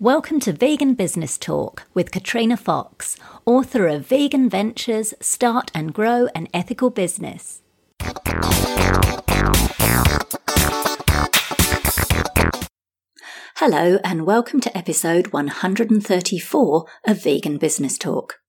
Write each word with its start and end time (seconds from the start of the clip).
Welcome 0.00 0.40
to 0.40 0.52
Vegan 0.52 0.94
Business 0.94 1.38
Talk 1.38 1.84
with 1.94 2.10
Katrina 2.10 2.56
Fox, 2.56 3.16
author 3.46 3.86
of 3.86 4.04
Vegan 4.04 4.50
Ventures 4.50 5.14
Start 5.20 5.70
and 5.72 5.94
Grow 5.94 6.26
an 6.34 6.48
Ethical 6.52 6.90
Business. 6.90 7.62
Hello, 13.58 14.00
and 14.02 14.26
welcome 14.26 14.60
to 14.62 14.76
episode 14.76 15.28
134 15.28 16.86
of 17.06 17.22
Vegan 17.22 17.58
Business 17.58 17.96
Talk. 17.96 18.40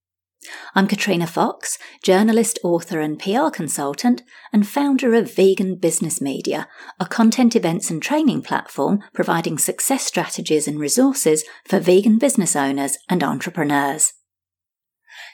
I'm 0.73 0.87
Katrina 0.87 1.27
Fox, 1.27 1.77
journalist, 2.03 2.59
author, 2.63 2.99
and 2.99 3.19
PR 3.19 3.49
consultant, 3.49 4.23
and 4.51 4.67
founder 4.67 5.13
of 5.13 5.33
Vegan 5.33 5.75
Business 5.75 6.21
Media, 6.21 6.67
a 6.99 7.05
content 7.05 7.55
events 7.55 7.89
and 7.89 8.01
training 8.01 8.41
platform 8.41 9.03
providing 9.13 9.57
success 9.57 10.05
strategies 10.05 10.67
and 10.67 10.79
resources 10.79 11.43
for 11.67 11.79
vegan 11.79 12.17
business 12.17 12.55
owners 12.55 12.97
and 13.09 13.23
entrepreneurs. 13.23 14.13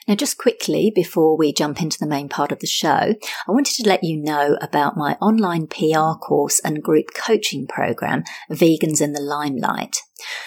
Now, 0.08 0.16
just 0.16 0.38
quickly 0.38 0.90
before 0.92 1.36
we 1.36 1.52
jump 1.52 1.80
into 1.80 1.98
the 1.98 2.08
main 2.08 2.28
part 2.28 2.50
of 2.50 2.58
the 2.58 2.66
show, 2.66 3.14
I 3.46 3.52
wanted 3.52 3.74
to 3.76 3.88
let 3.88 4.02
you 4.02 4.20
know 4.20 4.56
about 4.60 4.96
my 4.96 5.14
online 5.20 5.68
PR 5.68 6.18
course 6.18 6.60
and 6.60 6.82
group 6.82 7.06
coaching 7.14 7.66
program, 7.66 8.24
Vegans 8.50 9.00
in 9.00 9.12
the 9.12 9.20
Limelight. 9.20 9.98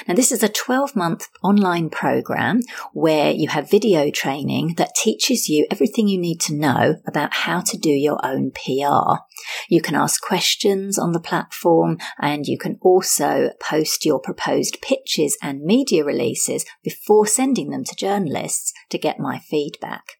Now, 0.08 0.14
this 0.14 0.32
is 0.32 0.44
a 0.44 0.50
12 0.50 0.96
month 0.96 1.30
online 1.44 1.90
program 1.90 2.62
where 2.94 3.32
you 3.32 3.50
have 3.50 3.70
video 3.70 4.10
training 4.10 4.76
that 4.78 4.96
teaches 4.96 5.50
you 5.50 5.66
everything 5.72 6.08
you 6.08 6.20
need 6.20 6.40
to 6.42 6.56
know 6.56 6.96
about 7.08 7.34
how 7.34 7.62
to 7.62 7.78
do 7.78 7.90
your 7.90 8.20
own 8.26 8.52
PR. 8.52 9.22
You 9.70 9.82
can 9.82 9.96
ask 9.96 10.22
questions 10.22 10.98
on 10.98 11.12
the 11.12 11.20
platform 11.20 11.98
and 12.20 12.46
you 12.46 12.58
can 12.58 12.78
also 12.82 13.52
post 13.60 14.06
your 14.06 14.20
proposed 14.20 14.82
pitches 14.82 15.38
and 15.42 15.62
media 15.62 16.04
releases 16.04 16.66
before 16.84 17.28
sending 17.28 17.70
them 17.70 17.84
to 17.84 17.96
journalists 17.96 18.74
to 18.90 18.98
get 18.98 19.20
my 19.20 19.40
feedback. 19.40 20.18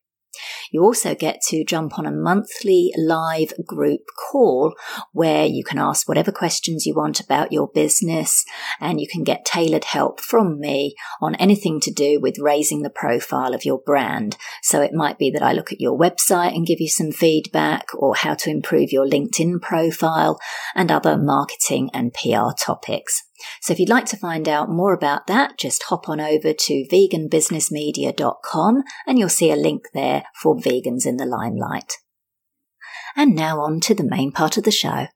You 0.72 0.84
also 0.84 1.16
get 1.16 1.42
to 1.50 1.64
jump 1.64 1.98
on 1.98 2.06
a 2.06 2.12
monthly 2.12 2.92
live 2.98 3.54
group 3.66 4.02
call 4.32 4.76
where 5.12 5.46
you 5.46 5.64
can 5.64 5.78
ask 5.78 6.08
whatever 6.08 6.32
questions 6.32 6.86
you 6.86 6.94
want 6.94 7.20
about 7.20 7.52
your 7.52 7.68
business 7.68 8.46
and 8.80 9.00
you 9.00 9.08
can 9.08 9.24
get 9.24 9.46
tailored 9.46 9.86
help 9.86 10.20
from 10.20 10.60
me 10.60 10.96
on 11.22 11.36
anything 11.36 11.80
to 11.82 11.92
do 11.92 12.20
with 12.20 12.40
raising 12.40 12.82
the 12.82 12.90
profile 12.90 13.54
of 13.54 13.66
your 13.66 13.80
brand. 13.80 14.38
So 14.62 14.82
it 14.82 14.94
might 14.94 15.18
be 15.18 15.32
that 15.32 15.44
I 15.44 15.54
look 15.54 15.72
at 15.72 15.82
your 15.82 15.98
website 15.98 16.56
and 16.56 16.68
give 16.68 16.82
you 16.82 16.90
some 16.90 17.12
feedback 17.12 17.88
or 17.96 18.16
how 18.16 18.34
to 18.36 18.50
improve 18.50 18.92
your 18.92 19.08
LinkedIn 19.08 19.62
profile 19.62 20.40
and 20.76 20.92
other 20.92 21.18
marketing 21.18 21.90
and 21.94 22.14
PR 22.14 22.52
topics. 22.58 23.24
So 23.62 23.74
if 23.74 23.80
you'd 23.80 23.90
like 23.90 24.06
to 24.06 24.18
find 24.18 24.48
out 24.48 24.70
more 24.70 24.94
about 24.94 25.28
that, 25.28 25.58
just 25.58 25.84
hop 25.84 26.08
on 26.08 26.22
over 26.22 26.54
to 26.54 26.88
veganbusinessmedia.com 26.92 28.84
and 29.06 29.20
you'll 29.20 29.30
see 29.30 29.52
a 29.52 29.56
link 29.56 29.90
there 29.94 30.24
for 30.42 30.56
Vegans 30.56 31.06
in 31.06 31.18
the 31.18 31.26
Limelight. 31.26 31.94
And 33.16 33.36
now 33.36 33.62
on 33.62 33.80
to 33.82 33.94
the 33.94 34.04
main 34.04 34.32
part 34.32 34.58
of 34.58 34.64
the 34.64 34.72
show. 34.72 35.08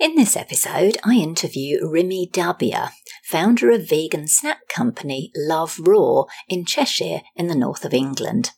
In 0.00 0.16
this 0.16 0.36
episode, 0.36 0.98
I 1.04 1.14
interview 1.14 1.80
Rimi 1.80 2.30
Thapar, 2.30 2.90
founder 3.24 3.70
of 3.70 3.88
vegan 3.88 4.26
snack 4.26 4.66
company 4.68 5.30
Love 5.36 5.78
Raw 5.78 6.24
in 6.48 6.64
Cheshire 6.64 7.20
in 7.36 7.46
the 7.46 7.54
north 7.54 7.84
of 7.84 7.94
England. 7.94 8.50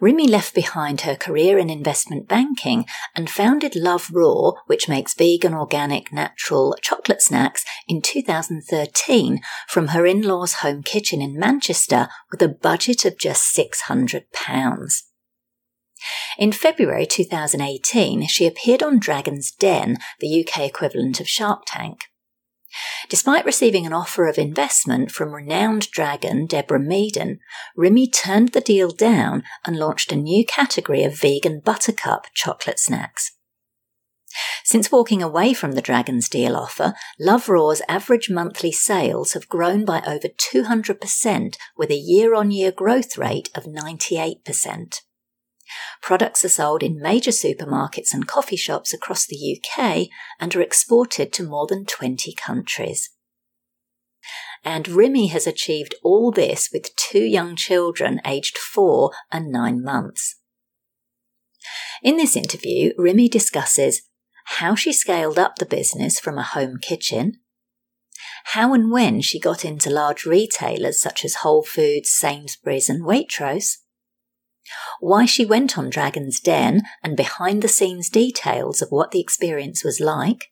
Rimi 0.00 0.28
left 0.28 0.54
behind 0.54 1.02
her 1.02 1.14
career 1.14 1.58
in 1.58 1.70
investment 1.70 2.28
banking 2.28 2.86
and 3.14 3.30
founded 3.30 3.76
Love 3.76 4.10
Raw, 4.12 4.52
which 4.66 4.88
makes 4.88 5.14
vegan, 5.14 5.54
organic, 5.54 6.12
natural 6.12 6.76
chocolate 6.82 7.22
snacks 7.22 7.64
in 7.88 8.02
2013 8.02 9.40
from 9.68 9.88
her 9.88 10.06
in-laws' 10.06 10.54
home 10.54 10.82
kitchen 10.82 11.20
in 11.20 11.38
Manchester 11.38 12.08
with 12.30 12.42
a 12.42 12.48
budget 12.48 13.04
of 13.04 13.18
just 13.18 13.56
£600. 13.56 15.02
In 16.38 16.52
February 16.52 17.06
2018, 17.06 18.26
she 18.26 18.46
appeared 18.46 18.82
on 18.82 18.98
Dragon's 18.98 19.50
Den, 19.52 19.98
the 20.20 20.44
UK 20.44 20.60
equivalent 20.60 21.20
of 21.20 21.28
Shark 21.28 21.62
Tank. 21.66 22.04
Despite 23.08 23.44
receiving 23.44 23.86
an 23.86 23.92
offer 23.92 24.26
of 24.26 24.38
investment 24.38 25.10
from 25.10 25.34
renowned 25.34 25.90
dragon 25.90 26.46
Deborah 26.46 26.80
Meaden, 26.80 27.38
Rimi 27.78 28.12
turned 28.12 28.52
the 28.52 28.60
deal 28.60 28.90
down 28.90 29.44
and 29.64 29.76
launched 29.76 30.12
a 30.12 30.16
new 30.16 30.44
category 30.44 31.04
of 31.04 31.18
vegan 31.18 31.60
buttercup 31.60 32.26
chocolate 32.34 32.78
snacks. 32.78 33.32
Since 34.64 34.90
walking 34.90 35.22
away 35.22 35.52
from 35.54 35.72
the 35.72 35.82
Dragon's 35.82 36.28
Deal 36.28 36.56
offer, 36.56 36.94
Love 37.20 37.48
Raw's 37.48 37.82
average 37.88 38.30
monthly 38.30 38.72
sales 38.72 39.34
have 39.34 39.48
grown 39.48 39.84
by 39.84 40.02
over 40.06 40.28
200% 40.28 41.56
with 41.76 41.90
a 41.90 41.96
year 41.96 42.34
on 42.34 42.50
year 42.50 42.72
growth 42.72 43.16
rate 43.16 43.50
of 43.54 43.64
98%. 43.64 45.00
Products 46.02 46.44
are 46.44 46.50
sold 46.50 46.82
in 46.82 47.00
major 47.00 47.30
supermarkets 47.30 48.12
and 48.12 48.26
coffee 48.26 48.56
shops 48.56 48.92
across 48.92 49.26
the 49.26 49.58
UK 49.58 50.08
and 50.38 50.54
are 50.54 50.60
exported 50.60 51.32
to 51.32 51.42
more 51.42 51.66
than 51.66 51.86
20 51.86 52.34
countries. 52.34 53.10
And 54.64 54.86
Rimi 54.86 55.30
has 55.30 55.46
achieved 55.46 55.94
all 56.02 56.30
this 56.30 56.70
with 56.72 56.96
two 56.96 57.24
young 57.24 57.56
children 57.56 58.20
aged 58.24 58.56
four 58.56 59.12
and 59.30 59.50
nine 59.50 59.82
months. 59.82 60.36
In 62.02 62.16
this 62.16 62.36
interview, 62.36 62.92
Rimi 62.98 63.30
discusses 63.30 64.02
how 64.58 64.74
she 64.74 64.92
scaled 64.92 65.38
up 65.38 65.56
the 65.56 65.66
business 65.66 66.18
from 66.18 66.38
a 66.38 66.42
home 66.42 66.78
kitchen, 66.80 67.40
how 68.48 68.74
and 68.74 68.90
when 68.90 69.20
she 69.22 69.40
got 69.40 69.64
into 69.64 69.88
large 69.88 70.26
retailers 70.26 71.00
such 71.00 71.24
as 71.24 71.36
Whole 71.36 71.62
Foods, 71.62 72.10
Sainsbury's, 72.10 72.90
and 72.90 73.02
Waitrose, 73.04 73.78
why 75.00 75.26
she 75.26 75.44
went 75.44 75.76
on 75.76 75.90
Dragon's 75.90 76.40
Den 76.40 76.82
and 77.02 77.16
behind 77.16 77.62
the 77.62 77.68
scenes 77.68 78.08
details 78.08 78.80
of 78.80 78.90
what 78.90 79.10
the 79.10 79.20
experience 79.20 79.84
was 79.84 80.00
like, 80.00 80.50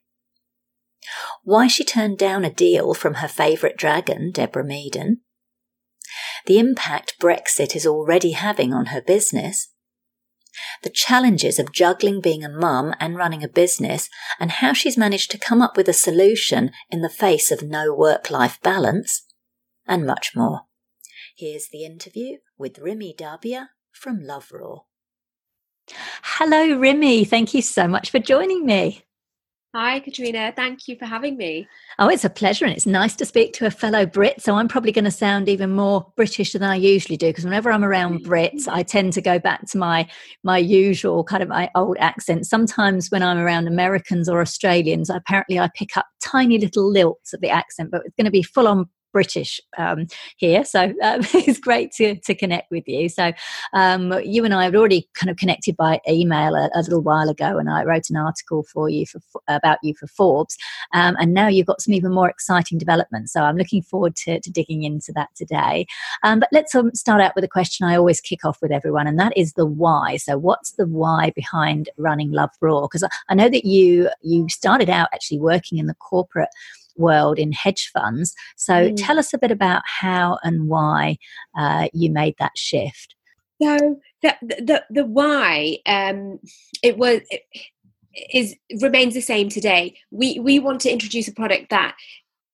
why 1.43 1.67
she 1.67 1.83
turned 1.83 2.17
down 2.17 2.45
a 2.45 2.53
deal 2.53 2.93
from 2.93 3.15
her 3.15 3.27
favourite 3.27 3.77
dragon, 3.77 4.31
Deborah 4.31 4.63
Meaden, 4.63 5.17
the 6.45 6.59
impact 6.59 7.15
Brexit 7.19 7.75
is 7.75 7.85
already 7.85 8.31
having 8.31 8.73
on 8.73 8.87
her 8.87 9.01
business, 9.01 9.69
the 10.83 10.89
challenges 10.89 11.57
of 11.57 11.71
juggling 11.71 12.21
being 12.21 12.43
a 12.43 12.49
mum 12.49 12.93
and 12.99 13.15
running 13.15 13.43
a 13.43 13.47
business, 13.47 14.09
and 14.39 14.51
how 14.51 14.73
she's 14.73 14.97
managed 14.97 15.31
to 15.31 15.37
come 15.37 15.61
up 15.61 15.75
with 15.75 15.87
a 15.87 15.93
solution 15.93 16.71
in 16.89 17.01
the 17.01 17.09
face 17.09 17.51
of 17.51 17.63
no 17.63 17.93
work 17.93 18.29
life 18.29 18.59
balance, 18.61 19.25
and 19.87 20.05
much 20.05 20.35
more. 20.35 20.61
Here's 21.35 21.67
the 21.71 21.83
interview 21.83 22.37
with 22.57 22.79
Rimi 22.79 23.17
Thapar 23.17 23.69
from 23.93 24.21
Love 24.23 24.51
Raw. 24.51 24.79
Hello, 26.23 26.77
Rimi. 26.77 27.27
Thank 27.27 27.53
you 27.53 27.61
so 27.61 27.87
much 27.87 28.09
for 28.09 28.19
joining 28.19 28.65
me. 28.65 29.03
Hi, 29.75 30.01
Katrina. 30.01 30.53
Thank 30.55 30.87
you 30.87 30.95
for 30.97 31.05
having 31.05 31.35
me. 31.35 31.67
Oh, 31.97 32.07
it's 32.07 32.23
a 32.23 32.29
pleasure, 32.29 32.63
and 32.63 32.75
it's 32.75 32.85
nice 32.85 33.15
to 33.15 33.25
speak 33.25 33.53
to 33.53 33.65
a 33.65 33.71
fellow 33.71 34.05
Brit. 34.05 34.39
So 34.39 34.53
I'm 34.53 34.67
probably 34.67 34.91
going 34.91 35.05
to 35.05 35.11
sound 35.11 35.49
even 35.49 35.71
more 35.71 36.13
British 36.15 36.51
than 36.51 36.61
I 36.61 36.75
usually 36.75 37.17
do 37.17 37.29
because 37.29 37.43
whenever 37.43 37.71
I'm 37.71 37.83
around 37.83 38.19
mm. 38.19 38.25
Brits, 38.27 38.67
I 38.67 38.83
tend 38.83 39.13
to 39.13 39.21
go 39.21 39.39
back 39.39 39.67
to 39.71 39.79
my 39.79 40.07
my 40.43 40.59
usual 40.59 41.23
kind 41.23 41.41
of 41.41 41.49
my 41.49 41.71
old 41.73 41.97
accent. 41.99 42.45
Sometimes 42.45 43.09
when 43.09 43.23
I'm 43.23 43.39
around 43.39 43.67
Americans 43.67 44.29
or 44.29 44.41
Australians, 44.41 45.09
apparently 45.09 45.59
I 45.59 45.71
pick 45.73 45.97
up 45.97 46.05
tiny 46.23 46.59
little 46.59 46.93
lilts 46.93 47.33
of 47.33 47.41
the 47.41 47.49
accent, 47.49 47.89
but 47.89 48.03
it's 48.05 48.15
going 48.15 48.25
to 48.25 48.31
be 48.31 48.43
full 48.43 48.67
on 48.67 48.87
British 49.13 49.61
um, 49.77 50.07
here. 50.37 50.65
So 50.65 50.85
um, 51.01 51.21
it's 51.33 51.59
great 51.59 51.91
to, 51.93 52.15
to 52.15 52.35
connect 52.35 52.69
with 52.71 52.83
you. 52.87 53.07
So 53.07 53.31
um, 53.71 54.11
you 54.23 54.43
and 54.43 54.53
I 54.53 54.65
had 54.65 54.75
already 54.75 55.07
kind 55.13 55.29
of 55.29 55.37
connected 55.37 55.77
by 55.77 56.01
email 56.09 56.55
a, 56.55 56.69
a, 56.73 56.81
little 56.81 57.01
while 57.01 57.29
ago, 57.29 57.57
and 57.57 57.69
I 57.69 57.83
wrote 57.83 58.09
an 58.09 58.17
article 58.17 58.63
for 58.63 58.89
you 58.89 59.05
for, 59.05 59.21
about 59.47 59.77
you 59.83 59.93
for 59.93 60.07
Forbes. 60.07 60.57
Um, 60.93 61.15
and 61.19 61.33
now 61.33 61.47
you've 61.47 61.67
got 61.67 61.81
some 61.81 61.93
even 61.93 62.11
more 62.11 62.29
exciting 62.29 62.77
developments. 62.77 63.31
So 63.31 63.41
I'm 63.41 63.55
looking 63.55 63.83
forward 63.83 64.15
to, 64.17 64.41
to 64.41 64.51
digging 64.51 64.83
into 64.83 65.13
that 65.13 65.29
today. 65.35 65.85
Um, 66.23 66.39
but 66.39 66.49
let's 66.51 66.75
um, 66.75 66.93
start 66.93 67.21
out 67.21 67.35
with 67.35 67.43
a 67.43 67.47
question 67.47 67.87
I 67.87 67.95
always 67.95 68.19
kick 68.19 68.43
off 68.43 68.61
with 68.61 68.71
everyone, 68.71 69.07
and 69.07 69.19
that 69.19 69.37
is 69.37 69.53
the 69.53 69.65
why. 69.65 70.17
So 70.17 70.37
what's 70.37 70.71
the 70.71 70.87
why 70.87 71.31
behind 71.35 71.89
running 71.97 72.31
Love 72.31 72.49
Raw? 72.59 72.81
Because 72.81 73.07
I 73.29 73.35
know 73.35 73.49
that 73.49 73.65
you 73.65 74.09
you 74.21 74.49
started 74.49 74.89
out 74.89 75.09
actually 75.13 75.39
working 75.39 75.77
in 75.77 75.85
the 75.85 75.93
corporate 75.95 76.49
world 76.95 77.39
in 77.39 77.51
hedge 77.51 77.89
funds. 77.93 78.33
So 78.55 78.73
mm. 78.73 78.95
tell 78.97 79.19
us 79.19 79.33
a 79.33 79.37
bit 79.37 79.51
about 79.51 79.83
how 79.85 80.39
and 80.43 80.67
why 80.67 81.17
uh, 81.57 81.87
you 81.93 82.11
made 82.11 82.35
that 82.39 82.57
shift. 82.57 83.15
So 83.61 83.99
the 84.21 84.35
the 84.41 84.83
the 84.89 85.05
why 85.05 85.77
um, 85.85 86.39
it 86.81 86.97
was. 86.97 87.21
It, 87.29 87.43
is 88.33 88.55
remains 88.79 89.15
the 89.15 89.21
same 89.21 89.49
today. 89.49 89.97
We 90.11 90.39
we 90.39 90.59
want 90.59 90.81
to 90.81 90.91
introduce 90.91 91.27
a 91.27 91.33
product 91.33 91.71
that 91.71 91.95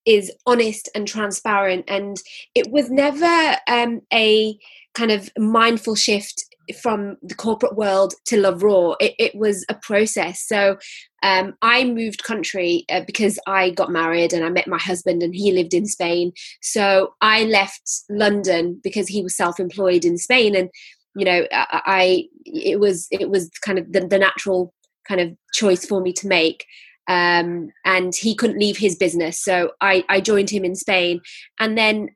is 0.06 0.32
honest 0.46 0.90
and 0.96 1.08
transparent, 1.08 1.86
and 1.88 2.18
it 2.56 2.72
was 2.72 2.90
never 2.90 3.58
um, 3.68 4.02
a 4.14 4.58
kind 4.94 5.12
of 5.12 5.30
mindful 5.38 5.96
shift 5.96 6.46
from 6.82 7.18
the 7.22 7.36
corporate 7.36 7.76
world 7.76 8.14
to 8.26 8.40
Love 8.40 8.64
Raw, 8.64 8.96
it, 9.00 9.14
it 9.20 9.36
was 9.36 9.66
a 9.70 9.76
process. 9.76 10.46
So 10.46 10.78
um, 11.24 11.56
I 11.62 11.84
moved 11.84 12.24
country 12.24 12.86
uh, 12.90 13.02
because 13.06 13.40
I 13.48 13.72
got 13.72 13.92
married 13.92 14.34
and 14.34 14.46
I 14.46 14.50
met 14.50 14.68
my 14.68 14.78
husband 14.78 15.24
and 15.24 15.36
he 15.36 15.52
lived 15.52 15.74
in 15.74 15.86
Spain. 15.86 16.32
So 16.62 17.14
I 17.22 17.44
left 17.44 17.82
London 18.10 18.80
because 18.84 19.08
he 19.08 19.22
was 19.22 19.36
self-employed 19.36 20.06
in 20.06 20.18
Spain, 20.18 20.56
and 20.56 20.70
you 21.16 21.26
know, 21.26 21.46
I, 21.52 21.82
I 21.86 22.24
it 22.46 22.80
was 22.80 23.08
it 23.12 23.30
was 23.30 23.50
kind 23.62 23.80
of 23.80 23.92
the, 23.92 24.08
the 24.08 24.20
natural 24.20 24.74
kind 25.08 25.22
of 25.22 25.36
choice 25.54 25.86
for 25.86 26.02
me 26.02 26.14
to 26.14 26.28
make. 26.28 26.66
Um, 27.08 27.72
and 27.86 28.14
he 28.16 28.36
couldn't 28.36 28.60
leave 28.60 28.78
his 28.78 28.96
business, 28.96 29.44
so 29.44 29.72
I, 29.82 30.06
I 30.10 30.22
joined 30.22 30.52
him 30.52 30.64
in 30.64 30.76
Spain, 30.76 31.22
and 31.60 31.76
then 31.76 32.10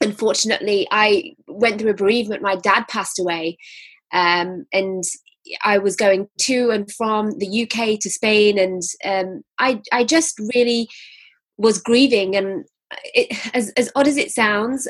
unfortunately, 0.00 0.86
I 0.90 1.34
went 1.46 1.80
through 1.80 1.90
a 1.90 1.94
bereavement. 1.94 2.42
My 2.42 2.56
dad 2.56 2.84
passed 2.88 3.18
away, 3.18 3.58
um, 4.12 4.66
and 4.72 5.02
I 5.62 5.78
was 5.78 5.96
going 5.96 6.28
to 6.42 6.70
and 6.70 6.90
from 6.92 7.38
the 7.38 7.62
UK 7.62 7.98
to 8.00 8.10
Spain, 8.10 8.58
and 8.58 8.82
um, 9.04 9.42
I 9.58 9.80
I 9.92 10.04
just 10.04 10.38
really 10.54 10.88
was 11.56 11.80
grieving. 11.80 12.36
And 12.36 12.64
it, 13.14 13.54
as 13.54 13.72
as 13.76 13.90
odd 13.94 14.08
as 14.08 14.16
it 14.16 14.30
sounds, 14.30 14.88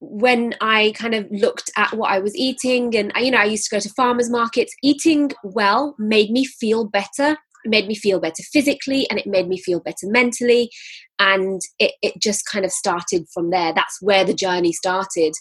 when 0.00 0.54
I 0.60 0.92
kind 0.96 1.14
of 1.14 1.26
looked 1.30 1.70
at 1.76 1.92
what 1.94 2.10
I 2.10 2.18
was 2.18 2.36
eating, 2.36 2.96
and 2.96 3.12
you 3.16 3.30
know, 3.30 3.38
I 3.38 3.44
used 3.44 3.68
to 3.68 3.76
go 3.76 3.80
to 3.80 3.88
farmers 3.90 4.30
markets. 4.30 4.74
Eating 4.82 5.32
well 5.42 5.94
made 5.98 6.30
me 6.30 6.44
feel 6.44 6.84
better. 6.84 7.36
It 7.64 7.70
made 7.70 7.86
me 7.86 7.94
feel 7.94 8.20
better 8.20 8.42
physically, 8.52 9.06
and 9.10 9.18
it 9.18 9.26
made 9.26 9.48
me 9.48 9.58
feel 9.58 9.80
better 9.80 10.06
mentally. 10.06 10.70
And 11.18 11.60
it, 11.78 11.92
it 12.02 12.14
just 12.20 12.46
kind 12.46 12.64
of 12.64 12.72
started 12.72 13.26
from 13.32 13.50
there. 13.50 13.72
That's 13.72 14.00
where 14.00 14.24
the 14.24 14.34
journey 14.34 14.72
started. 14.72 15.32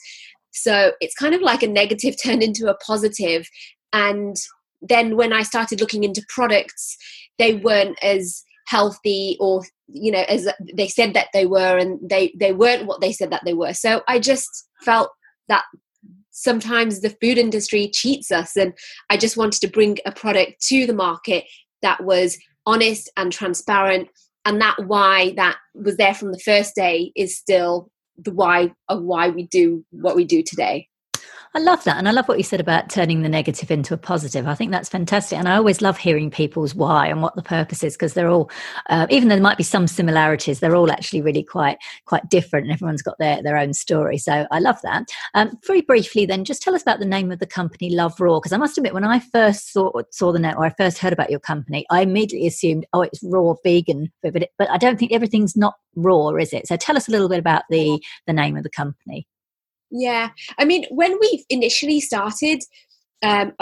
So 0.51 0.93
it's 0.99 1.15
kind 1.15 1.35
of 1.35 1.41
like 1.41 1.63
a 1.63 1.67
negative 1.67 2.15
turned 2.23 2.43
into 2.43 2.67
a 2.67 2.77
positive, 2.77 3.47
and 3.93 4.35
then 4.81 5.17
when 5.17 5.33
I 5.33 5.43
started 5.43 5.79
looking 5.79 6.03
into 6.03 6.21
products, 6.29 6.97
they 7.37 7.55
weren't 7.55 7.97
as 8.03 8.43
healthy 8.67 9.37
or 9.39 9.63
you 9.87 10.11
know 10.11 10.23
as 10.27 10.47
they 10.75 10.87
said 10.87 11.13
that 11.13 11.27
they 11.33 11.45
were 11.45 11.77
and 11.77 11.97
they 12.07 12.33
they 12.37 12.51
weren't 12.51 12.85
what 12.85 12.99
they 12.99 13.13
said 13.13 13.31
that 13.31 13.41
they 13.45 13.53
were 13.53 13.73
so 13.73 14.01
i 14.09 14.19
just 14.19 14.67
felt 14.81 15.09
that 15.47 15.63
sometimes 16.31 16.99
the 16.99 17.15
food 17.21 17.37
industry 17.37 17.89
cheats 17.93 18.29
us 18.29 18.57
and 18.57 18.73
i 19.09 19.15
just 19.15 19.37
wanted 19.37 19.61
to 19.61 19.69
bring 19.69 19.97
a 20.05 20.11
product 20.11 20.61
to 20.61 20.85
the 20.85 20.93
market 20.93 21.45
that 21.81 22.03
was 22.03 22.37
honest 22.65 23.09
and 23.17 23.31
transparent. 23.31 24.09
And 24.45 24.61
that 24.61 24.77
why 24.85 25.33
that 25.35 25.57
was 25.73 25.97
there 25.97 26.13
from 26.13 26.31
the 26.31 26.39
first 26.39 26.75
day 26.75 27.11
is 27.15 27.37
still 27.37 27.89
the 28.17 28.31
why 28.31 28.71
of 28.89 29.01
why 29.03 29.29
we 29.29 29.43
do 29.43 29.85
what 29.91 30.15
we 30.15 30.25
do 30.25 30.41
today 30.41 30.87
I 31.57 31.59
love 31.59 31.83
that. 31.85 31.97
And 31.97 32.07
I 32.07 32.11
love 32.11 32.27
what 32.27 32.37
you 32.37 32.43
said 32.43 32.59
about 32.59 32.87
turning 32.87 33.23
the 33.23 33.29
negative 33.29 33.71
into 33.71 33.95
a 33.95 33.97
positive. 33.97 34.47
I 34.47 34.53
think 34.53 34.69
that's 34.69 34.89
fantastic. 34.89 35.39
And 35.39 35.49
I 35.49 35.55
always 35.55 35.81
love 35.81 35.97
hearing 35.97 36.29
people's 36.29 36.75
why 36.75 37.07
and 37.07 37.19
what 37.19 37.35
the 37.35 37.41
purpose 37.41 37.83
is 37.83 37.95
because 37.95 38.13
they're 38.13 38.29
all, 38.29 38.51
uh, 38.91 39.07
even 39.09 39.27
though 39.27 39.33
there 39.33 39.41
might 39.41 39.57
be 39.57 39.63
some 39.63 39.87
similarities, 39.87 40.59
they're 40.59 40.75
all 40.75 40.91
actually 40.91 41.23
really 41.23 41.41
quite 41.41 41.79
quite 42.05 42.29
different 42.29 42.67
and 42.67 42.73
everyone's 42.73 43.01
got 43.01 43.17
their, 43.17 43.41
their 43.41 43.57
own 43.57 43.73
story. 43.73 44.19
So 44.19 44.45
I 44.51 44.59
love 44.59 44.79
that. 44.83 45.07
Um, 45.33 45.57
very 45.65 45.81
briefly, 45.81 46.27
then, 46.27 46.45
just 46.45 46.61
tell 46.61 46.75
us 46.75 46.83
about 46.83 46.99
the 46.99 47.05
name 47.07 47.31
of 47.31 47.39
the 47.39 47.47
company, 47.47 47.89
Love 47.89 48.21
Raw. 48.21 48.39
Because 48.39 48.53
I 48.53 48.57
must 48.57 48.77
admit, 48.77 48.93
when 48.93 49.03
I 49.03 49.19
first 49.19 49.73
saw, 49.73 49.91
saw 50.11 50.31
the 50.31 50.37
name 50.37 50.53
or 50.57 50.65
I 50.65 50.73
first 50.77 50.99
heard 50.99 51.11
about 51.11 51.31
your 51.31 51.39
company, 51.39 51.87
I 51.89 52.01
immediately 52.01 52.45
assumed, 52.45 52.85
oh, 52.93 53.01
it's 53.01 53.23
raw 53.23 53.55
vegan. 53.63 54.11
But, 54.21 54.47
but 54.59 54.69
I 54.69 54.77
don't 54.77 54.99
think 54.99 55.11
everything's 55.11 55.57
not 55.57 55.73
raw, 55.95 56.29
is 56.35 56.53
it? 56.53 56.67
So 56.67 56.77
tell 56.77 56.97
us 56.97 57.07
a 57.07 57.11
little 57.11 57.29
bit 57.29 57.39
about 57.39 57.63
the, 57.71 57.99
the 58.27 58.33
name 58.33 58.57
of 58.57 58.61
the 58.61 58.69
company. 58.69 59.25
Yeah, 59.89 60.29
I 60.57 60.65
mean, 60.65 60.85
when 60.89 61.17
we 61.19 61.45
initially 61.49 61.99
started, 61.99 62.61
um, 63.23 63.53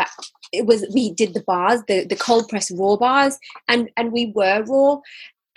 it 0.51 0.65
was 0.65 0.85
we 0.93 1.11
did 1.13 1.33
the 1.33 1.43
bars, 1.45 1.81
the 1.87 2.05
the 2.05 2.15
cold 2.15 2.49
press 2.49 2.71
raw 2.71 2.95
bars, 2.95 3.37
and 3.67 3.89
and 3.97 4.11
we 4.11 4.31
were 4.35 4.63
raw. 4.63 4.99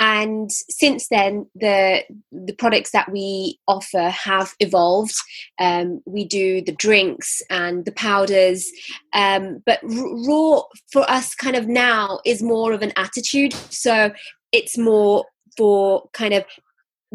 And 0.00 0.50
since 0.53 1.09
then, 1.09 1.47
the 1.56 2.05
the 2.31 2.53
products 2.53 2.93
that 2.93 3.11
we 3.11 3.59
offer 3.67 4.11
have 4.11 4.55
evolved. 4.61 5.17
Um, 5.59 6.00
we 6.06 6.25
do 6.25 6.62
the 6.62 6.73
drinks 6.73 7.43
and 7.50 7.85
the 7.85 7.93
powders, 7.93 8.70
um, 9.12 9.62
but 9.67 9.81
raw 9.82 10.62
for 10.93 11.11
us, 11.11 11.35
kind 11.35 11.56
of 11.56 11.67
now, 11.67 12.20
is 12.25 12.43
more 12.43 12.73
of 12.73 12.82
an 12.82 12.93
attitude. 12.97 13.55
So 13.70 14.12
it's 14.53 14.79
more 14.79 15.25
for 15.56 16.09
kind 16.12 16.35
of 16.35 16.44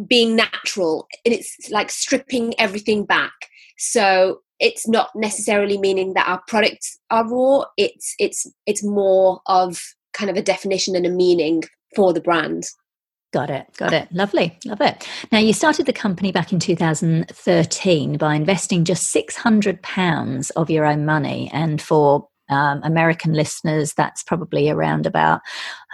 being 0.07 0.36
natural 0.36 1.07
and 1.25 1.34
it's 1.34 1.69
like 1.69 1.92
stripping 1.92 2.54
everything 2.60 3.06
back 3.06 3.34
so 3.78 4.40
it's 4.60 4.88
not 4.88 5.10
necessarily 5.16 5.78
meaning 5.78 6.13
that 6.13 6.28
our 6.28 6.42
products 6.48 7.00
are 7.12 7.28
raw 7.28 7.63
it's 7.78 8.16
it's 8.19 8.48
it's 8.66 8.84
more 8.84 9.42
of 9.45 9.81
kind 10.13 10.30
of 10.30 10.38
a 10.38 10.42
definition 10.42 10.95
and 10.95 11.06
a 11.06 11.10
meaning 11.10 11.63
for 11.95 12.13
the 12.13 12.22
brand 12.22 12.66
Got 13.34 13.50
it. 13.50 13.66
Got 13.78 13.94
it. 13.94 14.12
Lovely. 14.12 14.56
Love 14.63 14.80
it. 14.80 15.10
Now, 15.31 15.40
you 15.40 15.54
started 15.54 15.88
the 15.88 15.92
company 15.92 16.31
back 16.31 16.54
in 16.54 16.60
2013 16.60 18.18
by 18.18 18.36
investing 18.36 18.86
just 18.86 19.13
£600 19.13 20.51
of 20.56 20.69
your 20.69 20.86
own 20.86 21.04
money. 21.04 21.50
And 21.51 21.81
for 21.81 22.30
um, 22.50 22.81
American 22.84 23.34
listeners, 23.34 23.94
that's 23.94 24.24
probably 24.24 24.69
around 24.69 25.06
about, 25.06 25.42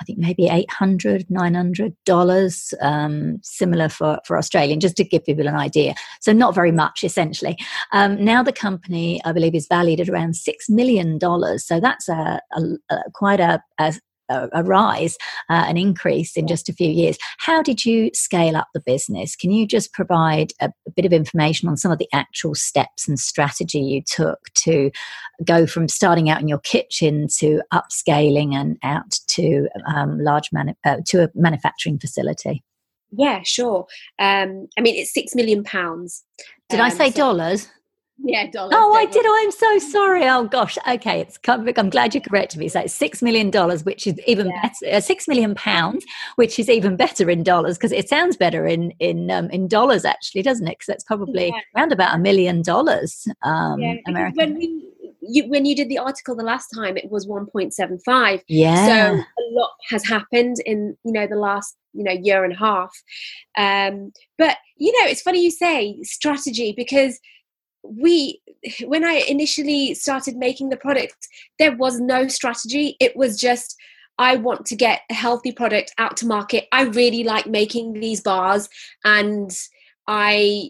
I 0.02 0.04
think 0.04 0.20
maybe 0.20 0.48
800 0.48 1.28
$900, 1.28 2.74
um, 2.82 3.40
similar 3.44 3.90
for, 3.90 4.20
for 4.26 4.38
Australian, 4.38 4.80
just 4.80 4.98
to 4.98 5.04
give 5.04 5.26
people 5.26 5.48
an 5.48 5.56
idea. 5.56 5.94
So, 6.22 6.34
not 6.34 6.56
very 6.56 6.72
much, 6.72 7.04
essentially. 7.04 7.58
Um, 7.94 8.24
now, 8.24 8.44
the 8.44 8.54
company, 8.54 9.22
I 9.26 9.32
believe, 9.32 9.56
is 9.56 9.68
valued 9.68 10.00
at 10.00 10.10
around 10.10 10.34
$6 10.34 10.54
million. 10.70 11.20
So, 11.60 11.80
that's 11.80 12.10
a, 12.10 12.42
a, 12.54 12.62
a 12.90 12.98
quite 13.14 13.40
a, 13.40 13.62
a 13.80 13.94
a, 14.30 14.64
rise, 14.64 15.18
uh, 15.50 15.66
an 15.68 15.78
increase 15.78 16.38
in 16.38 16.48
just 16.48 16.70
a 16.70 16.74
few 16.74 16.90
years. 16.90 17.18
How 17.38 17.62
did 17.62 17.86
you 17.86 18.12
scale 18.14 18.56
up 18.56 18.68
the 18.74 18.80
business? 18.80 19.36
Can 19.36 19.52
you 19.52 19.66
just 19.68 19.94
provide 19.94 20.54
a, 20.62 20.70
a 20.88 20.92
bit 20.92 21.06
of 21.06 21.14
information 21.14 21.68
on 21.70 21.78
some 21.78 21.92
of 21.92 21.98
the 21.98 22.10
actual 22.14 22.56
steps 22.56 23.08
and 23.08 23.20
strategy 23.20 23.80
you 23.80 24.02
took 24.02 24.40
to 24.56 24.92
go 25.44 25.66
from 25.66 25.88
starting 25.88 26.30
out 26.30 26.42
in 26.42 26.48
your 26.48 26.60
kitchen 26.60 27.28
to 27.38 27.62
upscaling 27.74 28.54
and 28.54 28.78
out 28.84 29.20
to 29.28 29.68
um, 29.88 30.20
large 30.20 30.50
manu- 30.52 30.74
uh, 30.86 30.98
to 31.08 31.24
a 31.24 31.30
manufacturing 31.36 32.00
facility? 32.00 32.64
Yeah, 33.12 33.42
sure. 33.44 33.88
Um, 34.20 34.68
I 34.78 34.82
mean, 34.82 34.96
it's 34.96 35.14
six 35.14 35.34
million 35.34 35.64
pounds. 35.64 36.24
Did 36.70 36.80
um, 36.80 36.86
I 36.86 36.90
say 36.90 37.10
so- 37.12 37.18
dollars? 37.18 37.70
Yeah, 38.24 38.50
dollars. 38.50 38.74
Oh, 38.76 38.94
I 38.94 39.06
did. 39.06 39.26
Oh, 39.26 39.40
I'm 39.44 39.52
so 39.52 39.80
sorry. 39.92 40.28
Oh 40.28 40.46
gosh. 40.46 40.78
Okay, 40.88 41.22
it's 41.22 41.40
I'm 41.48 41.90
glad 41.90 42.14
you 42.14 42.22
corrected 42.22 42.60
me. 42.60 42.68
So 42.68 42.82
it's 42.82 42.94
six 42.94 43.22
million 43.22 43.50
dollars, 43.50 43.84
which 43.84 44.06
is 44.08 44.20
even 44.28 44.48
yeah. 44.48 44.62
better. 44.62 44.96
Uh, 44.98 45.00
six 45.00 45.28
million 45.28 45.56
pounds, 45.56 46.06
which 46.36 46.60
is 46.60 46.70
even 46.70 46.96
better 46.96 47.30
in 47.30 47.44
dollars 47.44 47.78
because 47.78 47.92
it 47.92 48.10
sounds 48.10 48.38
better 48.38 48.66
in 48.66 48.92
in 49.00 49.32
um, 49.32 49.50
in 49.52 49.68
dollars 49.68 50.06
actually, 50.06 50.42
doesn't 50.42 50.68
it? 50.68 50.72
Because 50.72 50.88
that's 50.88 51.04
probably 51.04 51.48
yeah. 51.48 51.60
around 51.76 51.92
about 51.92 52.16
a 52.16 52.18
million 52.18 52.62
dollars. 52.62 53.28
Um, 53.44 53.80
yeah, 53.80 53.96
American. 54.08 54.38
When 54.38 54.56
we 54.56 54.90
you, 55.22 55.48
when 55.48 55.66
you 55.66 55.76
did 55.76 55.90
the 55.90 55.98
article 55.98 56.36
the 56.36 56.44
last 56.44 56.70
time, 56.70 56.98
it 56.98 57.12
was 57.12 57.28
1.75. 57.28 58.42
Yeah. 58.48 58.86
So 58.86 59.16
a 59.16 59.46
lot 59.52 59.72
has 59.90 60.06
happened 60.06 60.58
in 60.66 60.98
you 61.04 61.12
know 61.12 61.28
the 61.28 61.36
last 61.36 61.78
you 61.94 62.04
know 62.04 62.12
year 62.12 62.44
and 62.44 62.54
a 62.54 62.58
half. 62.58 62.92
Um, 63.58 64.12
but 64.38 64.58
you 64.78 64.92
know, 64.92 65.10
it's 65.10 65.22
funny 65.22 65.44
you 65.44 65.52
say 65.52 66.02
strategy 66.04 66.74
because 66.76 67.20
we 67.84 68.42
when 68.86 69.04
i 69.04 69.24
initially 69.28 69.94
started 69.94 70.36
making 70.36 70.70
the 70.70 70.78
product 70.78 71.28
there 71.58 71.76
was 71.76 72.00
no 72.00 72.28
strategy 72.28 72.96
it 73.00 73.16
was 73.16 73.40
just 73.40 73.76
i 74.18 74.36
want 74.36 74.66
to 74.66 74.76
get 74.76 75.02
a 75.10 75.14
healthy 75.14 75.52
product 75.52 75.94
out 75.98 76.18
to 76.18 76.26
market 76.26 76.68
i 76.72 76.84
really 76.84 77.24
like 77.24 77.48
making 77.48 77.94
these 77.94 78.22
bars 78.22 78.70
and 79.04 79.52
i 80.08 80.70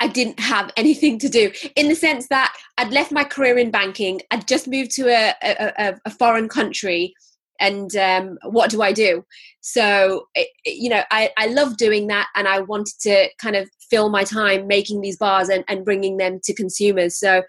I 0.00 0.08
didn't 0.08 0.40
have 0.40 0.72
anything 0.76 1.18
to 1.20 1.28
do 1.28 1.52
in 1.76 1.88
the 1.88 1.94
sense 1.94 2.26
that 2.28 2.52
I'd 2.78 2.92
left 2.92 3.12
my 3.12 3.22
career 3.22 3.58
in 3.58 3.70
banking. 3.70 4.20
I'd 4.32 4.48
just 4.48 4.66
moved 4.66 4.90
to 4.96 5.08
a, 5.08 5.34
a, 5.40 5.94
a 6.04 6.10
foreign 6.10 6.48
country 6.48 7.14
and 7.58 7.94
um, 7.96 8.38
what 8.44 8.70
do 8.70 8.82
I 8.82 8.92
do? 8.92 9.24
So, 9.60 10.26
it, 10.34 10.48
you 10.64 10.88
know, 10.88 11.02
I, 11.10 11.30
I 11.36 11.46
love 11.46 11.76
doing 11.76 12.06
that 12.08 12.28
and 12.34 12.48
I 12.48 12.60
wanted 12.60 12.94
to 13.02 13.28
kind 13.40 13.56
of 13.56 13.68
fill 13.90 14.08
my 14.08 14.24
time 14.24 14.66
making 14.66 15.00
these 15.00 15.16
bars 15.16 15.48
and, 15.48 15.64
and 15.68 15.84
bringing 15.84 16.16
them 16.16 16.40
to 16.44 16.54
consumers. 16.54 17.18
So 17.18 17.42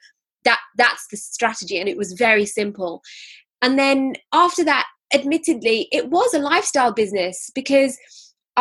that 0.45 0.59
that's 0.77 1.07
the 1.11 1.17
strategy 1.17 1.77
and 1.77 1.89
it 1.89 1.97
was 1.97 2.13
very 2.13 2.45
simple. 2.45 3.01
And 3.61 3.77
then 3.77 4.13
after 4.33 4.63
that, 4.63 4.85
admittedly, 5.13 5.87
it 5.91 6.09
was 6.09 6.33
a 6.33 6.39
lifestyle 6.39 6.93
business 6.93 7.49
because 7.53 7.97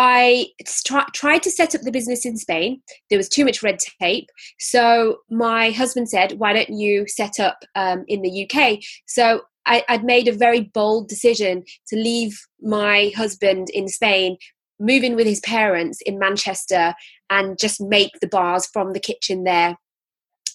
I 0.01 0.47
try, 0.87 1.05
tried 1.13 1.43
to 1.43 1.51
set 1.51 1.75
up 1.75 1.81
the 1.81 1.91
business 1.91 2.25
in 2.25 2.37
Spain. 2.37 2.81
There 3.11 3.17
was 3.17 3.29
too 3.29 3.45
much 3.45 3.63
red 3.63 3.79
tape. 4.01 4.29
So 4.59 5.19
my 5.29 5.71
husband 5.71 6.09
said, 6.09 6.39
Why 6.39 6.53
don't 6.53 6.71
you 6.71 7.07
set 7.09 7.41
up 7.41 7.59
um, 7.75 8.05
in 8.07 8.23
the 8.23 8.49
UK? 8.49 8.79
So 9.07 9.43
I, 9.69 9.85
I'd 9.89 10.05
made 10.05 10.27
a 10.27 10.33
very 10.33 10.63
bold 10.63 11.09
decision 11.09 11.63
to 11.89 11.97
leave 11.97 12.41
my 12.61 13.13
husband 13.15 13.69
in 13.71 13.87
Spain, 13.89 14.39
move 14.81 15.05
in 15.05 15.15
with 15.15 15.27
his 15.27 15.41
parents 15.41 16.01
in 16.01 16.19
Manchester, 16.19 16.95
and 17.31 17.59
just 17.59 17.81
make 17.81 18.19
the 18.21 18.27
bars 18.27 18.67
from 18.67 18.95
the 18.95 19.01
kitchen 19.01 19.45
there. 19.45 19.77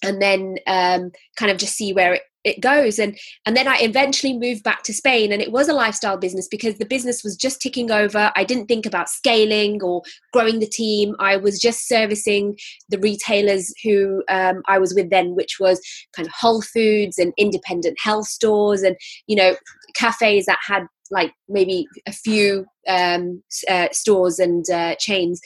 And 0.01 0.21
then 0.21 0.57
um, 0.67 1.11
kind 1.37 1.51
of 1.51 1.57
just 1.57 1.75
see 1.75 1.93
where 1.93 2.15
it 2.15 2.23
it 2.43 2.61
goes. 2.61 2.99
And 2.99 3.17
and 3.45 3.55
then 3.55 3.67
i 3.67 3.77
eventually 3.79 4.37
moved 4.37 4.63
back 4.63 4.83
to 4.83 4.93
spain 4.93 5.31
and 5.31 5.41
it 5.41 5.51
was 5.51 5.69
a 5.69 5.73
lifestyle 5.73 6.17
business 6.17 6.47
because 6.47 6.77
the 6.77 6.85
business 6.85 7.23
was 7.23 7.35
just 7.35 7.61
ticking 7.61 7.91
over. 7.91 8.31
I 8.35 8.43
didn't 8.43 8.67
think 8.67 8.85
about 8.85 9.09
scaling 9.09 9.81
or 9.81 10.01
growing 10.31 10.59
the 10.59 10.67
team. 10.67 11.15
I 11.19 11.37
was 11.37 11.59
just 11.59 11.87
servicing 11.87 12.57
the 12.89 12.99
retailers 12.99 13.73
who 13.83 14.23
um, 14.29 14.61
i 14.67 14.77
was 14.77 14.93
with 14.93 15.09
then 15.09 15.35
which 15.35 15.57
was 15.59 15.81
kind 16.15 16.27
of 16.27 16.33
whole 16.33 16.61
foods 16.61 17.17
and 17.17 17.33
independent 17.37 17.97
health 17.99 18.27
stores 18.27 18.81
and 18.81 18.95
you 19.27 19.35
know 19.35 19.55
cafes 19.95 20.45
that 20.45 20.59
had 20.65 20.87
like 21.11 21.31
maybe 21.47 21.87
a 22.07 22.11
few 22.11 22.65
um, 22.87 23.43
uh, 23.69 23.87
stores 23.91 24.39
and 24.39 24.69
uh, 24.69 24.95
chains. 24.95 25.39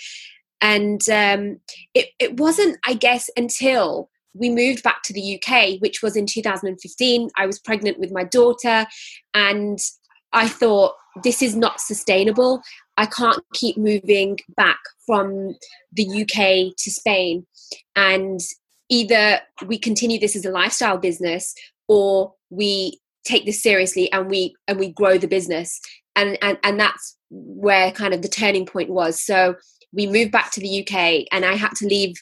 And 0.62 1.02
um, 1.10 1.60
it, 1.94 2.08
it 2.20 2.40
wasn't 2.40 2.80
i 2.86 2.96
guess 2.96 3.30
until 3.38 4.10
we 4.38 4.50
moved 4.50 4.84
back 4.84 5.04
to 5.04 5.14
the 5.14 5.40
UK, 5.40 5.80
which 5.80 6.02
was 6.02 6.16
in 6.16 6.26
2015. 6.26 7.30
I 7.38 7.46
was 7.46 7.60
pregnant 7.60 8.00
with 8.00 8.12
my 8.12 8.24
daughter, 8.24 8.86
and 9.34 9.80
I 10.34 10.48
thought, 10.48 10.94
this 11.24 11.42
is 11.42 11.56
not 11.56 11.80
sustainable. 11.80 12.62
I 12.98 13.06
can't 13.06 13.44
keep 13.54 13.78
moving 13.78 14.40
back 14.56 14.80
from 15.06 15.56
the 15.94 16.22
UK 16.22 16.76
to 16.78 16.92
Spain. 16.92 17.46
And 17.96 18.40
either 18.90 19.40
we 19.66 19.78
continue 19.78 20.20
this 20.20 20.36
as 20.36 20.46
a 20.46 20.52
lifestyle 20.52 20.98
business 20.98 21.54
or 21.88 22.34
we 22.50 23.00
take 23.26 23.46
this 23.46 23.62
seriously 23.62 24.12
and 24.12 24.30
we 24.30 24.56
and 24.68 24.80
we 24.80 24.90
grow 24.90 25.18
the 25.18 25.28
business 25.28 25.82
and 26.16 26.38
and, 26.42 26.58
and 26.64 26.80
that's 26.80 27.18
where 27.30 27.92
kind 27.92 28.14
of 28.14 28.22
the 28.22 28.30
turning 28.30 28.66
point 28.66 28.90
was 28.90 29.22
so 29.22 29.56
we 29.92 30.08
moved 30.08 30.32
back 30.32 30.52
to 30.52 30.62
the 30.62 30.82
UK 30.82 31.26
and 31.32 31.44
I 31.44 31.56
had 31.56 31.72
to 31.78 31.88
leave 31.88 32.16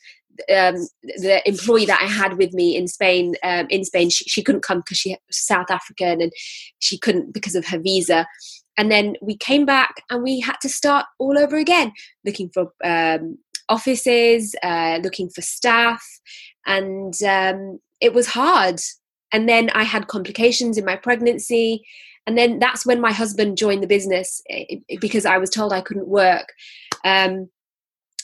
um, 0.49 0.87
the 1.03 1.41
employee 1.45 1.85
that 1.85 2.01
I 2.01 2.05
had 2.05 2.37
with 2.37 2.53
me 2.53 2.75
in 2.75 2.87
Spain, 2.87 3.35
um, 3.43 3.67
in 3.69 3.83
Spain, 3.85 4.09
she, 4.09 4.25
she 4.25 4.43
couldn't 4.43 4.63
come 4.63 4.79
because 4.79 4.97
she 4.97 5.11
was 5.11 5.37
South 5.37 5.69
African 5.69 6.21
and 6.21 6.31
she 6.79 6.97
couldn't 6.97 7.33
because 7.33 7.55
of 7.55 7.65
her 7.67 7.79
visa. 7.79 8.25
And 8.77 8.91
then 8.91 9.15
we 9.21 9.37
came 9.37 9.65
back 9.65 9.95
and 10.09 10.21
we 10.21 10.39
had 10.39 10.57
to 10.61 10.69
start 10.69 11.05
all 11.19 11.37
over 11.37 11.57
again, 11.57 11.93
looking 12.25 12.49
for 12.53 12.71
um, 12.83 13.37
offices, 13.69 14.55
uh, 14.63 14.99
looking 15.01 15.29
for 15.29 15.41
staff, 15.41 16.03
and 16.65 17.13
um, 17.23 17.79
it 18.01 18.13
was 18.13 18.27
hard. 18.27 18.79
And 19.31 19.47
then 19.49 19.69
I 19.71 19.83
had 19.83 20.07
complications 20.07 20.77
in 20.77 20.85
my 20.85 20.95
pregnancy. 20.95 21.85
And 22.27 22.37
then 22.37 22.59
that's 22.59 22.85
when 22.85 23.01
my 23.01 23.11
husband 23.11 23.57
joined 23.57 23.83
the 23.83 23.87
business 23.87 24.41
eh, 24.49 24.77
because 24.99 25.25
I 25.25 25.37
was 25.37 25.49
told 25.49 25.73
I 25.73 25.81
couldn't 25.81 26.07
work. 26.07 26.53
Um, 27.03 27.49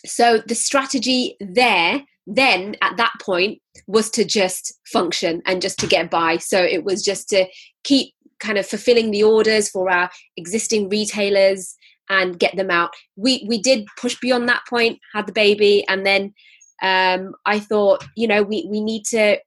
so 0.05 0.41
the 0.47 0.55
strategy 0.55 1.35
there 1.39 2.03
then 2.27 2.75
at 2.81 2.97
that 2.97 3.13
point 3.21 3.59
was 3.87 4.09
to 4.11 4.23
just 4.23 4.79
function 4.85 5.41
and 5.45 5.61
just 5.61 5.79
to 5.79 5.87
get 5.87 6.09
by. 6.11 6.37
So 6.37 6.61
it 6.61 6.83
was 6.83 7.03
just 7.03 7.27
to 7.29 7.47
keep 7.83 8.13
kind 8.39 8.57
of 8.57 8.67
fulfilling 8.67 9.11
the 9.11 9.23
orders 9.23 9.69
for 9.69 9.89
our 9.89 10.09
existing 10.37 10.89
retailers 10.89 11.75
and 12.09 12.39
get 12.39 12.55
them 12.55 12.69
out. 12.69 12.91
We 13.15 13.45
we 13.47 13.61
did 13.61 13.85
push 13.99 14.17
beyond 14.19 14.49
that 14.49 14.63
point 14.69 14.99
had 15.13 15.27
the 15.27 15.33
baby 15.33 15.85
and 15.87 16.05
then 16.05 16.33
um, 16.81 17.33
i 17.45 17.59
thought 17.59 18.03
you 18.17 18.27
know 18.27 18.43
we 18.43 18.67
we 18.69 18.81
need 18.81 19.03
to 19.05 19.37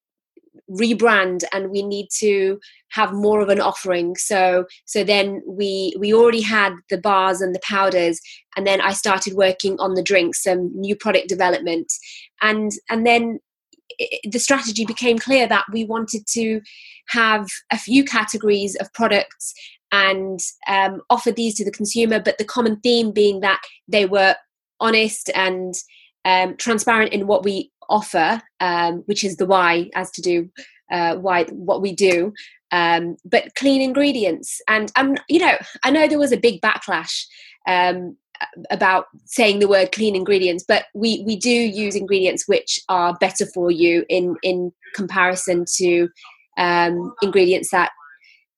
rebrand 0.71 1.44
and 1.52 1.71
we 1.71 1.83
need 1.83 2.09
to 2.18 2.59
have 2.90 3.12
more 3.12 3.40
of 3.40 3.49
an 3.49 3.61
offering. 3.61 4.16
So 4.16 4.66
so 4.87 5.04
then 5.04 5.42
we 5.47 5.94
we 5.99 6.14
already 6.14 6.40
had 6.40 6.75
the 6.90 6.99
bars 6.99 7.40
and 7.40 7.54
the 7.54 7.61
powders 7.62 8.21
and 8.56 8.66
then 8.66 8.80
i 8.80 8.92
started 8.92 9.35
working 9.35 9.78
on 9.78 9.94
the 9.94 10.02
drinks 10.02 10.42
some 10.42 10.71
new 10.75 10.97
product 10.97 11.28
development. 11.28 11.92
And 12.40 12.73
and 12.88 13.06
then 13.06 13.40
the 14.25 14.38
strategy 14.38 14.85
became 14.85 15.18
clear 15.18 15.47
that 15.47 15.66
we 15.73 15.85
wanted 15.85 16.26
to 16.26 16.61
have 17.09 17.47
a 17.71 17.78
few 17.78 18.04
categories 18.04 18.75
of 18.76 18.92
products 18.92 19.52
and 19.92 20.40
um, 20.66 21.02
offer 21.11 21.30
these 21.30 21.54
to 21.56 21.64
the 21.64 21.71
consumer 21.71 22.18
but 22.18 22.38
the 22.38 22.44
common 22.44 22.80
theme 22.80 23.12
being 23.12 23.40
that 23.40 23.61
they 23.87 24.06
were 24.06 24.35
honest 24.80 25.30
and 25.35 25.75
um, 26.25 26.56
transparent 26.56 27.12
in 27.12 27.26
what 27.26 27.44
we 27.44 27.71
offer, 27.88 28.43
um, 28.61 29.03
which 29.07 29.25
is 29.25 29.37
the 29.37 29.47
why 29.47 29.91
as 29.95 30.11
to 30.12 30.23
do 30.23 30.50
uh, 30.91 31.17
why 31.17 31.45
what 31.45 31.83
we 31.83 31.95
do, 31.95 32.33
um, 32.73 33.17
but 33.25 33.55
clean 33.55 33.81
ingredients. 33.81 34.61
And 34.69 34.93
I'm, 34.97 35.17
you 35.29 35.41
know, 35.41 35.57
I 35.83 35.91
know 35.91 36.07
there 36.07 36.19
was 36.19 36.33
a 36.33 36.37
big 36.37 36.61
backlash 36.61 37.25
um, 37.67 38.17
about 38.71 39.07
saying 39.25 39.59
the 39.59 39.69
word 39.69 39.93
clean 39.93 40.17
ingredients, 40.17 40.64
but 40.67 40.87
we 40.95 41.23
we 41.26 41.37
do 41.37 41.50
use 41.50 41.95
ingredients 41.95 42.49
which 42.49 42.81
are 42.88 43.17
better 43.21 43.47
for 43.47 43.71
you 43.71 44.05
in 44.09 44.37
in 44.43 44.73
comparison 44.95 45.64
to 45.76 46.09
um, 46.59 47.14
ingredients 47.23 47.71
that 47.71 47.91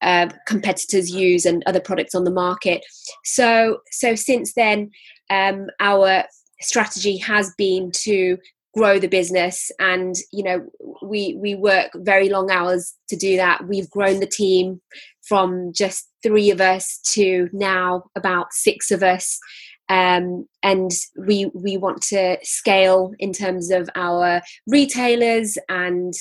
uh, 0.03 0.29
competitors 0.47 1.11
use 1.11 1.47
and 1.47 1.63
other 1.67 1.81
products 1.81 2.15
on 2.15 2.25
the 2.25 2.31
market. 2.31 2.85
So 3.25 3.79
so 3.91 4.15
since 4.15 4.55
then, 4.55 4.91
um, 5.31 5.67
our 5.81 6.25
strategy 6.61 7.17
has 7.19 7.53
been 7.57 7.91
to 7.93 8.39
grow 8.77 8.99
the 8.99 9.09
business 9.09 9.71
and 9.79 10.17
you 10.33 10.43
know 10.43 10.67
we 11.03 11.35
we 11.41 11.55
work 11.55 11.91
very 11.95 12.29
long 12.29 12.51
hours 12.51 12.95
to 13.09 13.17
do 13.17 13.37
that. 13.37 13.67
We've 13.67 13.91
grown 13.91 14.21
the 14.21 14.27
team 14.27 14.81
from 15.27 15.73
just 15.73 16.09
three 16.23 16.51
of 16.51 16.61
us 16.61 17.01
to 17.15 17.49
now 17.53 18.05
about 18.17 18.53
six 18.53 18.91
of 18.91 19.03
us. 19.03 19.39
Um, 19.89 20.47
and 20.63 20.91
we 21.17 21.51
we 21.55 21.77
want 21.77 22.03
to 22.09 22.39
scale 22.43 23.13
in 23.19 23.33
terms 23.33 23.71
of 23.71 23.89
our 23.95 24.43
retailers 24.67 25.57
and 25.69 26.13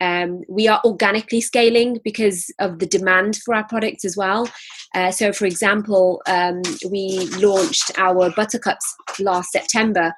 um, 0.00 0.42
we 0.48 0.68
are 0.68 0.80
organically 0.84 1.40
scaling 1.40 2.00
because 2.04 2.52
of 2.58 2.78
the 2.78 2.86
demand 2.86 3.36
for 3.44 3.54
our 3.54 3.64
products 3.64 4.04
as 4.04 4.16
well. 4.16 4.48
Uh, 4.94 5.10
so, 5.10 5.32
for 5.32 5.46
example, 5.46 6.22
um, 6.26 6.62
we 6.90 7.26
launched 7.38 7.98
our 7.98 8.30
buttercups 8.30 8.94
last 9.18 9.52
September 9.52 10.12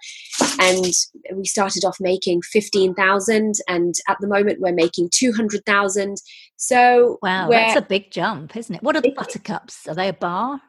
and 0.61 0.93
we 1.35 1.45
started 1.45 1.85
off 1.85 1.97
making 2.01 2.43
15,000, 2.43 3.57
and 3.69 3.95
at 4.09 4.17
the 4.21 4.29
moment 4.29 4.61
we're 4.61 4.73
making 4.73 5.11
200,000. 5.13 6.17
So, 6.57 7.19
wow, 7.23 7.49
that's 7.49 7.79
a 7.79 7.83
big 7.83 8.11
jump, 8.11 8.57
isn't 8.57 8.75
it? 8.75 8.83
What 8.83 8.97
are 8.97 9.01
the 9.01 9.13
buttercups? 9.13 9.87
Are 9.87 9.95
they 9.95 10.09
a 10.09 10.13
bar? 10.13 10.61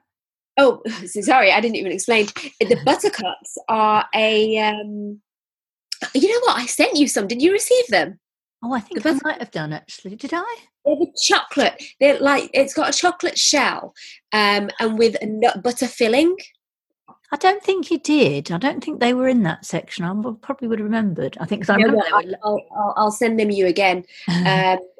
Oh, 0.58 0.82
sorry, 1.06 1.52
I 1.52 1.62
didn't 1.62 1.78
even 1.78 1.92
explain. 1.92 2.28
The 2.60 2.80
buttercups 2.86 3.58
are 3.68 4.06
a. 4.14 4.58
Um, 4.58 5.22
you 6.14 6.30
know 6.30 6.40
what? 6.46 6.58
I 6.58 6.66
sent 6.66 6.98
you 6.98 7.08
some. 7.08 7.28
Did 7.28 7.42
you 7.42 7.52
receive 7.52 7.88
them? 7.88 8.20
Oh, 8.62 8.74
I 8.74 8.80
think 8.82 9.06
I 9.06 9.18
might 9.24 9.40
have 9.40 9.52
done 9.52 9.72
actually. 9.72 10.16
Did 10.16 10.32
I? 10.34 10.56
They're 10.86 10.96
the 10.96 11.14
chocolate. 11.22 11.82
They're 12.00 12.20
like 12.20 12.50
it's 12.54 12.74
got 12.74 12.94
a 12.94 12.98
chocolate 12.98 13.38
shell, 13.38 13.94
um, 14.34 14.70
and 14.80 14.98
with 14.98 15.16
a 15.22 15.26
nut 15.26 15.64
butter 15.64 15.88
filling. 15.88 16.36
I 17.32 17.38
don't 17.38 17.64
think 17.64 17.92
you 17.92 18.00
did. 18.00 18.52
I 18.52 18.58
don't 18.58 18.84
think 18.84 19.00
they 19.00 19.14
were 19.14 19.28
in 19.28 19.44
that 19.44 19.64
section. 19.64 20.04
I 20.04 20.14
probably 20.42 20.68
would 20.68 20.80
have 20.80 20.86
remembered. 20.86 21.38
I 21.40 21.46
think 21.46 21.70
I 21.70 21.76
remember. 21.76 22.02
I'll, 22.12 22.36
I'll, 22.44 22.94
I'll, 22.98 23.12
send 23.12 23.40
them 23.40 23.52
you 23.52 23.68
again. 23.68 24.04
Um, 24.28 24.80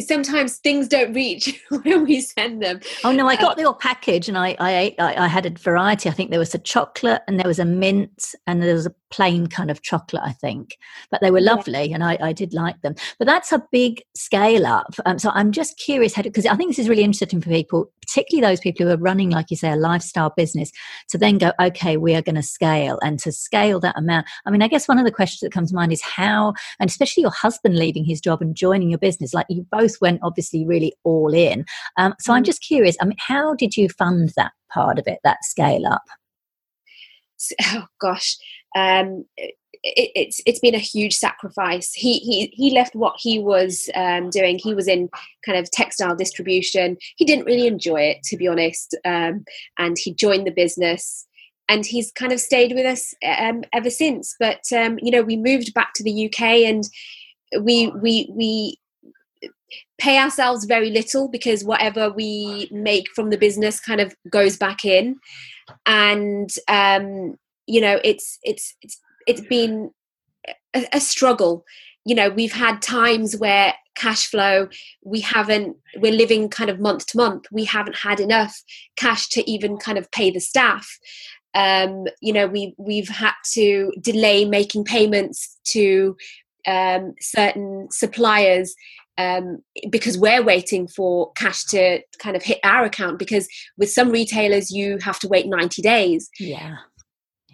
sometimes 0.00 0.56
things 0.58 0.88
don't 0.88 1.12
reach 1.12 1.62
when 1.68 2.04
we 2.04 2.20
send 2.20 2.62
them. 2.62 2.80
Oh 3.04 3.12
no, 3.12 3.26
I 3.26 3.36
got 3.36 3.58
uh, 3.58 3.62
your 3.62 3.74
package 3.74 4.28
and 4.28 4.38
I 4.38 4.56
I 4.58 4.76
ate. 4.76 4.94
I, 4.98 5.24
I, 5.24 5.28
had 5.28 5.46
a 5.46 5.50
variety. 5.50 6.08
I 6.08 6.12
think 6.12 6.30
there 6.30 6.38
was 6.38 6.54
a 6.54 6.58
chocolate 6.58 7.22
and 7.26 7.38
there 7.38 7.46
was 7.46 7.58
a 7.58 7.64
mint 7.64 8.34
and 8.46 8.62
there 8.62 8.74
was 8.74 8.86
a 8.86 8.94
plain 9.10 9.46
kind 9.46 9.70
of 9.70 9.82
chocolate. 9.82 10.22
I 10.24 10.32
think, 10.32 10.76
but 11.10 11.20
they 11.20 11.30
were 11.30 11.40
lovely 11.40 11.92
and 11.92 12.04
I, 12.04 12.18
I 12.20 12.32
did 12.32 12.54
like 12.54 12.80
them. 12.82 12.94
But 13.18 13.26
that's 13.26 13.52
a 13.52 13.62
big 13.72 14.02
scale 14.14 14.66
up. 14.66 14.94
Um, 15.04 15.18
so 15.18 15.30
I'm 15.34 15.52
just 15.52 15.78
curious 15.78 16.14
how 16.14 16.22
because 16.22 16.46
I 16.46 16.54
think 16.56 16.70
this 16.70 16.78
is 16.78 16.88
really 16.88 17.04
interesting 17.04 17.40
for 17.40 17.50
people, 17.50 17.90
particularly 18.00 18.46
those 18.46 18.60
people 18.60 18.86
who 18.86 18.92
are 18.92 18.98
running, 18.98 19.30
like 19.30 19.50
you 19.50 19.56
say, 19.56 19.70
a 19.70 19.76
lifestyle 19.76 20.32
business, 20.36 20.70
to 21.08 21.18
then 21.18 21.38
go, 21.38 21.52
okay, 21.60 21.96
we 21.96 22.14
are 22.14 22.22
going 22.22 22.34
to 22.34 22.42
scale 22.42 22.98
and 23.02 23.18
to 23.20 23.32
scale 23.32 23.80
that 23.80 23.98
amount. 23.98 24.26
I 24.44 24.50
mean, 24.50 24.62
I 24.62 24.68
guess 24.68 24.88
one 24.88 24.98
of 24.98 25.04
the 25.04 25.12
questions 25.12 25.40
that 25.40 25.52
comes 25.52 25.70
to 25.70 25.74
mind 25.74 25.92
is 25.92 26.02
how, 26.02 26.54
and 26.80 26.88
especially 26.90 27.22
your 27.22 27.30
husband 27.30 27.76
leaving 27.76 28.04
his 28.04 28.20
job 28.20 28.42
and 28.42 28.54
joining 28.54 28.90
your 28.90 28.98
business, 28.98 29.34
like 29.34 29.46
you 29.56 29.66
both 29.70 30.00
went 30.00 30.20
obviously 30.22 30.64
really 30.64 30.94
all 31.04 31.32
in. 31.34 31.64
Um, 31.96 32.14
so 32.20 32.32
I'm 32.32 32.42
mm. 32.42 32.46
just 32.46 32.62
curious, 32.62 32.96
I 33.00 33.06
mean, 33.06 33.18
how 33.18 33.54
did 33.54 33.76
you 33.76 33.88
fund 33.88 34.32
that 34.36 34.52
part 34.72 34.98
of 34.98 35.06
it, 35.06 35.18
that 35.24 35.44
scale 35.44 35.86
up? 35.86 36.02
Oh 37.74 37.84
gosh, 38.00 38.36
um, 38.74 39.26
it, 39.82 40.10
it's 40.14 40.40
it's 40.46 40.58
been 40.58 40.74
a 40.74 40.78
huge 40.78 41.14
sacrifice. 41.14 41.92
He 41.92 42.18
he 42.18 42.46
he 42.52 42.70
left 42.70 42.94
what 42.94 43.16
he 43.18 43.38
was 43.38 43.88
um, 43.94 44.30
doing. 44.30 44.58
He 44.58 44.74
was 44.74 44.88
in 44.88 45.08
kind 45.44 45.58
of 45.58 45.70
textile 45.70 46.16
distribution. 46.16 46.96
He 47.16 47.24
didn't 47.24 47.44
really 47.44 47.66
enjoy 47.66 48.00
it, 48.00 48.22
to 48.24 48.36
be 48.36 48.48
honest, 48.48 48.96
um, 49.04 49.44
and 49.78 49.96
he 49.98 50.14
joined 50.14 50.46
the 50.46 50.52
business. 50.52 51.26
And 51.68 51.84
he's 51.84 52.12
kind 52.12 52.30
of 52.30 52.38
stayed 52.38 52.74
with 52.76 52.86
us 52.86 53.12
um, 53.24 53.64
ever 53.72 53.90
since. 53.90 54.36
But 54.38 54.62
um, 54.72 54.98
you 55.02 55.10
know, 55.10 55.22
we 55.22 55.36
moved 55.36 55.74
back 55.74 55.94
to 55.94 56.04
the 56.04 56.26
UK, 56.26 56.40
and 56.40 56.84
we 57.60 57.88
we 58.00 58.28
we 58.30 58.78
pay 59.98 60.18
ourselves 60.18 60.64
very 60.64 60.90
little 60.90 61.28
because 61.28 61.64
whatever 61.64 62.10
we 62.10 62.68
make 62.70 63.08
from 63.14 63.30
the 63.30 63.38
business 63.38 63.80
kind 63.80 64.00
of 64.00 64.14
goes 64.30 64.56
back 64.56 64.84
in. 64.84 65.16
And 65.84 66.50
um 66.68 67.36
you 67.66 67.80
know 67.80 68.00
it's 68.04 68.38
it's 68.42 68.74
it's 68.82 69.00
it's 69.26 69.40
been 69.40 69.90
a, 70.74 70.86
a 70.92 71.00
struggle. 71.00 71.64
You 72.04 72.14
know 72.14 72.30
we've 72.30 72.52
had 72.52 72.82
times 72.82 73.36
where 73.36 73.74
cash 73.96 74.26
flow 74.26 74.68
we 75.02 75.20
haven't 75.20 75.76
we're 75.96 76.12
living 76.12 76.48
kind 76.48 76.70
of 76.70 76.80
month 76.80 77.06
to 77.08 77.16
month. 77.16 77.46
We 77.50 77.64
haven't 77.64 77.96
had 77.96 78.20
enough 78.20 78.62
cash 78.96 79.28
to 79.30 79.50
even 79.50 79.78
kind 79.78 79.98
of 79.98 80.10
pay 80.12 80.30
the 80.30 80.40
staff. 80.40 80.98
Um, 81.54 82.06
you 82.20 82.32
know 82.32 82.46
we 82.46 82.74
we've 82.76 83.08
had 83.08 83.34
to 83.54 83.92
delay 84.00 84.44
making 84.44 84.84
payments 84.84 85.58
to 85.68 86.16
um, 86.66 87.14
certain 87.20 87.88
suppliers 87.90 88.74
um, 89.18 89.58
because 89.90 90.18
we're 90.18 90.42
waiting 90.42 90.86
for 90.88 91.32
cash 91.32 91.64
to 91.66 92.00
kind 92.18 92.36
of 92.36 92.42
hit 92.42 92.58
our 92.64 92.84
account 92.84 93.18
because 93.18 93.48
with 93.78 93.90
some 93.90 94.10
retailers 94.10 94.70
you 94.70 94.98
have 95.02 95.18
to 95.20 95.28
wait 95.28 95.46
90 95.46 95.82
days. 95.82 96.28
Yeah. 96.38 96.76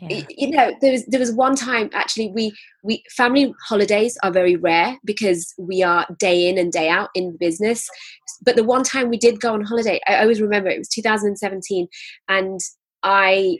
Yeah. 0.00 0.23
you 0.31 0.50
know 0.50 0.73
there 0.81 0.90
was 0.90 1.07
there 1.07 1.21
was 1.21 1.31
one 1.31 1.54
time 1.54 1.88
actually 1.92 2.33
we 2.35 2.52
we 2.83 3.04
family 3.16 3.54
holidays 3.69 4.19
are 4.25 4.33
very 4.33 4.57
rare 4.57 4.99
because 5.04 5.54
we 5.57 5.85
are 5.85 6.04
day 6.19 6.49
in 6.49 6.59
and 6.59 6.73
day 6.73 6.88
out 6.88 7.11
in 7.14 7.31
the 7.31 7.38
business. 7.38 7.88
But 8.45 8.57
the 8.57 8.64
one 8.64 8.83
time 8.83 9.11
we 9.11 9.16
did 9.16 9.40
go 9.40 9.54
on 9.54 9.62
holiday 9.62 10.00
i 10.09 10.21
always 10.21 10.40
remember 10.40 10.71
it 10.71 10.78
was 10.78 10.88
2017 10.88 11.87
and 12.28 12.59
i 13.04 13.59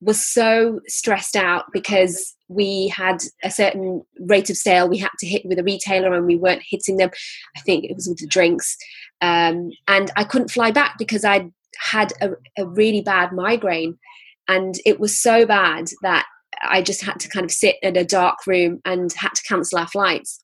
was 0.00 0.24
so 0.24 0.80
stressed 0.86 1.36
out 1.36 1.64
because 1.72 2.34
we 2.48 2.88
had 2.88 3.18
a 3.42 3.50
certain 3.50 4.02
rate 4.20 4.48
of 4.48 4.56
sale 4.56 4.88
we 4.88 4.98
had 4.98 5.10
to 5.18 5.26
hit 5.26 5.42
with 5.44 5.58
a 5.58 5.64
retailer 5.64 6.14
and 6.14 6.26
we 6.26 6.36
weren't 6.36 6.62
hitting 6.68 6.96
them 6.96 7.10
i 7.56 7.60
think 7.60 7.84
it 7.84 7.94
was 7.94 8.08
with 8.08 8.18
the 8.18 8.26
drinks 8.26 8.76
um, 9.20 9.70
and 9.88 10.10
i 10.16 10.24
couldn't 10.24 10.50
fly 10.50 10.70
back 10.70 10.96
because 10.98 11.24
i 11.24 11.48
had 11.90 12.12
a, 12.20 12.30
a 12.56 12.66
really 12.66 13.02
bad 13.02 13.32
migraine 13.32 13.98
and 14.48 14.76
it 14.86 14.98
was 14.98 15.20
so 15.20 15.44
bad 15.44 15.88
that 16.02 16.26
I 16.62 16.82
just 16.82 17.04
had 17.04 17.20
to 17.20 17.28
kind 17.28 17.44
of 17.44 17.50
sit 17.50 17.76
in 17.82 17.96
a 17.96 18.04
dark 18.04 18.46
room 18.46 18.80
and 18.84 19.12
had 19.12 19.34
to 19.34 19.42
cancel 19.42 19.78
our 19.78 19.86
flights. 19.86 20.42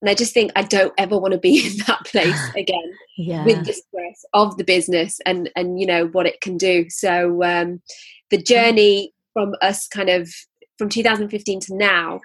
And 0.00 0.08
I 0.08 0.14
just 0.14 0.32
think 0.32 0.52
I 0.56 0.62
don't 0.62 0.94
ever 0.96 1.18
want 1.18 1.32
to 1.32 1.38
be 1.38 1.66
in 1.66 1.78
that 1.86 2.04
place 2.06 2.48
again 2.56 2.92
yeah. 3.16 3.44
with 3.44 3.64
the 3.64 3.72
stress 3.72 4.24
of 4.32 4.56
the 4.56 4.64
business 4.64 5.20
and 5.26 5.50
and 5.56 5.78
you 5.78 5.86
know 5.86 6.06
what 6.08 6.26
it 6.26 6.40
can 6.40 6.56
do. 6.56 6.86
So 6.88 7.42
um, 7.44 7.82
the 8.30 8.42
journey 8.42 9.12
from 9.32 9.54
us 9.62 9.86
kind 9.88 10.08
of 10.08 10.28
from 10.78 10.88
2015 10.88 11.60
to 11.60 11.76
now 11.76 12.20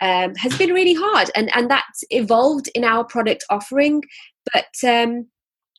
um, 0.00 0.34
has 0.34 0.56
been 0.58 0.72
really 0.72 0.94
hard, 0.94 1.30
and 1.34 1.54
and 1.54 1.70
that's 1.70 2.04
evolved 2.10 2.68
in 2.74 2.84
our 2.84 3.04
product 3.04 3.44
offering. 3.50 4.02
But 4.52 4.88
um, 4.88 5.28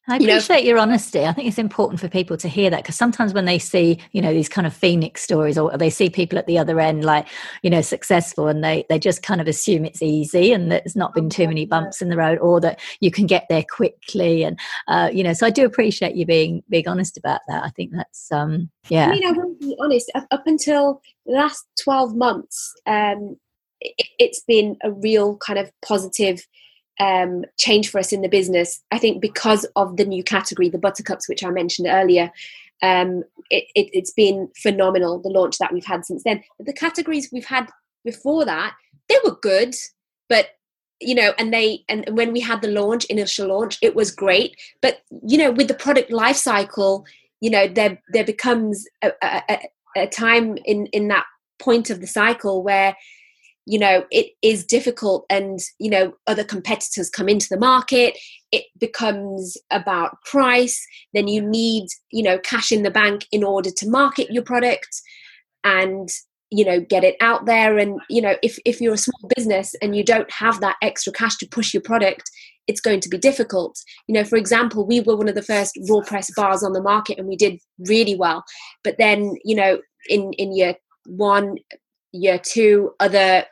I 0.08 0.18
appreciate 0.18 0.60
you 0.60 0.64
know, 0.64 0.70
your 0.70 0.78
honesty. 0.80 1.26
I 1.26 1.32
think 1.32 1.48
it's 1.48 1.58
important 1.58 2.02
for 2.02 2.10
people 2.10 2.36
to 2.38 2.50
hear 2.50 2.70
that 2.70 2.84
because 2.84 2.98
sometimes 2.98 3.34
when 3.34 3.46
they 3.46 3.58
see, 3.58 4.00
you 4.12 4.22
know, 4.22 4.34
these 4.34 4.50
kind 4.50 4.68
of 4.68 4.74
phoenix 4.74 5.22
stories 5.22 5.58
or 5.58 5.78
they 5.78 5.90
see 5.90 6.10
people 6.10 6.38
at 6.38 6.46
the 6.46 6.58
other 6.58 6.78
end 6.82 7.06
like, 7.06 7.26
you 7.62 7.70
know, 7.70 7.82
successful 7.82 8.48
and 8.48 8.62
they 8.62 8.86
they 8.90 9.00
just 9.00 9.24
kind 9.24 9.40
of 9.40 9.48
assume 9.48 9.86
it's 9.86 10.02
easy 10.02 10.52
and 10.52 10.70
that 10.72 10.84
there's 10.84 10.98
not 10.98 11.14
been 11.14 11.30
too 11.30 11.48
many 11.48 11.66
bumps 11.66 12.02
in 12.02 12.10
the 12.10 12.18
road 12.18 12.38
or 12.40 12.60
that 12.60 12.82
you 13.00 13.12
can 13.12 13.26
get 13.26 13.46
there 13.50 13.64
quickly 13.70 14.44
and 14.44 14.60
uh, 14.90 15.10
you 15.14 15.24
know, 15.24 15.32
so 15.32 15.48
I 15.48 15.52
do 15.52 15.64
appreciate 15.64 16.16
you 16.16 16.26
being 16.26 16.64
being 16.70 16.88
honest 16.88 17.18
about 17.18 17.40
that. 17.48 17.64
I 17.64 17.70
think 17.70 17.92
that's 17.94 18.30
um 18.30 18.70
yeah. 18.90 19.08
I 19.08 19.12
mean, 19.12 19.26
I 19.26 19.32
will 19.32 19.56
be 19.58 19.78
honest, 19.80 20.12
up, 20.16 20.28
up 20.32 20.44
until 20.46 21.02
the 21.26 21.32
last 21.34 21.66
12 21.82 22.14
months 22.14 22.74
um 22.88 23.38
it, 23.80 24.08
it's 24.20 24.44
been 24.46 24.76
a 24.84 24.92
real 24.92 25.38
kind 25.38 25.60
of 25.60 25.72
positive 25.86 26.46
um, 27.00 27.46
change 27.58 27.90
for 27.90 28.00
us 28.00 28.12
in 28.12 28.22
the 28.22 28.30
business. 28.30 28.82
I 28.92 28.98
think 28.98 29.22
because 29.22 29.66
of 29.76 29.98
the 29.98 30.06
new 30.06 30.24
category, 30.24 30.70
the 30.70 30.78
buttercups, 30.78 31.28
which 31.28 31.44
I 31.44 31.50
mentioned 31.50 31.88
earlier, 31.90 32.32
um, 32.82 33.24
it, 33.50 33.66
has 33.96 34.10
it, 34.10 34.16
been 34.16 34.50
phenomenal. 34.62 35.20
The 35.20 35.30
launch 35.30 35.58
that 35.58 35.74
we've 35.74 35.86
had 35.86 36.06
since 36.06 36.24
then. 36.24 36.44
But 36.58 36.68
the 36.68 36.74
categories 36.74 37.30
we've 37.32 37.46
had 37.46 37.70
before 38.04 38.46
that, 38.46 38.76
they 39.10 39.18
were 39.24 39.38
good, 39.42 39.76
but 40.30 40.50
you 41.00 41.16
know, 41.16 41.34
and 41.38 41.54
they 41.54 41.84
and 41.90 42.08
when 42.12 42.32
we 42.32 42.40
had 42.40 42.62
the 42.62 42.70
launch, 42.70 43.06
initial 43.06 43.48
launch, 43.48 43.78
it 43.82 43.96
was 43.96 44.12
great. 44.12 44.56
But 44.82 45.02
you 45.26 45.38
know, 45.38 45.52
with 45.52 45.68
the 45.68 45.74
product 45.74 46.12
life 46.12 46.38
cycle, 46.38 47.06
you 47.42 47.50
know, 47.50 47.68
there 47.68 48.02
there 48.12 48.24
becomes 48.24 48.86
a, 49.02 49.12
a, 49.22 49.60
a 49.98 50.08
time 50.08 50.58
in 50.66 50.88
in 50.88 51.08
that 51.10 51.26
point 51.60 51.90
of 51.90 52.02
the 52.02 52.08
cycle 52.08 52.64
where 52.64 52.96
you 53.66 53.80
know 53.80 54.06
it 54.12 54.28
is 54.42 54.66
difficult 54.66 55.26
and 55.30 55.60
you 55.80 55.90
know 55.90 56.14
other 56.28 56.44
competitors 56.44 57.10
come 57.10 57.30
into 57.30 57.48
the 57.50 57.60
market 57.60 58.18
it 58.52 58.66
becomes 58.80 59.58
about 59.72 60.18
price 60.26 60.86
then 61.14 61.28
you 61.28 61.42
need 61.42 61.88
you 62.12 62.24
know 62.24 62.38
cash 62.40 62.72
in 62.72 62.84
the 62.84 62.92
bank 62.92 63.26
in 63.32 63.44
order 63.44 63.70
to 63.76 63.90
market 63.90 64.32
your 64.32 64.44
product 64.44 65.02
and 65.64 66.10
you 66.54 66.64
know 66.64 66.80
get 66.80 67.04
it 67.04 67.16
out 67.20 67.46
there. 67.46 67.78
And 67.78 68.00
you 68.10 68.22
know 68.22 68.36
if 68.44 68.60
if 68.64 68.80
you're 68.80 68.94
a 68.94 68.98
small 68.98 69.30
business 69.36 69.76
and 69.82 69.96
you 69.96 70.04
don't 70.04 70.32
have 70.32 70.62
that 70.62 70.76
extra 70.82 71.12
cash 71.12 71.38
to 71.38 71.48
push 71.48 71.74
your 71.74 71.82
product 71.82 72.30
it's 72.68 72.80
going 72.80 73.02
to 73.02 73.10
be 73.10 73.18
difficult. 73.18 73.78
You 74.08 74.14
know 74.14 74.24
for 74.24 74.38
example 74.38 74.86
we 74.86 75.02
were 75.02 75.18
one 75.18 75.28
of 75.28 75.36
the 75.36 75.42
first 75.42 75.78
raw 75.90 76.02
press 76.02 76.32
bars 76.36 76.64
on 76.64 76.74
the 76.74 76.82
market 76.82 77.18
and 77.18 77.28
we 77.28 77.36
did 77.36 77.60
really 77.90 78.16
well. 78.16 78.44
But 78.84 78.98
then 79.00 79.36
you 79.44 79.56
know 79.56 79.80
in 80.08 80.32
in 80.34 80.56
year 80.56 80.76
one 81.08 81.56
year 82.12 82.38
two 82.38 82.92
other 83.00 83.46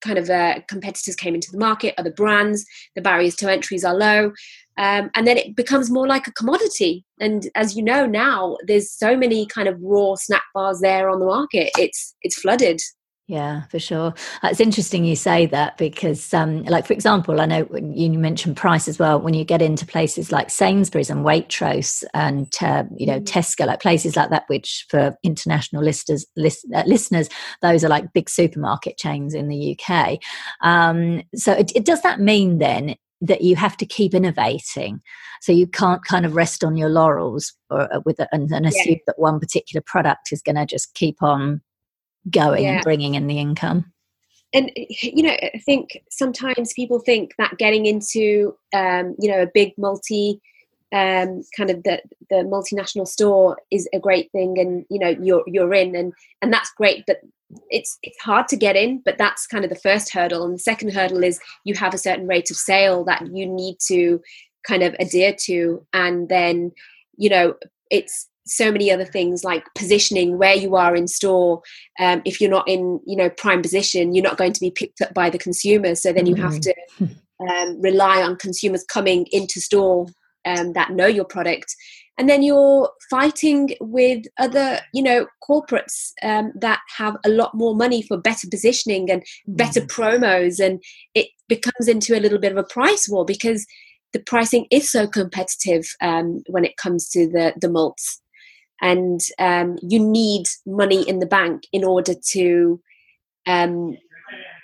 kind 0.00 0.18
of 0.18 0.30
uh, 0.30 0.60
competitors 0.68 1.16
came 1.16 1.34
into 1.34 1.50
the 1.50 1.58
market, 1.58 1.94
other 1.98 2.12
brands, 2.12 2.64
the 2.94 3.02
barriers 3.02 3.36
to 3.36 3.50
entries 3.50 3.84
are 3.84 3.94
low. 3.94 4.32
Um, 4.78 5.10
and 5.14 5.26
then 5.26 5.36
it 5.36 5.56
becomes 5.56 5.90
more 5.90 6.06
like 6.06 6.26
a 6.26 6.32
commodity. 6.32 7.04
And 7.20 7.48
as 7.54 7.76
you 7.76 7.82
know 7.82 8.06
now, 8.06 8.56
there's 8.66 8.90
so 8.90 9.16
many 9.16 9.46
kind 9.46 9.68
of 9.68 9.78
raw 9.80 10.14
snack 10.14 10.44
bars 10.54 10.80
there 10.80 11.10
on 11.10 11.18
the 11.18 11.26
market. 11.26 11.70
It's 11.78 12.14
it's 12.22 12.40
flooded. 12.40 12.80
Yeah, 13.30 13.62
for 13.66 13.78
sure. 13.78 14.08
Uh, 14.42 14.48
it's 14.50 14.58
interesting 14.58 15.04
you 15.04 15.14
say 15.14 15.46
that 15.46 15.78
because, 15.78 16.34
um, 16.34 16.64
like, 16.64 16.84
for 16.84 16.92
example, 16.92 17.40
I 17.40 17.46
know 17.46 17.64
you 17.80 18.10
mentioned 18.18 18.56
price 18.56 18.88
as 18.88 18.98
well. 18.98 19.20
When 19.20 19.34
you 19.34 19.44
get 19.44 19.62
into 19.62 19.86
places 19.86 20.32
like 20.32 20.50
Sainsbury's 20.50 21.10
and 21.10 21.24
Waitrose 21.24 22.02
and, 22.12 22.52
uh, 22.60 22.82
you 22.96 23.06
know, 23.06 23.20
mm. 23.20 23.24
Tesco, 23.24 23.66
like 23.66 23.80
places 23.80 24.16
like 24.16 24.30
that, 24.30 24.46
which 24.48 24.84
for 24.90 25.16
international 25.22 25.84
listeners, 25.84 26.26
list, 26.36 26.66
uh, 26.74 26.82
listeners, 26.88 27.28
those 27.62 27.84
are 27.84 27.88
like 27.88 28.12
big 28.12 28.28
supermarket 28.28 28.98
chains 28.98 29.32
in 29.32 29.46
the 29.46 29.78
UK. 29.78 30.18
Um, 30.60 31.22
so, 31.36 31.52
it, 31.52 31.70
it, 31.76 31.84
does 31.84 32.02
that 32.02 32.18
mean 32.18 32.58
then 32.58 32.96
that 33.20 33.42
you 33.42 33.54
have 33.54 33.76
to 33.76 33.86
keep 33.86 34.12
innovating? 34.12 35.02
So 35.40 35.52
you 35.52 35.68
can't 35.68 36.04
kind 36.04 36.26
of 36.26 36.34
rest 36.34 36.64
on 36.64 36.76
your 36.76 36.88
laurels 36.88 37.54
or 37.70 37.82
uh, 37.94 38.00
with 38.04 38.18
and, 38.32 38.50
and 38.50 38.66
assume 38.66 38.94
yeah. 38.94 38.96
that 39.06 39.20
one 39.20 39.38
particular 39.38 39.82
product 39.86 40.32
is 40.32 40.42
going 40.42 40.56
to 40.56 40.66
just 40.66 40.94
keep 40.94 41.22
on 41.22 41.60
going 42.28 42.64
yeah. 42.64 42.74
and 42.74 42.82
bringing 42.82 43.14
in 43.14 43.26
the 43.26 43.38
income. 43.38 43.92
And 44.52 44.72
you 44.74 45.22
know 45.22 45.36
i 45.54 45.62
think 45.64 46.02
sometimes 46.10 46.72
people 46.72 46.98
think 46.98 47.36
that 47.38 47.56
getting 47.56 47.86
into 47.86 48.56
um, 48.74 49.14
you 49.20 49.30
know 49.30 49.42
a 49.42 49.50
big 49.54 49.74
multi 49.78 50.40
um, 50.92 51.42
kind 51.56 51.70
of 51.70 51.84
the 51.84 52.02
the 52.30 52.42
multinational 52.42 53.06
store 53.06 53.58
is 53.70 53.88
a 53.94 54.00
great 54.00 54.32
thing 54.32 54.58
and 54.58 54.84
you 54.90 54.98
know 54.98 55.14
you're 55.22 55.44
you're 55.46 55.72
in 55.72 55.94
and 55.94 56.12
and 56.42 56.52
that's 56.52 56.72
great 56.72 57.04
but 57.06 57.20
it's 57.68 57.98
it's 58.02 58.20
hard 58.20 58.48
to 58.48 58.56
get 58.56 58.76
in 58.76 59.00
but 59.04 59.18
that's 59.18 59.46
kind 59.46 59.64
of 59.64 59.70
the 59.70 59.76
first 59.76 60.12
hurdle. 60.12 60.44
And 60.44 60.54
the 60.54 60.58
second 60.58 60.92
hurdle 60.92 61.24
is 61.24 61.40
you 61.64 61.74
have 61.74 61.94
a 61.94 61.98
certain 61.98 62.26
rate 62.26 62.50
of 62.50 62.56
sale 62.56 63.04
that 63.04 63.26
you 63.32 63.46
need 63.46 63.76
to 63.86 64.20
kind 64.66 64.82
of 64.82 64.94
adhere 64.98 65.34
to. 65.44 65.86
And 65.92 66.28
then 66.28 66.72
you 67.16 67.30
know 67.30 67.54
it's 67.90 68.28
so 68.46 68.72
many 68.72 68.90
other 68.90 69.04
things 69.04 69.44
like 69.44 69.64
positioning 69.76 70.38
where 70.38 70.54
you 70.54 70.76
are 70.76 70.96
in 70.96 71.06
store. 71.06 71.62
Um, 71.98 72.22
if 72.24 72.40
you're 72.40 72.50
not 72.50 72.68
in 72.68 73.00
you 73.06 73.16
know 73.16 73.30
prime 73.30 73.62
position 73.62 74.14
you're 74.14 74.24
not 74.24 74.38
going 74.38 74.52
to 74.52 74.60
be 74.60 74.70
picked 74.70 75.00
up 75.00 75.14
by 75.14 75.30
the 75.30 75.38
consumer. 75.38 75.94
So 75.94 76.12
then 76.12 76.26
you 76.26 76.34
have 76.36 76.54
mm. 76.54 76.62
to 76.62 77.08
um, 77.48 77.80
rely 77.80 78.22
on 78.22 78.36
consumers 78.36 78.84
coming 78.84 79.26
into 79.30 79.60
store 79.60 80.06
um, 80.44 80.72
that 80.72 80.90
know 80.92 81.06
your 81.06 81.24
product. 81.24 81.74
And 82.18 82.28
then 82.28 82.42
you're 82.42 82.90
fighting 83.08 83.70
with 83.80 84.24
other 84.38 84.80
you 84.92 85.02
know 85.02 85.26
corporates 85.48 86.12
um, 86.22 86.52
that 86.60 86.80
have 86.96 87.16
a 87.24 87.30
lot 87.30 87.54
more 87.54 87.74
money 87.74 88.02
for 88.02 88.16
better 88.16 88.46
positioning 88.50 89.10
and 89.10 89.22
better 89.46 89.80
mm. 89.80 89.88
promos. 89.88 90.64
And 90.64 90.82
it 91.14 91.28
becomes 91.48 91.88
into 91.88 92.16
a 92.16 92.20
little 92.20 92.38
bit 92.38 92.52
of 92.52 92.58
a 92.58 92.64
price 92.64 93.08
war 93.08 93.24
because 93.24 93.66
the 94.12 94.20
pricing 94.20 94.66
is 94.70 94.90
so 94.90 95.06
competitive 95.06 95.84
um, 96.00 96.42
when 96.48 96.64
it 96.64 96.76
comes 96.76 97.08
to 97.10 97.28
the 97.28 97.54
the 97.60 97.70
malts 97.70 98.20
and 98.80 99.20
um, 99.38 99.78
you 99.82 99.98
need 99.98 100.46
money 100.66 101.06
in 101.08 101.18
the 101.18 101.26
bank 101.26 101.64
in 101.72 101.84
order 101.84 102.14
to 102.32 102.80
um, 103.46 103.96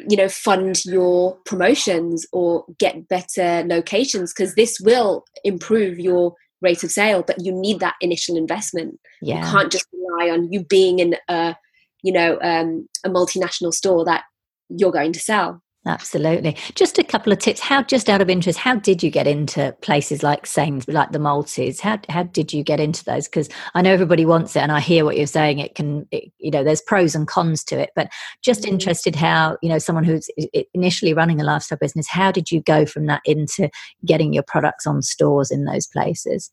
you 0.08 0.16
know 0.16 0.28
fund 0.28 0.84
your 0.84 1.36
promotions 1.46 2.26
or 2.32 2.64
get 2.78 3.08
better 3.08 3.64
locations 3.66 4.32
because 4.32 4.54
this 4.54 4.78
will 4.80 5.24
improve 5.44 5.98
your 5.98 6.34
rate 6.62 6.82
of 6.82 6.90
sale 6.90 7.22
but 7.26 7.44
you 7.44 7.52
need 7.52 7.80
that 7.80 7.94
initial 8.00 8.36
investment 8.36 8.98
yeah. 9.20 9.44
you 9.44 9.50
can't 9.50 9.72
just 9.72 9.86
rely 9.92 10.30
on 10.30 10.50
you 10.52 10.64
being 10.64 10.98
in 10.98 11.16
a 11.28 11.54
you 12.02 12.12
know 12.12 12.38
um, 12.42 12.88
a 13.04 13.10
multinational 13.10 13.72
store 13.72 14.04
that 14.04 14.24
you're 14.68 14.92
going 14.92 15.12
to 15.12 15.20
sell 15.20 15.62
Absolutely. 15.86 16.56
Just 16.74 16.98
a 16.98 17.04
couple 17.04 17.32
of 17.32 17.38
tips. 17.38 17.60
How, 17.60 17.80
just 17.80 18.10
out 18.10 18.20
of 18.20 18.28
interest, 18.28 18.58
how 18.58 18.74
did 18.74 19.04
you 19.04 19.10
get 19.10 19.28
into 19.28 19.74
places 19.82 20.20
like 20.24 20.44
Sainsbury's, 20.44 20.96
like 20.96 21.12
the 21.12 21.20
Maltesers? 21.20 21.78
How 21.78 22.00
how 22.08 22.24
did 22.24 22.52
you 22.52 22.64
get 22.64 22.80
into 22.80 23.04
those? 23.04 23.28
Because 23.28 23.48
I 23.74 23.82
know 23.82 23.92
everybody 23.92 24.26
wants 24.26 24.56
it, 24.56 24.60
and 24.60 24.72
I 24.72 24.80
hear 24.80 25.04
what 25.04 25.16
you're 25.16 25.28
saying. 25.28 25.60
It 25.60 25.76
can, 25.76 26.08
it, 26.10 26.32
you 26.38 26.50
know, 26.50 26.64
there's 26.64 26.82
pros 26.82 27.14
and 27.14 27.28
cons 27.28 27.62
to 27.64 27.78
it. 27.78 27.90
But 27.94 28.08
just 28.42 28.62
mm. 28.62 28.68
interested, 28.70 29.14
how 29.14 29.58
you 29.62 29.68
know, 29.68 29.78
someone 29.78 30.02
who's 30.02 30.28
initially 30.74 31.14
running 31.14 31.40
a 31.40 31.44
lifestyle 31.44 31.78
business, 31.78 32.08
how 32.08 32.32
did 32.32 32.50
you 32.50 32.62
go 32.62 32.84
from 32.84 33.06
that 33.06 33.22
into 33.24 33.70
getting 34.04 34.32
your 34.32 34.44
products 34.44 34.88
on 34.88 35.02
stores 35.02 35.52
in 35.52 35.66
those 35.66 35.86
places? 35.86 36.50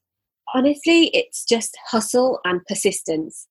Honestly, 0.54 1.06
it's 1.08 1.43
just 1.43 1.76
hustle 1.88 2.39
and 2.46 2.63
persistence. 2.67 3.48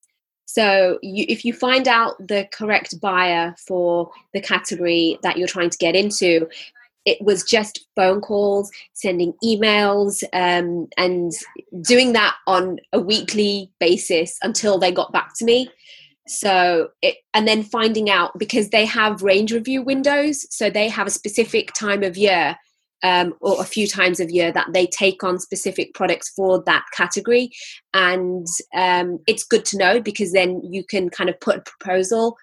So 0.55 0.99
you, 1.01 1.25
if 1.31 1.47
you 1.47 1.55
find 1.55 1.89
out 1.89 2.17
the 2.19 2.47
correct 2.53 3.01
buyer 3.01 3.55
for 3.67 4.11
the 4.35 4.41
category 4.43 5.19
that 5.23 5.39
you're 5.39 5.49
trying 5.49 5.71
to 5.71 5.79
get 5.79 5.97
into, 5.97 6.47
it 7.07 7.17
was 7.23 7.43
just 7.43 7.87
phone 7.97 8.21
calls, 8.21 8.71
sending 8.93 9.33
emails, 9.43 10.23
um, 10.35 10.89
and 10.99 11.33
doing 11.81 12.13
that 12.13 12.37
on 12.47 12.81
a 12.93 13.01
weekly 13.01 13.71
basis 13.81 14.37
until 14.43 14.77
they 14.77 14.93
got 14.93 15.11
back 15.11 15.33
to 15.37 15.47
me. 15.47 15.71
So 16.29 16.91
it, 17.01 17.17
and 17.33 17.49
then 17.49 17.63
finding 17.63 18.11
out 18.11 18.39
because 18.39 18.69
they 18.69 18.85
have 18.85 19.23
range 19.23 19.55
review 19.55 19.81
windows, 19.81 20.47
so 20.55 20.69
they 20.69 20.91
have 20.91 21.07
a 21.07 21.11
specific 21.11 21.73
time 21.73 22.03
of 22.03 22.19
year 22.19 22.59
um, 23.03 23.35
or 23.41 23.61
a 23.61 23.65
few 23.65 23.87
times 23.87 24.21
a 24.21 24.33
year 24.33 24.53
that 24.53 24.69
they 24.73 24.87
take 24.87 25.23
on 25.25 25.39
specific 25.39 25.95
products 25.95 26.31
for 26.31 26.63
that 26.67 26.85
category. 26.97 27.51
And 27.93 28.47
um, 28.75 29.19
it's 29.27 29.45
good 29.45 29.65
to 29.67 29.79
know 29.79 30.01
because 30.01 30.33
then 30.33 30.61
you 30.63 30.85
can 30.85 31.11
kind 31.11 31.29
of 31.31 31.41
put 31.41 31.57
a 31.57 31.63
proposal 31.63 32.37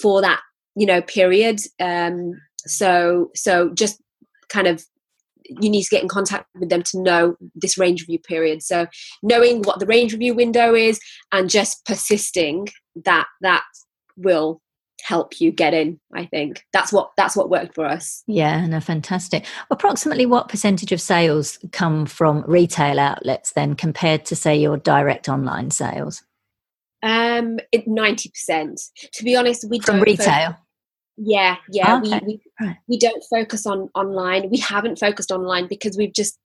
for 0.00 0.20
that, 0.20 0.40
you 0.76 0.86
know, 0.86 1.02
period. 1.02 1.60
Um, 1.80 2.32
so, 2.66 3.30
so 3.34 3.72
just 3.74 4.00
kind 4.48 4.66
of 4.66 4.84
you 5.46 5.68
need 5.68 5.82
to 5.82 5.90
get 5.90 6.02
in 6.02 6.08
contact 6.08 6.46
with 6.58 6.70
them 6.70 6.82
to 6.82 7.00
know 7.00 7.36
this 7.54 7.76
range 7.76 8.02
review 8.02 8.18
period 8.18 8.62
so 8.62 8.86
knowing 9.22 9.60
what 9.62 9.78
the 9.78 9.84
range 9.84 10.12
review 10.12 10.32
window 10.32 10.74
is 10.74 10.98
and 11.32 11.50
just 11.50 11.84
persisting 11.84 12.66
that 13.04 13.26
that 13.42 13.64
will 14.16 14.62
help 15.04 15.38
you 15.38 15.52
get 15.52 15.74
in 15.74 16.00
i 16.14 16.24
think. 16.24 16.64
That's 16.72 16.92
what 16.92 17.10
that's 17.16 17.36
what 17.36 17.50
worked 17.50 17.74
for 17.74 17.84
us. 17.84 18.24
Yeah 18.26 18.66
no 18.66 18.80
fantastic. 18.80 19.44
Approximately 19.70 20.26
what 20.26 20.48
percentage 20.48 20.92
of 20.92 21.00
sales 21.00 21.58
come 21.72 22.06
from 22.06 22.42
retail 22.46 22.98
outlets 22.98 23.52
then 23.52 23.74
compared 23.74 24.24
to 24.26 24.36
say 24.36 24.56
your 24.56 24.78
direct 24.78 25.28
online 25.28 25.70
sales? 25.70 26.22
Um 27.02 27.58
90% 27.74 28.90
to 29.12 29.24
be 29.24 29.36
honest 29.36 29.66
we 29.68 29.78
from 29.80 30.00
retail? 30.00 30.52
Focus, 30.52 30.60
yeah 31.18 31.56
yeah 31.68 31.98
okay. 31.98 32.20
we, 32.24 32.26
we, 32.26 32.66
right. 32.66 32.76
we 32.88 32.98
don't 32.98 33.22
focus 33.28 33.66
on 33.66 33.90
online. 33.94 34.48
We 34.48 34.58
haven't 34.58 34.98
focused 34.98 35.30
online 35.30 35.68
because 35.68 35.98
we've 35.98 36.14
just 36.14 36.38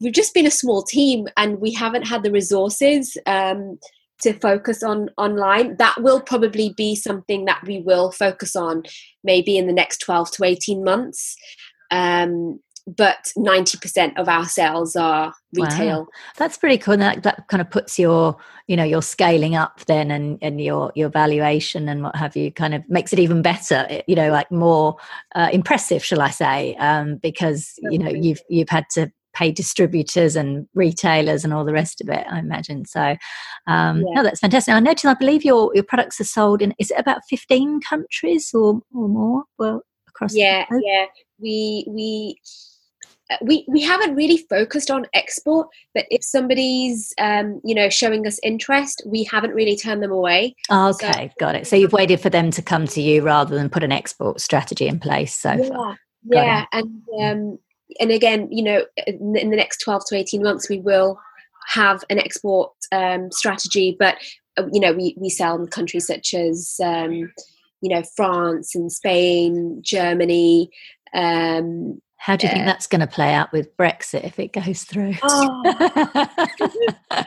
we've 0.00 0.12
just 0.12 0.34
been 0.34 0.46
a 0.46 0.50
small 0.50 0.82
team 0.82 1.26
and 1.38 1.58
we 1.58 1.72
haven't 1.72 2.06
had 2.06 2.22
the 2.22 2.30
resources 2.30 3.16
um 3.24 3.78
to 4.22 4.32
focus 4.34 4.82
on 4.82 5.10
online 5.16 5.76
that 5.78 6.00
will 6.00 6.20
probably 6.20 6.72
be 6.76 6.94
something 6.94 7.44
that 7.44 7.62
we 7.66 7.80
will 7.80 8.10
focus 8.10 8.54
on 8.56 8.82
maybe 9.22 9.56
in 9.56 9.66
the 9.66 9.72
next 9.72 9.98
12 9.98 10.30
to 10.32 10.44
18 10.44 10.84
months. 10.84 11.36
Um, 11.90 12.60
but 12.86 13.32
90% 13.38 14.18
of 14.18 14.28
our 14.28 14.44
sales 14.44 14.94
are 14.94 15.32
retail. 15.54 16.00
Wow. 16.00 16.06
that's 16.36 16.58
pretty 16.58 16.76
cool. 16.76 16.98
That, 16.98 17.22
that 17.22 17.48
kind 17.48 17.62
of 17.62 17.70
puts 17.70 17.98
your 17.98 18.36
you 18.66 18.76
know 18.76 18.84
your 18.84 19.02
scaling 19.02 19.54
up 19.54 19.80
then 19.86 20.10
and 20.10 20.38
and 20.40 20.60
your 20.60 20.92
your 20.94 21.08
valuation 21.08 21.88
and 21.88 22.02
what 22.02 22.16
have 22.16 22.36
you 22.36 22.50
kind 22.50 22.74
of 22.74 22.82
makes 22.88 23.12
it 23.12 23.18
even 23.18 23.42
better 23.42 23.86
eh, 23.90 24.02
you 24.06 24.14
know 24.14 24.30
like 24.30 24.50
more 24.50 24.96
uh, 25.34 25.50
impressive 25.52 26.02
shall 26.02 26.22
i 26.22 26.30
say 26.30 26.74
um, 26.76 27.16
because 27.16 27.74
you 27.90 27.98
know 27.98 28.08
you've 28.08 28.40
you've 28.48 28.70
had 28.70 28.84
to 28.90 29.10
pay 29.34 29.52
distributors 29.52 30.36
and 30.36 30.66
retailers 30.74 31.44
and 31.44 31.52
all 31.52 31.64
the 31.64 31.72
rest 31.72 32.00
of 32.00 32.08
it. 32.08 32.26
I 32.30 32.38
imagine 32.38 32.84
so. 32.84 33.16
Um, 33.66 33.98
yeah. 33.98 34.14
No, 34.14 34.22
that's 34.22 34.40
fantastic. 34.40 34.72
I 34.72 34.80
noticed. 34.80 35.04
I 35.04 35.14
believe 35.14 35.44
your 35.44 35.70
your 35.74 35.84
products 35.84 36.20
are 36.20 36.24
sold 36.24 36.62
in 36.62 36.74
is 36.78 36.90
it 36.90 36.98
about 36.98 37.22
fifteen 37.28 37.80
countries 37.80 38.50
or 38.54 38.80
or 38.94 39.08
more? 39.08 39.44
Well, 39.58 39.82
across. 40.08 40.34
Yeah, 40.34 40.66
yeah. 40.82 41.06
We 41.38 41.84
we. 41.88 42.40
Uh, 43.30 43.36
we 43.40 43.64
we 43.68 43.80
haven't 43.80 44.14
really 44.14 44.36
focused 44.36 44.90
on 44.90 45.06
export, 45.14 45.66
but 45.94 46.04
if 46.10 46.22
somebody's 46.22 47.14
um, 47.18 47.58
you 47.64 47.74
know 47.74 47.88
showing 47.88 48.26
us 48.26 48.38
interest, 48.42 49.00
we 49.06 49.24
haven't 49.24 49.54
really 49.54 49.76
turned 49.76 50.02
them 50.02 50.12
away. 50.12 50.54
Okay, 50.70 51.28
so, 51.28 51.34
got 51.40 51.54
it. 51.54 51.66
So 51.66 51.74
you've 51.74 51.94
waited 51.94 52.20
for 52.20 52.28
them 52.28 52.50
to 52.50 52.60
come 52.60 52.86
to 52.88 53.00
you 53.00 53.22
rather 53.22 53.56
than 53.56 53.70
put 53.70 53.82
an 53.82 53.92
export 53.92 54.42
strategy 54.42 54.86
in 54.86 55.00
place 55.00 55.34
so 55.34 55.52
yeah, 55.52 55.68
far. 55.68 55.98
Yeah, 56.24 56.64
and 56.72 57.02
um, 57.18 57.58
and 58.00 58.10
again, 58.10 58.48
you 58.50 58.62
know, 58.62 58.84
in 59.06 59.50
the 59.50 59.56
next 59.56 59.78
12 59.78 60.02
to 60.08 60.16
18 60.16 60.42
months, 60.42 60.68
we 60.68 60.80
will 60.80 61.18
have 61.68 62.04
an 62.10 62.18
export 62.18 62.72
um, 62.92 63.30
strategy, 63.30 63.96
but 63.98 64.16
uh, 64.56 64.66
you 64.72 64.80
know, 64.80 64.92
we, 64.92 65.14
we 65.18 65.28
sell 65.30 65.56
in 65.56 65.66
countries 65.66 66.06
such 66.06 66.34
as, 66.34 66.78
um, 66.82 67.32
you 67.80 67.94
know, 67.94 68.02
France 68.16 68.74
and 68.74 68.90
Spain, 68.90 69.80
Germany. 69.82 70.70
Um, 71.12 72.00
How 72.16 72.36
do 72.36 72.46
you 72.46 72.52
think 72.52 72.62
uh, 72.62 72.66
that's 72.66 72.86
going 72.86 73.00
to 73.00 73.06
play 73.06 73.32
out 73.32 73.52
with 73.52 73.76
Brexit 73.76 74.24
if 74.24 74.38
it 74.38 74.52
goes 74.52 74.84
through? 74.84 75.14
Oh. 75.22 75.62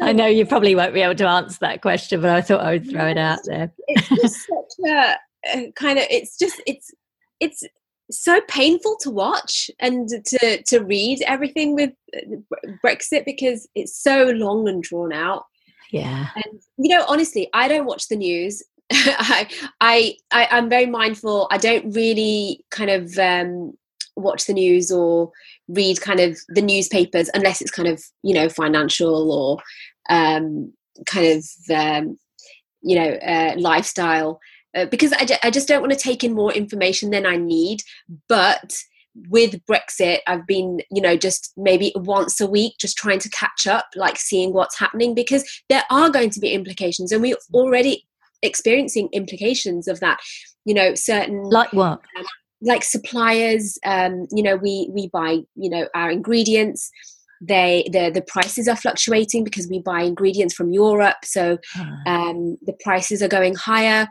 I 0.00 0.12
know 0.12 0.26
you 0.26 0.46
probably 0.46 0.74
won't 0.74 0.94
be 0.94 1.00
able 1.00 1.14
to 1.16 1.26
answer 1.26 1.58
that 1.60 1.82
question, 1.82 2.20
but 2.20 2.30
I 2.30 2.40
thought 2.40 2.60
I 2.60 2.72
would 2.72 2.90
throw 2.90 3.06
it 3.06 3.18
out 3.18 3.40
there. 3.44 3.72
it's 3.88 4.08
just 4.08 4.46
such 4.46 4.88
a, 4.88 5.16
a 5.52 5.72
kind 5.72 5.98
of, 5.98 6.04
it's 6.10 6.38
just, 6.38 6.60
it's, 6.66 6.90
it's 7.40 7.64
so 8.10 8.40
painful 8.48 8.96
to 9.00 9.10
watch 9.10 9.70
and 9.80 10.08
to 10.08 10.62
to 10.62 10.80
read 10.80 11.22
everything 11.26 11.74
with 11.74 11.92
uh, 12.16 12.36
Brexit 12.84 13.24
because 13.24 13.68
it's 13.74 13.96
so 13.96 14.26
long 14.26 14.68
and 14.68 14.82
drawn 14.82 15.12
out. 15.12 15.46
Yeah. 15.90 16.28
And 16.34 16.60
you 16.76 16.96
know, 16.96 17.04
honestly, 17.08 17.48
I 17.54 17.68
don't 17.68 17.86
watch 17.86 18.08
the 18.08 18.16
news. 18.16 18.62
I, 18.92 19.48
I 19.80 20.16
I 20.32 20.48
am 20.50 20.68
very 20.68 20.86
mindful. 20.86 21.48
I 21.50 21.58
don't 21.58 21.94
really 21.94 22.64
kind 22.70 22.90
of 22.90 23.18
um, 23.18 23.72
watch 24.16 24.46
the 24.46 24.52
news 24.52 24.90
or 24.90 25.30
read 25.68 26.00
kind 26.00 26.20
of 26.20 26.38
the 26.48 26.62
newspapers 26.62 27.30
unless 27.34 27.60
it's 27.60 27.70
kind 27.70 27.88
of 27.88 28.02
you 28.22 28.34
know 28.34 28.48
financial 28.48 29.32
or 29.32 29.58
um, 30.10 30.72
kind 31.06 31.26
of 31.26 31.44
um, 31.74 32.18
you 32.82 32.98
know 32.98 33.10
uh, 33.14 33.54
lifestyle 33.56 34.40
uh, 34.74 34.86
because 34.86 35.12
I, 35.12 35.26
I 35.42 35.50
just 35.50 35.68
don't 35.68 35.80
want 35.80 35.92
to 35.92 35.98
take 35.98 36.24
in 36.24 36.34
more 36.34 36.52
information 36.52 37.10
than 37.10 37.26
I 37.26 37.36
need. 37.36 37.82
But 38.28 38.76
with 39.28 39.64
Brexit, 39.66 40.18
I've 40.26 40.46
been, 40.46 40.80
you 40.90 41.00
know, 41.00 41.16
just 41.16 41.52
maybe 41.56 41.92
once 41.94 42.40
a 42.40 42.46
week, 42.46 42.74
just 42.80 42.96
trying 42.96 43.20
to 43.20 43.30
catch 43.30 43.66
up, 43.66 43.86
like 43.94 44.18
seeing 44.18 44.52
what's 44.52 44.78
happening, 44.78 45.14
because 45.14 45.44
there 45.68 45.84
are 45.90 46.10
going 46.10 46.30
to 46.30 46.40
be 46.40 46.52
implications, 46.52 47.12
and 47.12 47.22
we're 47.22 47.36
already 47.52 48.06
experiencing 48.42 49.08
implications 49.12 49.88
of 49.88 50.00
that. 50.00 50.18
You 50.64 50.74
know, 50.74 50.94
certain 50.94 51.44
like 51.44 51.72
what. 51.72 52.00
Um, 52.18 52.24
like 52.62 52.82
suppliers 52.82 53.78
um, 53.84 54.26
you 54.30 54.42
know 54.42 54.56
we 54.56 54.88
we 54.90 55.08
buy 55.08 55.40
you 55.54 55.68
know 55.68 55.86
our 55.94 56.10
ingredients 56.10 56.90
they 57.46 57.88
the 57.92 58.10
the 58.10 58.22
prices 58.22 58.68
are 58.68 58.76
fluctuating 58.76 59.44
because 59.44 59.68
we 59.68 59.80
buy 59.80 60.02
ingredients 60.02 60.54
from 60.54 60.72
Europe, 60.72 61.24
so 61.24 61.58
um, 62.06 62.56
the 62.62 62.76
prices 62.82 63.22
are 63.22 63.28
going 63.28 63.54
higher. 63.54 64.08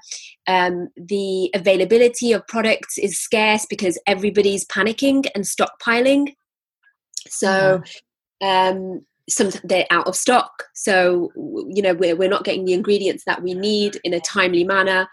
Um, 0.48 0.90
the 0.96 1.50
availability 1.56 2.34
of 2.34 2.48
products 2.48 2.98
is 2.98 3.20
scarce 3.20 3.66
because 3.66 4.00
everybody's 4.08 4.66
panicking 4.66 5.26
and 5.36 5.44
stockpiling. 5.44 6.34
So. 7.28 7.82
Um, 8.42 9.06
some 9.30 9.52
they're 9.64 9.88
out 9.90 10.06
of 10.06 10.18
stock 10.18 10.66
so 10.76 11.32
you 11.70 11.82
know 11.82 11.94
we're, 11.94 12.14
we're 12.14 12.28
not 12.28 12.44
getting 12.44 12.66
the 12.66 12.74
ingredients 12.74 13.24
that 13.26 13.42
we 13.42 13.54
need 13.54 13.98
in 14.04 14.14
a 14.14 14.20
timely 14.20 14.66
manner 14.66 15.08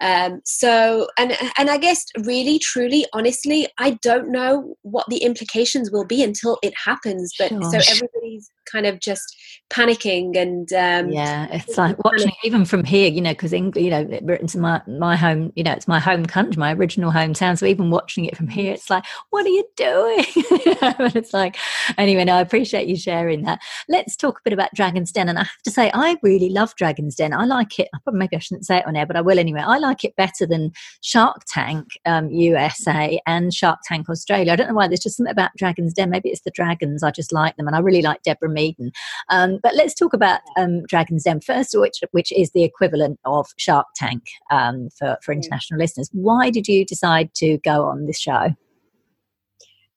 um, 0.00 0.40
so, 0.44 1.08
and 1.18 1.36
and 1.58 1.68
I 1.68 1.76
guess 1.76 2.04
really, 2.24 2.58
truly, 2.58 3.06
honestly, 3.12 3.68
I 3.78 3.98
don't 4.02 4.30
know 4.30 4.74
what 4.82 5.06
the 5.08 5.18
implications 5.18 5.90
will 5.90 6.06
be 6.06 6.22
until 6.22 6.58
it 6.62 6.72
happens. 6.84 7.34
But 7.38 7.50
Gosh. 7.50 7.86
so 7.86 7.92
everybody's 8.30 8.50
kind 8.70 8.86
of 8.86 9.00
just 9.00 9.36
panicking 9.68 10.36
and 10.36 10.72
um, 10.72 11.12
yeah, 11.12 11.48
it's 11.50 11.76
like 11.76 12.02
watching 12.04 12.32
even 12.44 12.64
from 12.64 12.84
here, 12.84 13.10
you 13.10 13.20
know, 13.20 13.32
because 13.32 13.52
you 13.52 13.90
know, 13.90 14.04
Britain's 14.22 14.56
my 14.56 14.80
my 14.86 15.16
home, 15.16 15.52
you 15.56 15.64
know, 15.64 15.72
it's 15.72 15.88
my 15.88 15.98
home 15.98 16.26
country, 16.26 16.58
my 16.58 16.72
original 16.72 17.12
hometown. 17.12 17.58
So 17.58 17.66
even 17.66 17.90
watching 17.90 18.24
it 18.24 18.36
from 18.36 18.48
here, 18.48 18.72
it's 18.72 18.90
like, 18.90 19.04
what 19.30 19.44
are 19.44 19.48
you 19.48 19.64
doing? 19.76 20.24
but 20.80 21.16
it's 21.16 21.32
like, 21.32 21.56
anyway, 21.98 22.24
no, 22.24 22.36
I 22.36 22.40
appreciate 22.40 22.88
you 22.88 22.96
sharing 22.96 23.42
that. 23.42 23.60
Let's 23.88 24.16
talk 24.16 24.38
a 24.38 24.42
bit 24.44 24.52
about 24.52 24.74
Dragon's 24.74 25.12
Den, 25.12 25.28
and 25.28 25.38
I 25.38 25.42
have 25.42 25.62
to 25.64 25.70
say, 25.70 25.90
I 25.92 26.16
really 26.22 26.50
love 26.50 26.74
Dragon's 26.76 27.16
Den. 27.16 27.32
I 27.32 27.44
like 27.44 27.78
it. 27.78 27.88
Maybe 28.06 28.36
I 28.36 28.40
shouldn't 28.40 28.66
say 28.66 28.78
it 28.78 28.86
on 28.86 28.96
air, 28.96 29.06
but 29.06 29.16
I 29.16 29.20
will 29.20 29.38
anyway. 29.38 29.60
I 29.60 29.78
like 29.78 29.90
like 29.90 30.04
it 30.04 30.16
better 30.16 30.46
than 30.46 30.72
Shark 31.02 31.42
Tank 31.46 31.98
um, 32.06 32.30
USA 32.30 33.20
and 33.26 33.52
Shark 33.52 33.80
Tank 33.84 34.08
Australia. 34.08 34.52
I 34.52 34.56
don't 34.56 34.68
know 34.68 34.74
why. 34.74 34.88
There's 34.88 35.00
just 35.00 35.16
something 35.16 35.30
about 35.30 35.50
Dragon's 35.56 35.92
Den. 35.92 36.10
Maybe 36.10 36.30
it's 36.30 36.42
the 36.42 36.50
dragons. 36.50 37.02
I 37.02 37.10
just 37.10 37.32
like 37.32 37.56
them, 37.56 37.66
and 37.66 37.76
I 37.76 37.80
really 37.80 38.02
like 38.02 38.19
like 38.20 38.22
Deborah 38.22 38.54
Meaden. 38.54 38.90
Um, 39.28 39.58
but 39.62 39.74
let's 39.74 39.94
talk 39.94 40.12
about 40.12 40.40
um, 40.56 40.84
Dragon's 40.86 41.24
Den 41.24 41.40
first, 41.40 41.76
which 41.78 42.00
which 42.12 42.32
is 42.32 42.50
the 42.52 42.64
equivalent 42.64 43.18
of 43.24 43.46
Shark 43.56 43.86
Tank 43.96 44.22
um, 44.50 44.88
for 44.98 45.18
for 45.22 45.32
international 45.32 45.78
listeners. 45.78 46.10
Why 46.12 46.50
did 46.50 46.68
you 46.68 46.84
decide 46.84 47.34
to 47.34 47.58
go 47.58 47.84
on 47.84 48.06
this 48.06 48.20
show? 48.20 48.54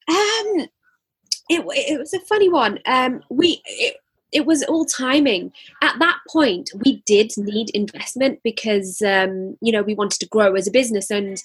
Um, 0.10 0.68
it, 1.50 1.62
it 1.66 2.00
was 2.00 2.14
a 2.14 2.20
funny 2.22 2.50
one. 2.50 2.80
Um, 2.86 3.22
we 3.30 3.62
it, 3.66 3.98
it 4.32 4.46
was 4.46 4.64
all 4.64 4.86
timing. 4.86 5.52
At 5.82 6.00
that 6.00 6.18
point, 6.30 6.72
we 6.84 7.04
did 7.06 7.32
need 7.38 7.70
investment 7.74 8.40
because 8.44 9.02
um, 9.02 9.58
you 9.62 9.72
know 9.72 9.84
we 9.84 9.96
wanted 9.96 10.20
to 10.20 10.28
grow 10.28 10.54
as 10.54 10.68
a 10.68 10.72
business, 10.72 11.10
and 11.10 11.42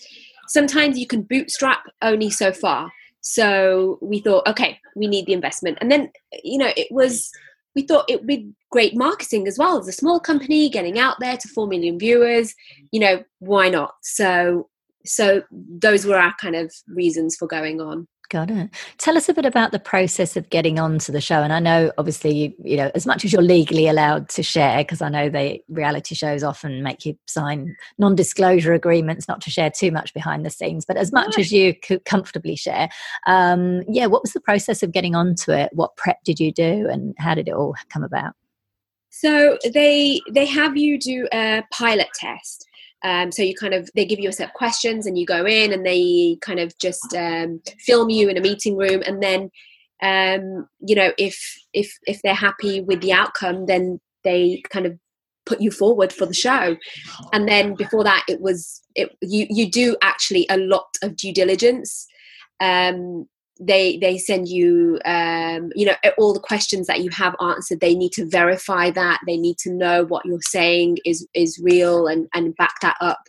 sometimes 0.49 0.99
you 0.99 1.07
can 1.07 1.23
bootstrap 1.23 1.85
only 2.03 2.31
so 2.31 2.53
far. 2.53 2.91
So 3.21 3.99
we 4.01 4.21
thought, 4.21 4.47
okay, 4.47 4.81
we 4.97 5.07
need 5.07 5.27
the 5.27 5.33
investment, 5.33 5.79
and 5.81 5.91
then 5.91 6.11
you 6.45 6.59
know 6.59 6.73
it 6.77 6.89
was. 6.91 7.31
We 7.77 7.83
thought 7.83 8.07
it 8.09 8.17
would 8.21 8.27
be 8.27 8.51
great 8.73 8.97
marketing 8.97 9.47
as 9.47 9.57
well 9.57 9.79
as 9.79 9.87
a 9.87 9.93
small 9.93 10.19
company 10.19 10.69
getting 10.69 10.99
out 10.99 11.17
there 11.21 11.37
to 11.37 11.49
four 11.49 11.69
million 11.69 11.97
viewers. 11.97 12.53
You 12.91 12.99
know, 12.99 13.25
why 13.39 13.69
not? 13.69 13.95
So, 14.03 14.69
so 15.05 15.43
those 15.53 16.05
were 16.05 16.19
our 16.19 16.35
kind 16.41 16.57
of 16.57 16.73
reasons 16.89 17.37
for 17.37 17.47
going 17.47 17.81
on. 17.81 18.09
Got 18.31 18.51
it. 18.51 18.69
Tell 18.99 19.17
us 19.17 19.31
a 19.31 19.33
bit 19.33 19.47
about 19.47 19.73
the 19.73 19.79
process 19.79 20.37
of 20.37 20.51
getting 20.51 20.79
onto 20.79 21.13
the 21.13 21.21
show. 21.21 21.43
And 21.43 21.51
I 21.51 21.61
know, 21.61 21.91
obviously, 21.97 22.37
you, 22.37 22.55
you 22.63 22.77
know, 22.77 22.91
as 22.95 23.07
much 23.07 23.25
as 23.25 23.33
you're 23.33 23.41
legally 23.41 23.89
allowed 23.89 24.29
to 24.31 24.43
share, 24.43 24.77
because 24.85 25.01
I 25.01 25.09
know 25.09 25.31
the 25.31 25.63
reality 25.71 26.15
shows 26.15 26.43
often 26.43 26.83
make 26.83 27.07
you 27.07 27.19
sign 27.27 27.75
non-disclosure 27.97 28.75
agreements 28.75 29.29
not 29.29 29.41
to 29.43 29.51
share 29.51 29.71
too 29.71 29.91
much 29.91 30.13
behind 30.13 30.45
the 30.45 30.51
scenes. 30.51 30.85
But 30.85 30.99
as 30.99 31.11
much 31.11 31.39
as 31.39 31.51
you 31.51 31.75
could 31.75 32.05
comfortably 32.05 32.55
share, 32.55 32.91
um, 33.27 33.83
yeah, 33.89 34.05
what 34.05 34.21
was 34.21 34.35
the 34.35 34.41
process 34.41 34.83
of 34.83 34.93
getting 34.93 35.15
onto 35.15 35.51
it? 35.51 35.71
What 35.73 35.97
prep 35.97 36.23
did 36.23 36.39
you 36.39 36.53
do, 36.53 36.87
and 36.91 37.15
how 37.17 37.35
did 37.35 37.49
it 37.49 37.55
all 37.55 37.77
come 37.89 38.05
about? 38.05 38.35
So 39.09 39.57
they 39.73 40.21
they 40.31 40.45
have 40.45 40.77
you 40.77 40.99
do 40.99 41.27
a 41.33 41.63
pilot 41.73 42.09
test. 42.15 42.68
Um, 43.05 43.31
so 43.31 43.43
you 43.43 43.55
kind 43.55 43.75
of 43.75 43.89
they 43.95 44.05
give 44.05 44.19
you 44.19 44.29
a 44.29 44.33
set 44.33 44.49
of 44.49 44.55
questions 44.55 45.07
and 45.07 45.17
you 45.19 45.25
go 45.25 45.47
in 45.47 45.73
and 45.73 45.87
they 45.87 46.39
kind 46.41 46.61
of 46.61 46.77
just 46.79 47.15
um, 47.15 47.61
film 47.79 48.11
you 48.11 48.29
in 48.29 48.37
a 48.37 48.41
meeting 48.41 48.77
room. 48.77 49.03
And 49.07 49.23
then 49.23 49.51
um, 50.03 50.69
you 50.81 50.95
know 50.95 51.13
if 51.19 51.41
if 51.73 51.93
if 52.07 52.21
they're 52.23 52.35
happy 52.35 52.81
with 52.81 53.01
the 53.01 53.13
outcome 53.13 53.67
then 53.67 54.01
they 54.25 54.63
kind 54.71 54.87
of 54.87 54.99
put 55.47 55.61
you 55.61 55.71
forward 55.71 56.13
for 56.13 56.27
the 56.27 56.35
show. 56.35 56.77
And 57.33 57.49
then 57.49 57.75
before 57.75 58.05
that 58.05 58.25
it 58.29 58.41
was 58.41 58.83
it 58.95 59.17
you 59.23 59.47
you 59.49 59.71
do 59.71 59.97
actually 60.03 60.47
a 60.51 60.59
lot 60.59 60.89
of 61.03 61.17
due 61.17 61.33
diligence. 61.33 62.07
Um, 62.61 63.29
they 63.61 63.99
they 63.99 64.19
send 64.19 64.49
you 64.49 64.99
um, 65.05 65.71
you 65.75 65.87
know 65.87 65.95
all 66.17 66.33
the 66.33 66.41
questions 66.41 66.87
that 66.87 67.03
you 67.03 67.11
have 67.11 67.35
answered 67.41 67.81
they 67.81 67.95
need 67.95 68.13
to 68.13 68.29
verify 68.29 68.91
that. 68.91 69.21
They 69.27 69.37
need 69.37 69.59
to 69.59 69.73
know 69.73 70.05
what 70.05 70.25
you're 70.25 70.41
saying 70.43 70.99
is 71.05 71.27
is 71.35 71.61
real 71.63 72.07
and 72.07 72.29
and 72.35 72.57
back 72.57 72.75
that 72.83 72.97
up. 73.01 73.21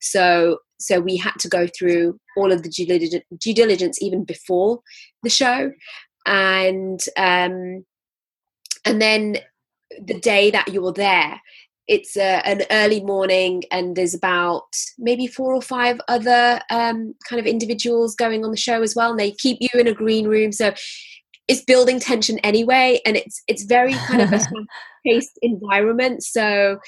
So 0.00 0.58
so 0.78 1.00
we 1.00 1.16
had 1.16 1.34
to 1.40 1.48
go 1.48 1.66
through 1.66 2.18
all 2.36 2.52
of 2.52 2.62
the 2.62 2.68
due 2.68 2.86
diligence, 2.86 3.24
due 3.38 3.54
diligence 3.54 4.02
even 4.02 4.24
before 4.24 4.80
the 5.22 5.30
show. 5.30 5.72
And 6.26 7.00
um 7.16 7.84
and 8.84 9.00
then 9.00 9.38
the 10.04 10.18
day 10.18 10.50
that 10.50 10.68
you're 10.68 10.92
there 10.92 11.40
it's 11.88 12.16
a, 12.16 12.46
an 12.46 12.62
early 12.70 13.02
morning 13.02 13.62
and 13.70 13.96
there's 13.96 14.14
about 14.14 14.66
maybe 14.98 15.26
four 15.26 15.54
or 15.54 15.62
five 15.62 16.00
other 16.08 16.60
um, 16.70 17.14
kind 17.28 17.38
of 17.38 17.46
individuals 17.46 18.14
going 18.14 18.44
on 18.44 18.50
the 18.50 18.56
show 18.56 18.82
as 18.82 18.96
well 18.96 19.10
and 19.10 19.20
they 19.20 19.30
keep 19.30 19.58
you 19.60 19.68
in 19.78 19.86
a 19.86 19.94
green 19.94 20.26
room. 20.26 20.52
So 20.52 20.74
it's 21.46 21.62
building 21.62 22.00
tension 22.00 22.38
anyway 22.40 23.00
and 23.06 23.16
it's 23.16 23.40
it's 23.46 23.62
very 23.64 23.92
kind 23.92 24.20
of 24.20 24.32
a 24.32 24.40
paced 25.06 25.38
environment. 25.42 26.24
So 26.24 26.78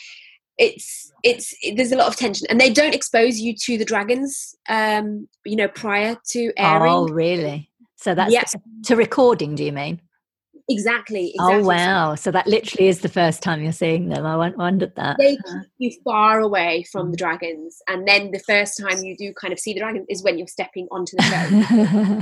it's 0.58 1.12
it's 1.22 1.54
it, 1.62 1.76
there's 1.76 1.92
a 1.92 1.96
lot 1.96 2.08
of 2.08 2.16
tension 2.16 2.48
and 2.50 2.60
they 2.60 2.72
don't 2.72 2.94
expose 2.94 3.38
you 3.38 3.54
to 3.54 3.78
the 3.78 3.84
dragons 3.84 4.56
um 4.68 5.28
you 5.44 5.54
know 5.54 5.68
prior 5.68 6.16
to 6.30 6.52
airing. 6.56 6.92
Oh 6.92 7.06
really? 7.06 7.70
So 7.94 8.16
that's 8.16 8.32
yes. 8.32 8.56
to 8.84 8.96
recording 8.96 9.54
do 9.54 9.64
you 9.64 9.72
mean 9.72 10.00
Exactly, 10.70 11.34
oh, 11.40 11.48
exactly. 11.48 11.64
Oh 11.64 11.66
wow! 11.66 12.14
So 12.14 12.30
that 12.30 12.46
literally 12.46 12.88
is 12.88 13.00
the 13.00 13.08
first 13.08 13.42
time 13.42 13.62
you're 13.62 13.72
seeing 13.72 14.10
them. 14.10 14.26
I 14.26 14.36
wondered 14.50 14.94
that. 14.96 15.16
They 15.18 15.36
keep 15.36 15.62
you 15.78 15.90
far 16.04 16.40
away 16.40 16.84
from 16.92 17.10
the 17.10 17.16
mm. 17.16 17.20
dragons, 17.20 17.78
and 17.88 18.06
then 18.06 18.32
the 18.32 18.38
first 18.40 18.78
time 18.78 19.02
you 19.02 19.16
do 19.16 19.32
kind 19.32 19.54
of 19.54 19.58
see 19.58 19.72
the 19.72 19.80
dragon 19.80 20.04
is 20.10 20.22
when 20.22 20.36
you're 20.36 20.46
stepping 20.46 20.86
onto 20.90 21.16
the 21.16 22.20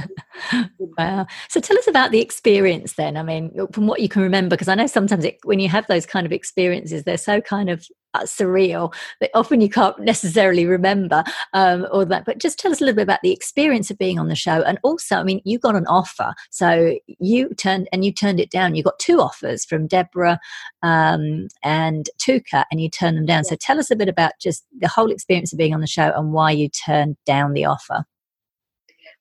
show. 0.49 0.65
wow! 0.99 1.27
So 1.49 1.59
tell 1.59 1.77
us 1.77 1.89
about 1.89 2.13
the 2.13 2.21
experience 2.21 2.93
then. 2.93 3.17
I 3.17 3.25
mean, 3.25 3.51
from 3.73 3.89
what 3.89 4.01
you 4.01 4.09
can 4.09 4.23
remember, 4.23 4.55
because 4.55 4.69
I 4.69 4.77
know 4.77 4.87
sometimes 4.87 5.25
it, 5.25 5.39
when 5.43 5.59
you 5.59 5.69
have 5.69 5.89
those 5.89 6.07
kind 6.07 6.25
of 6.25 6.31
experiences, 6.31 7.03
they're 7.03 7.17
so 7.17 7.41
kind 7.41 7.69
of 7.69 7.85
surreal 8.24 8.94
that 9.20 9.31
often 9.35 9.61
you 9.61 9.68
can't 9.68 9.98
necessarily 10.00 10.66
remember 10.66 11.24
um, 11.52 11.87
all 11.92 12.05
that. 12.07 12.24
But 12.24 12.38
just 12.38 12.59
tell 12.59 12.72
us 12.72 12.81
a 12.81 12.85
little 12.85 12.96
bit 12.96 13.02
about 13.02 13.20
the 13.22 13.33
experience 13.33 13.90
of 13.90 13.98
being 13.98 14.18
on 14.18 14.29
the 14.29 14.35
show, 14.35 14.62
and 14.62 14.79
also, 14.83 15.16
I 15.16 15.22
mean, 15.22 15.40
you 15.44 15.59
got 15.59 15.76
an 15.76 15.87
offer, 15.87 16.35
so 16.50 16.96
you 17.18 17.48
turned 17.55 17.88
and 17.92 18.05
you 18.05 18.12
turned 18.12 18.40
it 18.40 18.50
down. 18.50 18.74
You 18.74 18.83
got 18.83 18.98
two 18.98 19.20
offers 19.20 19.64
from 19.64 19.87
Deborah 19.87 20.38
um, 20.83 21.48
and 21.62 22.09
Touker, 22.18 22.64
and 22.70 22.81
you 22.81 22.88
turned 22.88 23.16
them 23.16 23.26
down. 23.26 23.44
So 23.44 23.57
tell 23.57 23.79
us 23.79 23.90
a 23.90 23.96
bit 23.96 24.09
about 24.09 24.33
just 24.40 24.64
the 24.79 24.88
whole 24.88 25.11
experience 25.11 25.52
of 25.52 25.59
being 25.59 25.74
on 25.74 25.81
the 25.81 25.87
show 25.87 26.12
and 26.16 26.33
why 26.33 26.50
you 26.50 26.68
turned 26.68 27.16
down 27.26 27.52
the 27.52 27.64
offer. 27.64 28.05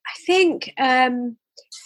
I 0.08 0.20
think, 0.26 0.72
um, 0.78 1.38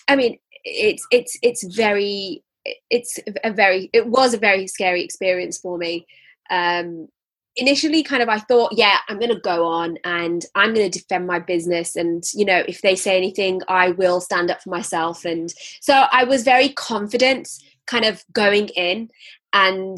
I 0.08 0.16
mean, 0.16 0.38
it's 0.64 1.06
it's 1.12 1.38
it's 1.42 1.64
very 1.76 2.44
it's 2.90 3.18
a 3.44 3.52
very 3.52 3.90
it 3.94 4.08
was 4.08 4.34
a 4.34 4.38
very 4.38 4.68
scary 4.68 5.04
experience 5.04 5.58
for 5.58 5.78
me 5.78 6.06
um, 6.50 7.08
initially 7.56 8.04
kind 8.04 8.24
of 8.24 8.30
i 8.30 8.38
thought 8.38 8.72
yeah 8.76 8.98
i'm 9.08 9.20
going 9.20 9.34
to 9.34 9.40
go 9.42 9.66
on 9.66 9.98
and 10.04 10.46
i'm 10.56 10.74
going 10.74 10.90
to 10.90 11.00
defend 11.00 11.28
my 11.28 11.40
business 11.40 11.96
and 11.96 12.24
you 12.34 12.46
know 12.46 12.64
if 12.68 12.82
they 12.82 12.96
say 12.96 13.18
anything 13.18 13.60
i 13.68 13.92
will 13.92 14.22
stand 14.22 14.50
up 14.50 14.62
for 14.62 14.70
myself. 14.70 15.26
And 15.26 15.54
so 15.82 16.06
i 16.12 16.24
was 16.24 16.44
very 16.44 16.70
confident 16.70 17.50
kind 17.88 18.06
of 18.06 18.24
going 18.32 18.68
in. 18.70 19.10
And 19.52 19.98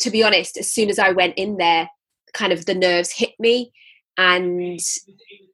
to 0.00 0.10
be 0.10 0.22
honest 0.22 0.56
as 0.56 0.72
soon 0.72 0.88
as 0.88 0.98
i 0.98 1.10
went 1.10 1.34
in 1.36 1.56
there 1.56 1.88
kind 2.32 2.52
of 2.52 2.66
the 2.66 2.74
nerves 2.74 3.12
hit 3.12 3.32
me. 3.38 3.72
And 4.16 4.80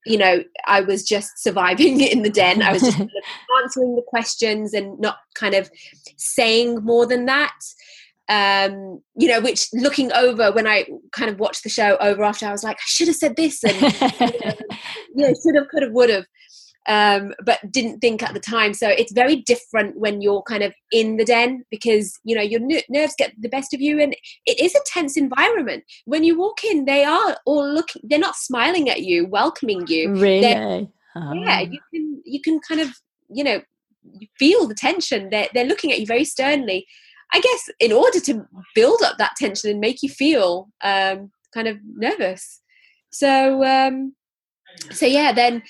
you 0.07 0.19
know 0.19 0.43
i 0.67 0.81
was 0.81 1.07
just 1.07 1.43
surviving 1.43 2.01
in 2.13 2.23
the 2.23 2.31
den. 2.31 2.61
I 2.61 2.73
was 2.73 2.83
just 2.83 2.99
kind 2.99 3.11
of 3.17 3.63
answering 3.63 3.95
the 3.95 4.05
questions 4.07 4.75
and 4.75 4.99
not 4.99 5.19
kind 5.35 5.55
of 5.55 5.71
saying 6.17 6.83
more 6.83 7.07
than 7.07 7.27
that 7.27 7.55
um, 8.31 9.03
you 9.17 9.27
know, 9.27 9.41
which 9.41 9.69
looking 9.75 10.13
over 10.13 10.53
when 10.53 10.67
I 10.67 10.87
kind 11.11 11.31
of 11.31 11.41
watched 11.41 11.65
the 11.65 11.69
show 11.69 11.97
over 12.01 12.23
after, 12.23 12.47
I 12.47 12.53
was 12.53 12.63
like, 12.63 12.77
I 12.77 12.87
should 12.87 13.09
have 13.09 13.17
said 13.17 13.35
this, 13.35 13.63
and 13.65 13.75
you 15.15 15.27
know, 15.27 15.35
should 15.43 15.57
have, 15.57 15.69
could 15.69 15.83
have, 15.83 15.91
would 15.91 16.11
have, 16.11 16.27
um, 16.89 17.35
but 17.45 17.59
didn't 17.73 17.99
think 17.99 18.23
at 18.23 18.33
the 18.33 18.39
time. 18.39 18.73
So 18.73 18.89
it's 18.89 19.13
very 19.13 19.35
different 19.35 19.99
when 19.99 20.21
you're 20.21 20.43
kind 20.43 20.63
of 20.63 20.73
in 20.93 21.17
the 21.17 21.25
den 21.25 21.65
because 21.73 22.21
you 22.23 22.37
know 22.37 22.41
your 22.41 22.61
n- 22.61 22.83
nerves 22.89 23.17
get 23.19 23.33
the 23.37 23.49
best 23.49 23.75
of 23.75 23.81
you, 23.81 24.01
and 24.01 24.15
it 24.47 24.61
is 24.61 24.77
a 24.77 24.81
tense 24.87 25.17
environment. 25.17 25.83
When 26.05 26.23
you 26.23 26.39
walk 26.39 26.63
in, 26.63 26.85
they 26.85 27.03
are 27.03 27.37
all 27.47 27.69
looking; 27.69 28.03
they're 28.05 28.21
not 28.21 28.37
smiling 28.37 28.89
at 28.89 29.03
you, 29.03 29.27
welcoming 29.27 29.89
you. 29.89 30.15
Really? 30.15 30.89
Oh. 31.17 31.33
Yeah, 31.33 31.63
you 31.63 31.81
can 31.93 32.23
you 32.25 32.41
can 32.41 32.61
kind 32.61 32.81
of 32.81 32.91
you 33.29 33.43
know 33.43 33.61
feel 34.39 34.69
the 34.69 34.75
tension. 34.75 35.31
They're 35.31 35.49
they're 35.53 35.65
looking 35.65 35.91
at 35.91 35.99
you 35.99 36.07
very 36.07 36.25
sternly 36.25 36.87
I 37.33 37.41
guess 37.41 37.71
in 37.79 37.93
order 37.93 38.21
to 38.21 38.47
build 38.75 39.03
up 39.03 39.19
that 39.19 39.37
tension 39.37 39.71
and 39.71 39.81
make 39.81 40.03
you 40.03 40.09
feel 40.09 40.69
um, 40.83 41.31
kind 41.55 41.69
of 41.69 41.79
nervous. 41.85 42.61
So 43.11 43.65
um, 43.65 44.15
so 44.91 45.07
yeah, 45.07 45.33
then 45.33 45.63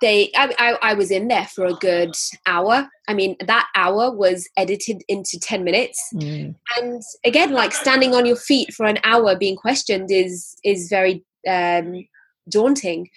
they 0.00 0.30
I, 0.34 0.54
I, 0.58 0.90
I 0.90 0.94
was 0.94 1.10
in 1.10 1.28
there 1.28 1.46
for 1.46 1.66
a 1.66 1.74
good 1.74 2.14
hour. 2.46 2.88
I 3.08 3.14
mean 3.14 3.36
that 3.46 3.68
hour 3.74 4.10
was 4.10 4.48
edited 4.56 5.02
into 5.08 5.38
ten 5.40 5.64
minutes, 5.64 6.00
mm. 6.14 6.54
and 6.78 7.02
again, 7.24 7.52
like 7.52 7.72
standing 7.72 8.14
on 8.14 8.26
your 8.26 8.36
feet 8.36 8.72
for 8.72 8.86
an 8.86 8.98
hour 9.04 9.36
being 9.36 9.56
questioned 9.56 10.10
is 10.10 10.56
is 10.64 10.88
very 10.88 11.24
um, 11.48 12.06
daunting. 12.48 13.08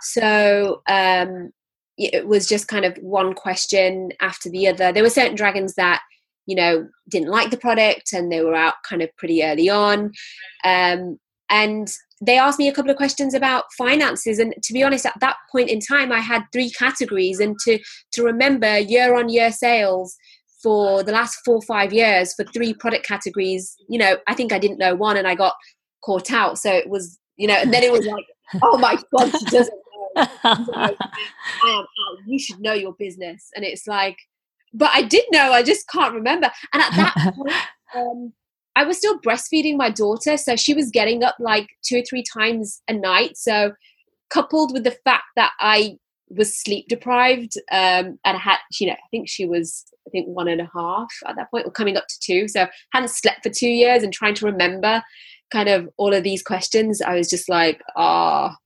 So 0.00 0.82
um, 0.88 1.52
it 1.96 2.26
was 2.26 2.48
just 2.48 2.68
kind 2.68 2.84
of 2.84 2.96
one 2.98 3.34
question 3.34 4.10
after 4.20 4.50
the 4.50 4.66
other. 4.68 4.92
There 4.92 5.02
were 5.02 5.10
certain 5.10 5.36
dragons 5.36 5.74
that 5.74 6.02
you 6.46 6.56
know 6.56 6.88
didn't 7.08 7.30
like 7.30 7.50
the 7.50 7.56
product 7.56 8.12
and 8.12 8.30
they 8.30 8.42
were 8.42 8.54
out 8.54 8.74
kind 8.88 9.02
of 9.02 9.14
pretty 9.16 9.42
early 9.44 9.68
on. 9.68 10.12
Um, 10.64 11.18
and 11.50 11.92
they 12.24 12.38
asked 12.38 12.58
me 12.58 12.68
a 12.68 12.72
couple 12.72 12.90
of 12.90 12.96
questions 12.96 13.34
about 13.34 13.64
finances. 13.76 14.38
And 14.38 14.54
to 14.62 14.72
be 14.72 14.82
honest 14.82 15.04
at 15.04 15.18
that 15.20 15.36
point 15.50 15.70
in 15.70 15.80
time 15.80 16.12
i 16.12 16.20
had 16.20 16.44
three 16.52 16.70
categories. 16.70 17.40
And 17.40 17.58
to 17.60 17.78
to 18.12 18.22
remember 18.22 18.78
year 18.78 19.16
on 19.16 19.28
year 19.28 19.52
sales 19.52 20.16
for 20.62 21.02
the 21.02 21.12
last 21.12 21.38
four 21.44 21.56
or 21.56 21.62
five 21.62 21.92
years 21.92 22.34
for 22.34 22.44
three 22.44 22.72
product 22.72 23.04
categories 23.04 23.74
you 23.88 23.98
know 23.98 24.16
i 24.28 24.34
think 24.34 24.52
i 24.52 24.60
didn't 24.60 24.78
know 24.78 24.94
one 24.94 25.16
and 25.16 25.26
i 25.26 25.34
got 25.34 25.54
caught 26.02 26.30
out. 26.30 26.58
So 26.58 26.72
it 26.72 26.88
was 26.88 27.18
you 27.36 27.48
know 27.48 27.54
and 27.54 27.72
then 27.72 27.82
it 27.82 27.92
was 27.92 28.06
like 28.06 28.24
oh 28.62 28.78
my 28.78 28.96
god 29.16 29.30
she 29.38 29.44
doesn't 29.46 29.74
know. 30.14 30.26
I 30.44 30.94
am 31.64 31.80
out. 31.80 31.86
you 32.26 32.38
should 32.38 32.60
know 32.60 32.74
your 32.74 32.94
business. 32.98 33.50
And 33.56 33.64
it's 33.64 33.86
like 33.86 34.18
but 34.72 34.90
I 34.92 35.02
did 35.02 35.24
know. 35.30 35.52
I 35.52 35.62
just 35.62 35.88
can't 35.88 36.14
remember. 36.14 36.50
And 36.72 36.82
at 36.82 36.92
that 36.92 37.34
point, 37.34 37.52
um, 37.94 38.32
I 38.74 38.84
was 38.84 38.96
still 38.96 39.20
breastfeeding 39.20 39.76
my 39.76 39.90
daughter, 39.90 40.36
so 40.36 40.56
she 40.56 40.74
was 40.74 40.90
getting 40.90 41.22
up 41.22 41.36
like 41.38 41.68
two 41.84 41.98
or 41.98 42.02
three 42.08 42.24
times 42.34 42.82
a 42.88 42.94
night. 42.94 43.36
So, 43.36 43.72
coupled 44.30 44.72
with 44.72 44.84
the 44.84 44.96
fact 45.04 45.24
that 45.36 45.52
I 45.60 45.98
was 46.30 46.58
sleep 46.58 46.86
deprived 46.88 47.52
um, 47.70 48.18
and 48.24 48.36
I 48.36 48.38
had, 48.38 48.56
you 48.80 48.86
know, 48.86 48.94
I 48.94 49.08
think 49.10 49.28
she 49.28 49.44
was, 49.44 49.84
I 50.06 50.10
think 50.10 50.26
one 50.26 50.48
and 50.48 50.62
a 50.62 50.70
half 50.74 51.10
at 51.26 51.36
that 51.36 51.50
point, 51.50 51.66
or 51.66 51.70
coming 51.70 51.98
up 51.98 52.06
to 52.08 52.18
two. 52.22 52.48
So, 52.48 52.66
hadn't 52.92 53.10
slept 53.10 53.42
for 53.42 53.50
two 53.50 53.68
years 53.68 54.02
and 54.02 54.12
trying 54.12 54.34
to 54.36 54.46
remember 54.46 55.02
kind 55.50 55.68
of 55.68 55.88
all 55.98 56.14
of 56.14 56.24
these 56.24 56.42
questions. 56.42 57.02
I 57.02 57.14
was 57.14 57.28
just 57.28 57.48
like, 57.48 57.82
ah. 57.96 58.52
Oh. 58.52 58.56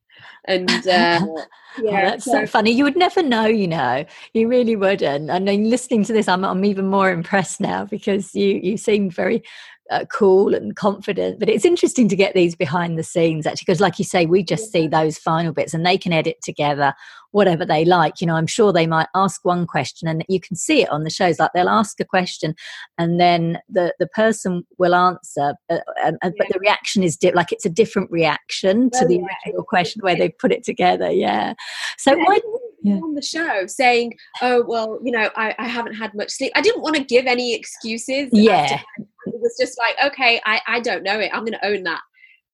And 0.45 0.71
uh, 0.71 0.81
yeah, 0.87 1.45
oh, 1.77 1.91
that's 1.91 2.25
so, 2.25 2.33
so 2.33 2.47
funny. 2.47 2.71
You 2.71 2.85
would 2.85 2.97
never 2.97 3.23
know, 3.23 3.47
you 3.47 3.69
know. 3.69 4.05
You 4.33 4.49
really 4.49 4.77
wouldn't. 4.77 5.31
And 5.31 5.49
then 5.49 5.71
listening 5.71 6.05
to 6.05 6.13
this, 6.13 6.29
I'm, 6.29 6.45
I'm 6.45 6.65
even 6.65 6.87
more 6.87 7.11
impressed 7.11 7.61
now 7.61 7.85
because 7.85 8.35
you 8.35 8.61
you 8.63 8.77
seem 8.77 9.11
very 9.11 9.43
uh, 9.91 10.05
cool 10.13 10.55
and 10.55 10.75
confident. 10.77 11.39
But 11.39 11.49
it's 11.49 11.65
interesting 11.65 12.09
to 12.09 12.17
get 12.17 12.35
these 12.35 12.55
behind 12.55 12.99
the 12.99 13.03
scenes 13.03 13.47
actually, 13.47 13.65
because 13.67 13.81
like 13.81 13.99
you 13.99 14.05
say, 14.05 14.27
we 14.27 14.43
just 14.43 14.73
see 14.73 14.89
those 14.89 15.19
final 15.19 15.53
bits 15.53 15.75
and 15.75 15.85
they 15.85 15.99
can 15.99 16.13
edit 16.13 16.37
together 16.43 16.95
whatever 17.33 17.67
they 17.67 17.85
like. 17.85 18.21
You 18.21 18.27
know, 18.27 18.35
I'm 18.35 18.47
sure 18.47 18.73
they 18.73 18.87
might 18.87 19.09
ask 19.15 19.45
one 19.45 19.67
question 19.67 20.09
and 20.09 20.25
you 20.29 20.41
can 20.41 20.57
see 20.57 20.83
it 20.83 20.91
on 20.91 21.05
the 21.05 21.11
shows. 21.11 21.39
Like 21.39 21.51
they'll 21.55 21.69
ask 21.69 22.01
a 22.01 22.05
question 22.05 22.55
and 22.99 23.21
then 23.21 23.59
the, 23.69 23.95
the 23.99 24.07
person 24.07 24.67
will 24.79 24.95
answer, 24.95 25.55
uh, 25.69 25.79
uh 26.03 26.13
but 26.23 26.49
the 26.51 26.59
reaction 26.61 27.03
is 27.03 27.17
di- 27.17 27.33
like 27.33 27.53
it's 27.53 27.67
a 27.67 27.71
different 27.71 28.11
reaction 28.11 28.91
to 28.91 29.07
the 29.07 29.21
original 29.21 29.65
question 29.65 30.01
where 30.03 30.17
they 30.17 30.29
put 30.29 30.53
it 30.53 30.65
together. 30.65 31.11
Yeah. 31.11 31.55
So 31.99 32.17
why? 32.17 32.41
Yeah. 32.87 32.97
on 32.97 33.15
the 33.15 33.23
show 33.23 33.67
saying, 33.67 34.15
"Oh 34.43 34.65
well, 34.67 34.99
you 35.03 35.13
know, 35.13 35.31
I, 35.37 35.55
I 35.59 35.67
haven't 35.67 35.95
had 35.95 36.15
much 36.15 36.31
sleep." 36.31 36.53
I 36.55 36.61
didn't 36.61 36.83
want 36.83 36.97
to 36.97 37.05
give 37.05 37.27
any 37.27 37.55
excuses. 37.55 38.29
Yeah, 38.33 38.81
it 38.99 39.41
was 39.41 39.57
just 39.59 39.79
like, 39.79 39.97
okay, 40.13 40.41
I, 40.45 40.61
I 40.67 40.81
don't 40.81 41.03
know 41.03 41.19
it. 41.19 41.31
I'm 41.33 41.45
going 41.45 41.53
to 41.53 41.67
own 41.67 41.83
that. 41.85 42.01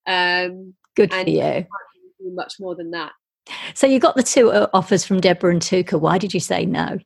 Um, 0.07 0.75
Good 0.95 1.13
for 1.13 1.29
you. 1.29 1.67
Much 2.21 2.55
more 2.61 2.75
than 2.75 2.91
that. 2.93 3.13
So 3.75 3.87
you 3.87 3.99
got 3.99 4.17
the 4.17 4.23
two 4.23 4.51
uh, 4.51 4.69
offers 4.73 5.05
from 5.05 5.21
Deborah 5.21 5.51
and 5.51 5.63
Touker. 5.63 5.99
Why 5.99 6.19
did 6.19 6.33
you 6.33 6.41
say 6.41 6.65
no? 6.65 6.99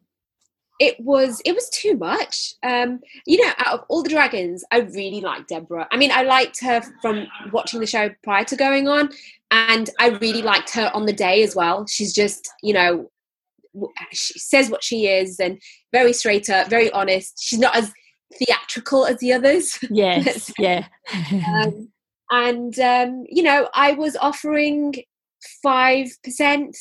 It 0.78 1.00
was 1.00 1.40
it 1.46 1.54
was 1.54 1.70
too 1.70 1.96
much. 1.96 2.54
Um, 2.62 3.00
you 3.24 3.42
know, 3.42 3.50
out 3.58 3.78
of 3.78 3.84
all 3.88 4.02
the 4.02 4.10
dragons, 4.10 4.62
I 4.70 4.80
really 4.80 5.22
liked 5.22 5.48
Deborah. 5.48 5.88
I 5.90 5.96
mean, 5.96 6.12
I 6.12 6.22
liked 6.22 6.60
her 6.60 6.82
from 7.00 7.26
watching 7.50 7.80
the 7.80 7.86
show 7.86 8.10
prior 8.22 8.44
to 8.44 8.56
going 8.56 8.86
on, 8.86 9.08
and 9.50 9.88
I 9.98 10.08
really 10.08 10.42
liked 10.42 10.74
her 10.74 10.90
on 10.92 11.06
the 11.06 11.14
day 11.14 11.42
as 11.42 11.56
well. 11.56 11.86
She's 11.86 12.12
just, 12.12 12.50
you 12.62 12.74
know, 12.74 13.10
she 14.12 14.38
says 14.38 14.70
what 14.70 14.84
she 14.84 15.06
is 15.06 15.38
and 15.40 15.60
very 15.92 16.12
straight 16.12 16.48
up, 16.50 16.68
very 16.68 16.90
honest. 16.92 17.34
She's 17.40 17.58
not 17.58 17.76
as 17.76 17.92
theatrical 18.34 19.06
as 19.06 19.18
the 19.18 19.32
others. 19.32 19.78
Yes, 19.90 20.52
yeah. 20.58 20.86
um, 21.48 21.88
and 22.30 22.78
um, 22.78 23.24
you 23.28 23.42
know, 23.42 23.68
I 23.74 23.92
was 23.92 24.16
offering 24.16 24.94
five 25.62 26.08
percent 26.24 26.76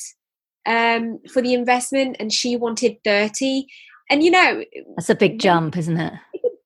um, 0.66 1.20
for 1.32 1.40
the 1.42 1.54
investment, 1.54 2.16
and 2.18 2.32
she 2.32 2.56
wanted 2.56 2.98
thirty. 3.04 3.66
And 4.08 4.22
you 4.22 4.30
know, 4.30 4.64
that's 4.96 5.10
a 5.10 5.14
big 5.14 5.40
jump, 5.40 5.76
isn't 5.76 5.98
it? 5.98 6.12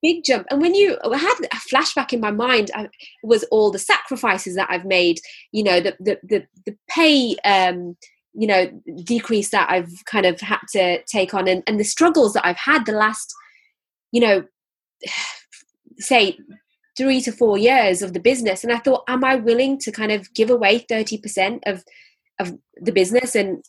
big 0.02 0.24
jump. 0.24 0.46
And 0.50 0.60
when 0.60 0.74
you 0.74 0.98
I 1.04 1.16
had 1.16 1.34
a 1.44 1.56
flashback 1.56 2.12
in 2.12 2.20
my 2.20 2.30
mind, 2.30 2.70
I, 2.74 2.88
was 3.22 3.44
all 3.44 3.70
the 3.70 3.78
sacrifices 3.78 4.54
that 4.56 4.68
I've 4.70 4.84
made. 4.84 5.20
You 5.52 5.64
know, 5.64 5.80
the 5.80 5.96
the 6.00 6.18
the, 6.22 6.46
the 6.66 6.76
pay. 6.88 7.36
Um, 7.44 7.96
you 8.34 8.46
know 8.46 8.70
decrease 9.04 9.50
that 9.50 9.68
i've 9.70 9.90
kind 10.06 10.24
of 10.24 10.40
had 10.40 10.60
to 10.72 11.02
take 11.04 11.34
on. 11.34 11.48
And, 11.48 11.62
and 11.66 11.80
the 11.80 11.84
struggles 11.84 12.32
that 12.34 12.46
i've 12.46 12.56
had 12.56 12.86
the 12.86 12.92
last 12.92 13.32
you 14.12 14.20
know 14.20 14.44
say 15.98 16.38
three 16.96 17.20
to 17.22 17.32
four 17.32 17.56
years 17.56 18.02
of 18.02 18.12
the 18.12 18.20
business. 18.20 18.62
And 18.62 18.72
i 18.72 18.78
thought 18.78 19.04
am 19.08 19.24
i 19.24 19.36
willing 19.36 19.78
to 19.78 19.92
kind 19.92 20.12
of 20.12 20.32
give 20.34 20.50
away 20.50 20.84
30% 20.90 21.60
of 21.66 21.84
of 22.38 22.52
the 22.80 22.92
business? 22.92 23.34
And 23.34 23.64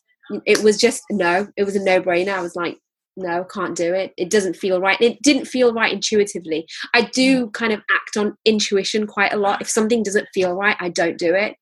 it 0.46 0.64
was 0.64 0.78
just 0.78 1.04
no 1.10 1.48
it 1.58 1.64
was 1.64 1.76
a 1.76 1.84
no-brainer. 1.84 2.34
I 2.34 2.42
was 2.42 2.56
like 2.56 2.78
no 3.18 3.44
can't 3.44 3.76
do 3.76 3.94
it. 3.94 4.14
It 4.18 4.30
doesn't 4.30 4.56
feel 4.56 4.80
right. 4.80 5.00
It 5.02 5.22
didn't 5.22 5.46
feel 5.46 5.74
right 5.74 5.94
intuitively. 5.94 6.66
I 6.94 7.04
do 7.04 7.48
mm. 7.48 7.54
kind 7.54 7.74
of 7.74 7.82
act 7.92 8.18
on 8.18 8.38
intuition 8.46 9.06
quite 9.08 9.34
a 9.34 9.38
lot. 9.38 9.62
If 9.62 9.70
something 9.70 10.04
doesn't 10.04 10.28
feel 10.34 10.54
right 10.54 10.78
i 10.80 10.90
don't 10.90 11.18
do 11.18 11.34
it. 11.34 11.56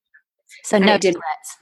So 0.63 0.77
no 0.77 0.93
regrets 0.93 1.57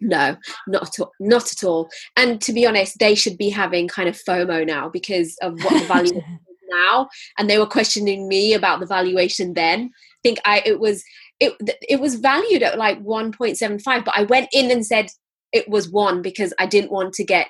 no 0.00 0.36
not 0.66 0.82
at 0.82 1.00
all 1.00 1.12
not 1.20 1.52
at 1.52 1.64
all. 1.64 1.88
And 2.16 2.40
to 2.42 2.52
be 2.52 2.66
honest 2.66 2.98
they 2.98 3.14
should 3.14 3.38
be 3.38 3.50
having 3.50 3.88
kind 3.88 4.08
of 4.08 4.18
fomo 4.28 4.66
now 4.66 4.88
because 4.88 5.36
of 5.42 5.62
what 5.62 5.80
the 5.80 5.86
value 5.86 6.16
is 6.18 6.56
now. 6.70 7.08
And 7.38 7.48
they 7.48 7.58
were 7.58 7.66
questioning 7.66 8.28
me 8.28 8.54
about 8.54 8.80
the 8.80 8.86
valuation 8.86 9.54
then. 9.54 9.90
I 9.92 10.20
think 10.22 10.38
i 10.44 10.62
it 10.66 10.80
was 10.80 11.02
it 11.38 11.54
it 11.88 12.00
was 12.00 12.16
valued 12.16 12.62
at 12.62 12.76
like 12.76 13.02
1.75 13.02 14.04
but 14.04 14.14
i 14.14 14.24
went 14.24 14.48
in 14.52 14.70
and 14.70 14.84
said 14.84 15.06
it 15.50 15.66
was 15.66 15.90
one 15.90 16.20
because 16.20 16.52
i 16.58 16.66
didn't 16.66 16.92
want 16.92 17.14
to 17.14 17.24
get 17.24 17.46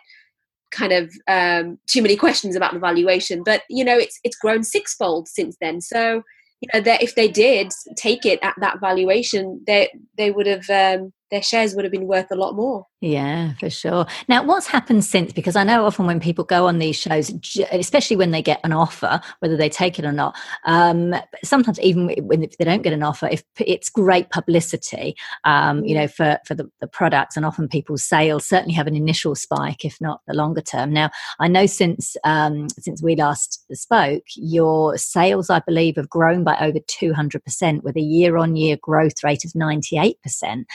kind 0.71 0.93
of 0.93 1.13
um, 1.29 1.79
too 1.87 2.03
many 2.03 2.17
questions 2.17 2.57
about 2.57 2.73
the 2.73 2.79
valuation. 2.79 3.43
But 3.45 3.63
you 3.69 3.85
know 3.85 3.99
it's 3.99 4.19
it's 4.25 4.37
grown 4.37 4.63
sixfold 4.63 5.29
since 5.29 5.57
then. 5.61 5.81
So 5.81 6.23
you 6.61 6.69
know 6.73 6.81
that 6.81 7.03
if 7.03 7.15
they 7.15 7.29
did 7.29 7.73
take 7.97 8.25
it 8.25 8.39
at 8.43 8.55
that 8.61 8.81
valuation 8.81 9.63
they 9.67 9.91
they 10.17 10.31
would 10.31 10.47
have 10.47 10.69
um, 10.71 11.13
their 11.31 11.43
shares 11.43 11.75
would 11.75 11.85
have 11.85 11.93
been 11.93 12.07
worth 12.07 12.31
a 12.31 12.37
lot 12.37 12.55
more. 12.55 12.87
Yeah, 13.01 13.55
for 13.55 13.71
sure. 13.71 14.07
Now, 14.29 14.45
what's 14.45 14.67
happened 14.67 15.05
since? 15.07 15.33
Because 15.33 15.57
I 15.57 15.65
know 15.65 15.87
often 15.87 16.05
when 16.05 16.21
people 16.21 16.45
go 16.45 16.67
on 16.67 16.79
these 16.79 16.97
shows, 16.97 17.33
especially 17.73 18.17
when 18.17 18.31
they 18.31 18.43
get 18.43 18.61
an 18.63 18.73
offer, 18.73 19.23
whether 19.39 19.57
they 19.57 19.71
take 19.71 19.99
it 19.99 20.05
or 20.05 20.13
not, 20.13 20.37
um, 20.67 21.15
sometimes 21.43 21.81
even 21.81 22.09
when 22.25 22.41
they 22.41 22.65
don't 22.65 22.83
get 22.83 22.93
an 22.93 23.03
offer, 23.03 23.27
if 23.27 23.43
it's 23.59 23.89
great 23.89 24.29
publicity, 24.29 25.15
um, 25.45 25.83
you 25.83 25.95
know, 25.95 26.05
mm. 26.05 26.13
for 26.13 26.39
for 26.47 26.55
the, 26.55 26.71
the 26.81 26.87
products, 26.87 27.37
and 27.37 27.47
often 27.47 27.69
people's 27.69 28.05
sales 28.05 28.47
certainly 28.47 28.75
have 28.75 28.87
an 28.87 28.97
initial 28.97 29.35
spike, 29.35 29.85
if 29.85 29.99
not 30.01 30.21
the 30.27 30.35
longer 30.35 30.61
term. 30.61 30.93
Now, 30.93 31.11
I 31.39 31.49
know 31.49 31.65
since 31.65 32.19
um, 32.25 32.69
since 32.79 33.03
we 33.03 33.17
last 33.17 33.65
spoke, 33.73 34.25
your 34.37 34.99
sales, 34.99 35.49
I 35.49 35.61
believe, 35.61 35.97
have 35.97 36.11
grown 36.11 36.45
by 36.45 36.59
over 36.61 36.81
two 36.87 37.15
hundred 37.15 37.45
percent, 37.45 37.83
with 37.83 37.97
a 37.97 38.03
year 38.03 38.37
on 38.37 38.57
year 38.57 38.77
growth 38.81 39.25
rate 39.25 39.47
of 39.47 39.55
ninety 39.55 39.97
eight 39.97 40.21
percent 40.23 40.67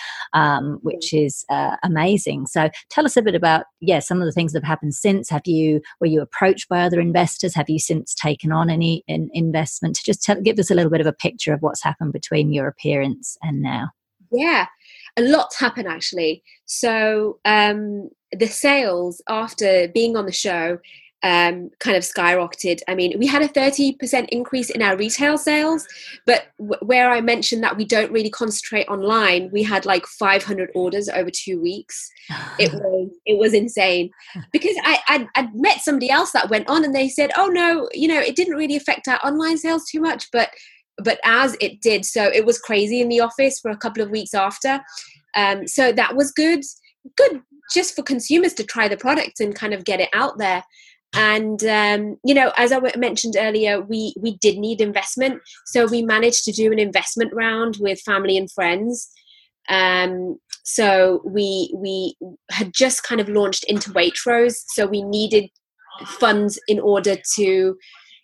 um, 0.46 0.80
which 0.84 1.14
is 1.14 1.46
uh, 1.50 1.76
amazing. 1.84 2.48
So 2.48 2.70
tell 2.90 3.06
us 3.06 3.18
a 3.18 3.22
bit 3.22 3.36
about 3.36 3.66
yeah 3.82 4.00
some 4.00 4.22
of 4.22 4.26
the 4.26 4.32
things 4.32 4.54
that 4.54 4.64
have 4.64 4.68
happened 4.68 4.94
since. 4.94 5.30
Have 5.30 5.46
you 5.46 5.82
were 6.00 6.08
you 6.08 6.22
approached 6.22 6.70
by 6.70 6.82
other 6.82 7.00
investors? 7.00 7.56
Have 7.56 7.70
you 7.70 7.80
since 7.80 8.14
taken 8.14 8.52
on 8.52 8.70
any 8.70 9.04
in, 9.08 9.30
investment? 9.34 10.00
Just 10.04 10.24
tell, 10.24 10.40
give 10.42 10.60
us 10.60 10.72
a 10.72 10.76
little 10.76 10.92
bit 10.92 11.02
of 11.02 11.08
a 11.08 11.14
picture 11.14 11.54
of 11.54 11.62
what's 11.62 11.84
happened 11.84 12.14
between 12.14 12.54
your 12.54 12.68
appearance 12.68 13.38
and 13.42 13.62
now. 13.62 13.90
Yeah, 14.32 14.66
a 15.18 15.22
lot's 15.22 15.60
happened 15.60 15.88
actually. 15.88 16.44
So 16.66 17.40
um, 17.46 18.10
the 18.32 18.48
sales 18.48 19.22
after 19.28 19.88
being 19.88 20.16
on 20.16 20.26
the 20.26 20.32
show 20.32 20.80
um, 21.26 21.72
kind 21.80 21.98
of 21.98 22.04
skyrocketed. 22.04 22.82
I 22.88 22.94
mean, 22.94 23.18
we 23.18 23.26
had 23.26 23.42
a 23.42 23.48
30% 23.48 24.30
increase 24.30 24.70
in 24.70 24.84
our 24.84 24.96
retail 24.96 25.40
sales, 25.40 25.88
but 26.28 26.50
w- 26.60 26.80
where 26.86 27.10
I 27.10 27.20
mentioned 27.20 27.64
that 27.64 27.78
we 27.78 27.84
don't 27.84 28.12
really 28.12 28.30
concentrate 28.30 28.88
online, 28.88 29.50
we 29.52 29.64
had 29.64 29.88
like 29.88 30.06
500 30.06 30.70
orders 30.76 31.10
over 31.10 31.32
two 31.32 31.60
weeks. 31.60 32.12
it 32.60 32.72
was 32.72 33.10
it 33.26 33.40
was 33.40 33.56
insane 33.56 34.12
because 34.54 34.76
I 34.84 35.00
I'd, 35.10 35.28
I'd, 35.36 35.56
met 35.56 35.82
somebody 35.82 36.12
else 36.12 36.32
that 36.34 36.52
went 36.52 36.70
on 36.70 36.86
and 36.86 36.94
they 36.94 37.10
said, 37.10 37.32
oh 37.36 37.48
no, 37.48 37.90
you 37.92 38.08
know, 38.08 38.20
it 38.20 38.36
didn't 38.36 38.56
really 38.56 38.76
affect 38.76 39.08
our 39.08 39.20
online 39.26 39.58
sales 39.58 39.86
too 39.90 40.02
much, 40.02 40.28
but 40.32 40.52
but 41.04 41.20
as 41.26 41.58
it 41.60 41.82
did, 41.82 42.06
so 42.06 42.26
it 42.26 42.46
was 42.46 42.60
crazy 42.60 43.02
in 43.02 43.10
the 43.10 43.20
office 43.20 43.60
for 43.60 43.72
a 43.72 43.78
couple 43.78 44.04
of 44.04 44.12
weeks 44.12 44.36
after. 44.36 44.80
Um, 45.36 45.68
so 45.68 45.92
that 45.92 46.16
was 46.16 46.32
good, 46.32 46.64
good 47.18 47.42
just 47.74 47.96
for 47.96 48.04
consumers 48.04 48.54
to 48.54 48.64
try 48.64 48.88
the 48.88 48.96
product 48.96 49.40
and 49.40 49.56
kind 49.56 49.74
of 49.74 49.86
get 49.86 50.00
it 50.00 50.10
out 50.14 50.38
there 50.38 50.64
and 51.16 51.64
um, 51.64 52.18
you 52.24 52.34
know 52.34 52.52
as 52.58 52.72
i 52.72 52.80
mentioned 52.98 53.36
earlier 53.38 53.82
we 53.82 54.14
we 54.20 54.38
did 54.38 54.58
need 54.58 54.82
investment. 54.82 55.42
So 55.66 55.88
we 55.88 56.02
managed 56.02 56.44
to 56.46 56.52
do 56.52 56.72
an 56.72 56.80
investment 56.80 57.34
round 57.34 57.78
with 57.80 58.00
family 58.02 58.38
and 58.38 58.52
friends. 58.52 59.10
Um, 59.70 60.38
so 60.64 61.22
we 61.26 61.74
we 61.76 62.16
had 62.52 62.74
just 62.74 63.04
kind 63.04 63.22
of 63.22 63.30
launched 63.30 63.64
into 63.66 63.92
waitrose. 63.92 64.56
So 64.70 64.86
we 64.86 65.04
needed 65.04 65.50
funds 66.06 66.60
in 66.68 66.80
order 66.80 67.16
to 67.38 67.76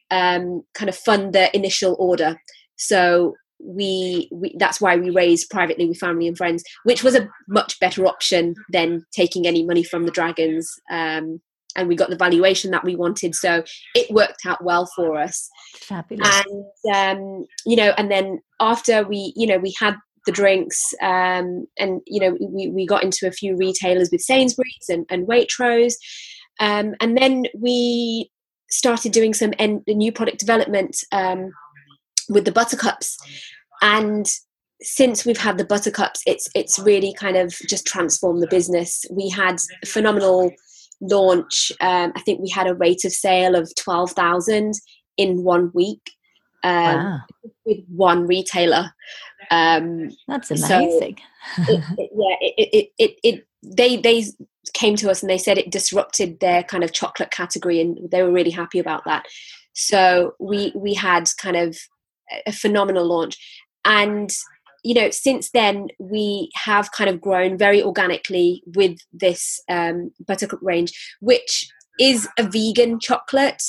um, 0.10 0.64
kind 0.74 0.90
of 0.90 0.96
fund 0.96 1.34
the 1.34 1.56
initial 1.56 1.96
order. 2.00 2.38
So 2.78 3.36
we, 3.64 4.28
we 4.32 4.56
that's 4.58 4.82
why 4.82 4.96
we 4.96 5.12
raised 5.12 5.52
privately 5.52 5.86
with 5.86 6.00
family 6.00 6.28
and 6.28 6.36
friends 6.36 6.64
which 6.84 7.04
was 7.04 7.14
a 7.14 7.30
much 7.48 7.80
better 7.80 8.08
option 8.08 8.56
than 8.72 9.06
taking 9.16 9.46
any 9.46 9.64
money 9.64 9.84
from 9.84 10.06
the 10.06 10.12
dragons 10.12 10.68
um, 10.92 11.40
and 11.76 11.88
we 11.88 11.96
got 11.96 12.10
the 12.10 12.18
valuation 12.18 12.72
that 12.72 12.84
we 12.84 12.96
wanted. 12.96 13.36
So 13.36 13.64
it 13.96 14.12
worked 14.12 14.46
out 14.46 14.64
well 14.64 14.86
for 14.96 15.18
us. 15.18 15.50
Fabulous. 15.76 16.44
And 16.86 17.20
um, 17.20 17.46
you 17.66 17.76
know, 17.76 17.94
and 17.98 18.12
then 18.12 18.40
after 18.60 19.04
we, 19.04 19.34
you 19.36 19.48
know, 19.48 19.58
we 19.58 19.74
had 19.80 19.96
the 20.26 20.32
drinks, 20.32 20.80
um, 21.02 21.66
and 21.80 22.02
you 22.06 22.20
know, 22.20 22.38
we 22.40 22.70
we 22.70 22.86
got 22.86 23.04
into 23.04 23.28
a 23.28 23.32
few 23.32 23.56
retailers 23.58 24.10
with 24.12 24.22
Sainsbury's 24.22 24.90
and, 24.90 25.06
and 25.10 25.28
Waitrose, 25.28 25.96
um, 26.60 26.96
and 27.00 27.18
then 27.18 27.46
we 27.58 28.32
started 28.70 29.12
doing 29.12 29.34
some 29.34 29.54
en- 29.60 29.84
new 29.88 30.12
product 30.12 30.40
development 30.40 30.96
um, 31.12 31.52
with 32.30 32.46
the 32.46 32.52
buttercups 32.52 33.18
and 33.82 34.28
since 34.82 35.26
we've 35.26 35.38
had 35.38 35.58
the 35.58 35.66
buttercups 35.66 36.22
it's 36.26 36.50
it's 36.56 36.80
really 36.80 37.14
kind 37.14 37.38
of 37.38 37.54
just 37.68 37.86
transformed 37.86 38.42
the 38.42 38.48
business 38.48 39.06
we 39.12 39.30
had 39.30 39.58
phenomenal 39.86 40.52
launch 41.02 41.72
um, 41.82 42.12
i 42.16 42.22
think 42.22 42.40
we 42.40 42.50
had 42.50 42.68
a 42.68 42.76
rate 42.76 43.04
of 43.04 43.12
sale 43.12 43.56
of 43.56 43.74
12000 43.76 44.74
in 45.18 45.44
one 45.44 45.72
week 45.74 46.12
um, 46.64 46.96
wow. 46.96 47.20
with 47.66 47.80
one 47.88 48.28
retailer. 48.28 48.94
Um, 49.50 50.10
that's 50.28 50.52
amazing. 50.52 51.18
so 51.56 51.64
it, 51.64 51.84
it, 51.98 52.12
yeah 52.16 52.36
it, 52.42 52.70
it, 52.74 52.90
it, 52.98 53.20
it 53.24 53.48
they 53.64 53.98
they 53.98 54.26
came 54.74 54.96
to 54.96 55.10
us 55.10 55.22
and 55.22 55.30
they 55.30 55.38
said 55.38 55.58
it 55.58 55.72
disrupted 55.72 56.40
their 56.40 56.64
kind 56.64 56.84
of 56.84 56.94
chocolate 56.94 57.32
category 57.32 57.82
and 57.82 57.98
they 58.12 58.24
were 58.24 58.32
really 58.32 58.52
happy 58.52 58.80
about 58.80 59.04
that. 59.06 59.26
So 59.74 60.36
we 60.40 60.72
we 60.76 60.94
had 60.94 61.26
kind 61.38 61.58
of 61.58 61.78
a 62.46 62.52
phenomenal 62.52 63.06
launch. 63.06 63.38
And 63.84 64.32
you 64.84 64.94
know 64.94 65.10
since 65.12 65.52
then 65.52 65.88
we 66.00 66.50
have 66.56 66.92
kind 66.92 67.10
of 67.10 67.22
grown 67.22 67.58
very 67.58 67.82
organically 67.84 68.64
with 68.76 68.98
this 69.14 69.62
um, 69.70 70.12
buttercup 70.28 70.60
range 70.62 70.92
which 71.20 71.72
is 72.00 72.28
a 72.38 72.44
vegan 72.44 73.00
chocolate. 73.00 73.62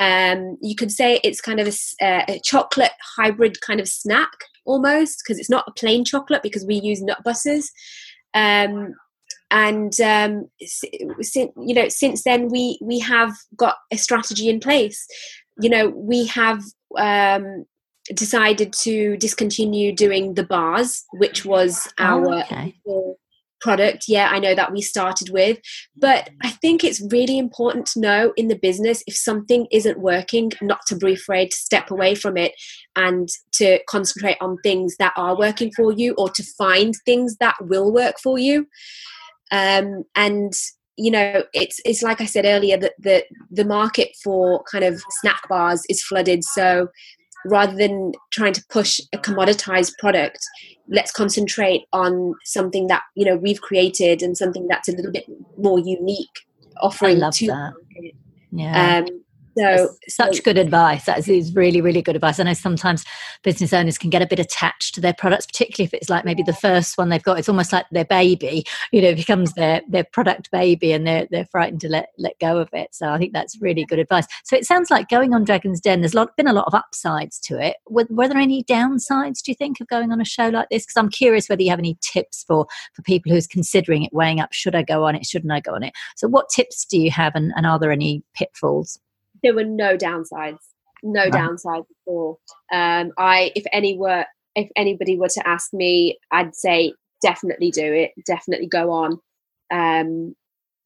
Um, 0.00 0.56
you 0.62 0.74
could 0.74 0.90
say 0.90 1.20
it's 1.22 1.40
kind 1.40 1.60
of 1.60 1.68
a, 1.68 2.04
uh, 2.04 2.24
a 2.28 2.40
chocolate 2.44 2.92
hybrid 3.16 3.60
kind 3.60 3.80
of 3.80 3.88
snack 3.88 4.30
almost 4.64 5.22
because 5.22 5.38
it's 5.38 5.50
not 5.50 5.64
a 5.66 5.72
plain 5.72 6.04
chocolate 6.04 6.42
because 6.42 6.64
we 6.64 6.76
use 6.76 7.02
nut 7.02 7.22
butters. 7.24 7.70
Um, 8.34 8.94
and 9.50 9.92
um, 10.00 10.48
you 10.58 11.74
know 11.74 11.88
since 11.88 12.22
then 12.24 12.48
we 12.48 12.78
we 12.80 12.98
have 13.00 13.34
got 13.56 13.76
a 13.92 13.98
strategy 13.98 14.48
in 14.48 14.60
place. 14.60 15.06
You 15.60 15.68
know 15.68 15.88
we 15.88 16.26
have 16.26 16.62
um, 16.96 17.66
decided 18.14 18.72
to 18.80 19.16
discontinue 19.16 19.94
doing 19.94 20.34
the 20.34 20.44
bars, 20.44 21.04
which 21.12 21.44
was 21.44 21.88
oh, 21.98 22.04
our 22.04 22.42
okay. 22.42 22.74
product. 23.60 24.04
Yeah, 24.08 24.28
I 24.30 24.38
know 24.38 24.54
that 24.54 24.72
we 24.72 24.82
started 24.82 25.30
with, 25.30 25.58
but 25.96 26.30
I 26.42 26.50
think 26.50 26.82
it's 26.82 27.06
really 27.10 27.38
important 27.38 27.86
to 27.88 28.00
know 28.00 28.32
in 28.36 28.48
the 28.48 28.58
business 28.58 29.04
if 29.06 29.16
something 29.16 29.66
isn't 29.70 30.00
working, 30.00 30.52
not 30.60 30.80
to 30.88 30.96
be 30.96 31.14
afraid 31.14 31.50
to 31.50 31.56
step 31.56 31.90
away 31.90 32.14
from 32.14 32.36
it 32.36 32.52
and 32.96 33.28
to 33.54 33.78
concentrate 33.88 34.38
on 34.40 34.56
things 34.62 34.96
that 34.98 35.12
are 35.16 35.38
working 35.38 35.70
for 35.76 35.92
you 35.92 36.14
or 36.18 36.28
to 36.30 36.42
find 36.58 36.94
things 37.04 37.36
that 37.38 37.54
will 37.60 37.92
work 37.92 38.16
for 38.20 38.38
you. 38.38 38.66
Um, 39.52 40.04
and 40.16 40.54
you 40.96 41.10
know 41.10 41.42
it's 41.54 41.80
it's 41.84 42.02
like 42.02 42.20
i 42.20 42.26
said 42.26 42.44
earlier 42.44 42.76
that 42.76 42.92
the 42.98 43.24
the 43.50 43.64
market 43.64 44.10
for 44.22 44.62
kind 44.70 44.84
of 44.84 45.02
snack 45.20 45.48
bars 45.48 45.82
is 45.88 46.02
flooded 46.02 46.44
so 46.44 46.88
rather 47.44 47.76
than 47.76 48.12
trying 48.30 48.52
to 48.52 48.64
push 48.68 49.00
a 49.12 49.18
commoditized 49.18 49.92
product 49.98 50.38
let's 50.88 51.12
concentrate 51.12 51.82
on 51.92 52.34
something 52.44 52.86
that 52.88 53.02
you 53.14 53.24
know 53.24 53.36
we've 53.36 53.60
created 53.60 54.22
and 54.22 54.36
something 54.36 54.66
that's 54.68 54.88
a 54.88 54.92
little 54.92 55.12
bit 55.12 55.24
more 55.56 55.78
unique 55.78 56.46
offering 56.80 57.20
to 57.30 57.46
that. 57.46 57.72
yeah 58.50 58.98
um, 58.98 59.21
so 59.56 59.88
such 60.08 60.36
so, 60.36 60.42
good 60.42 60.58
advice. 60.58 61.04
That 61.04 61.26
is 61.28 61.54
really, 61.54 61.80
really 61.80 62.02
good 62.02 62.16
advice. 62.16 62.40
I 62.40 62.44
know 62.44 62.54
sometimes 62.54 63.04
business 63.42 63.72
owners 63.72 63.98
can 63.98 64.10
get 64.10 64.22
a 64.22 64.26
bit 64.26 64.38
attached 64.38 64.94
to 64.94 65.00
their 65.00 65.14
products, 65.14 65.46
particularly 65.46 65.86
if 65.86 65.94
it's 65.94 66.10
like 66.10 66.24
maybe 66.24 66.42
the 66.42 66.52
first 66.52 66.98
one 66.98 67.08
they've 67.08 67.22
got. 67.22 67.38
It's 67.38 67.48
almost 67.48 67.72
like 67.72 67.86
their 67.90 68.04
baby. 68.04 68.64
You 68.92 69.02
know, 69.02 69.14
becomes 69.14 69.52
their 69.54 69.82
their 69.88 70.04
product 70.04 70.50
baby, 70.50 70.92
and 70.92 71.06
they're 71.06 71.26
they're 71.30 71.46
frightened 71.46 71.80
to 71.82 71.88
let 71.88 72.10
let 72.18 72.38
go 72.38 72.58
of 72.58 72.68
it. 72.72 72.94
So 72.94 73.08
I 73.08 73.18
think 73.18 73.32
that's 73.32 73.60
really 73.60 73.84
good 73.84 73.98
advice. 73.98 74.26
So 74.44 74.56
it 74.56 74.64
sounds 74.64 74.90
like 74.90 75.08
going 75.08 75.34
on 75.34 75.44
Dragon's 75.44 75.80
Den. 75.80 76.00
There's 76.00 76.14
lot, 76.14 76.36
been 76.36 76.48
a 76.48 76.52
lot 76.52 76.66
of 76.66 76.74
upsides 76.74 77.38
to 77.40 77.58
it. 77.58 77.76
Were, 77.88 78.06
were 78.10 78.28
there 78.28 78.38
any 78.38 78.64
downsides? 78.64 79.42
Do 79.42 79.50
you 79.50 79.54
think 79.54 79.80
of 79.80 79.88
going 79.88 80.12
on 80.12 80.20
a 80.20 80.24
show 80.24 80.48
like 80.48 80.68
this? 80.70 80.84
Because 80.84 80.96
I'm 80.96 81.10
curious 81.10 81.48
whether 81.48 81.62
you 81.62 81.70
have 81.70 81.78
any 81.78 81.98
tips 82.00 82.44
for 82.46 82.66
for 82.94 83.02
people 83.02 83.32
who's 83.32 83.46
considering 83.46 84.02
it, 84.04 84.12
weighing 84.12 84.40
up 84.40 84.52
should 84.52 84.74
I 84.74 84.82
go 84.82 85.04
on 85.04 85.14
it, 85.14 85.26
shouldn't 85.26 85.52
I 85.52 85.60
go 85.60 85.74
on 85.74 85.82
it. 85.82 85.92
So 86.16 86.28
what 86.28 86.48
tips 86.48 86.84
do 86.84 86.98
you 86.98 87.10
have, 87.10 87.34
and, 87.34 87.52
and 87.56 87.66
are 87.66 87.78
there 87.78 87.92
any 87.92 88.22
pitfalls? 88.34 88.98
There 89.42 89.54
were 89.54 89.64
no 89.64 89.96
downsides, 89.96 90.58
no 91.02 91.30
downsides 91.30 91.80
at 91.80 92.06
all. 92.06 92.40
Um, 92.72 93.12
I, 93.18 93.52
if 93.54 93.64
any 93.72 93.96
were, 93.96 94.24
if 94.54 94.70
anybody 94.76 95.16
were 95.16 95.28
to 95.28 95.48
ask 95.48 95.72
me, 95.72 96.18
I'd 96.30 96.54
say 96.54 96.94
definitely 97.22 97.70
do 97.70 97.92
it, 97.92 98.12
definitely 98.26 98.66
go 98.66 98.90
on. 98.90 99.20
Um, 99.70 100.36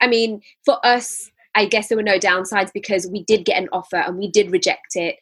I 0.01 0.07
mean, 0.07 0.43
for 0.65 0.85
us, 0.85 1.31
I 1.55 1.65
guess 1.65 1.89
there 1.89 1.97
were 1.97 2.03
no 2.03 2.19
downsides 2.19 2.71
because 2.73 3.07
we 3.07 3.25
did 3.25 3.45
get 3.45 3.61
an 3.61 3.69
offer 3.73 3.97
and 3.97 4.19
we 4.19 4.31
did 4.31 4.53
reject 4.53 4.95
it 4.95 5.17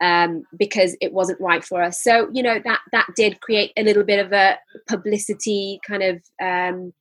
um, 0.00 0.44
because 0.56 0.96
it 1.00 1.12
wasn't 1.12 1.40
right 1.40 1.64
for 1.64 1.82
us. 1.82 2.02
So 2.02 2.28
you 2.32 2.42
know 2.42 2.60
that 2.64 2.80
that 2.92 3.06
did 3.16 3.40
create 3.40 3.72
a 3.76 3.82
little 3.82 4.04
bit 4.04 4.24
of 4.24 4.32
a 4.32 4.58
publicity 4.88 5.80
kind 5.86 6.02
of 6.02 6.22
um, 6.42 6.92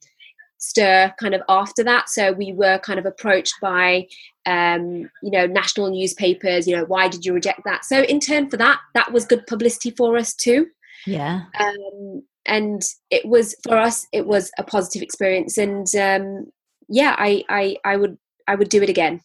stir 0.60 1.14
kind 1.20 1.34
of 1.34 1.42
after 1.50 1.84
that. 1.84 2.10
So 2.10 2.32
we 2.34 2.54
were 2.54 2.78
kind 2.80 3.00
of 3.00 3.06
approached 3.06 3.56
by 3.62 4.08
um, 4.46 5.10
you 5.22 5.32
know, 5.32 5.46
national 5.46 5.92
newspapers, 5.92 6.68
you 6.68 6.76
know, 6.76 6.86
why 6.86 7.08
did 7.08 7.24
you 7.24 7.34
reject 7.34 7.62
that? 7.66 7.86
So 7.86 8.02
in 8.02 8.20
turn 8.20 8.50
for 8.50 8.58
that, 8.58 8.80
that 8.94 9.12
was 9.12 9.26
good 9.26 9.46
publicity 9.48 9.92
for 9.92 10.18
us 10.18 10.34
too. 10.34 10.68
Yeah. 11.06 11.44
Um, 11.60 12.24
and 12.46 12.82
it 13.12 13.26
was 13.26 13.56
for 13.64 13.78
us, 13.78 14.08
it 14.12 14.26
was 14.26 14.52
a 14.58 14.64
positive 14.64 15.04
experience. 15.04 15.58
And 15.58 15.88
um, 15.96 16.52
yeah, 16.88 17.16
I, 17.18 17.44
I, 17.48 17.78
I 17.86 17.96
would, 17.98 18.18
I 18.48 18.56
would 18.56 18.70
do 18.70 18.82
it 18.82 18.90
again. 18.90 19.22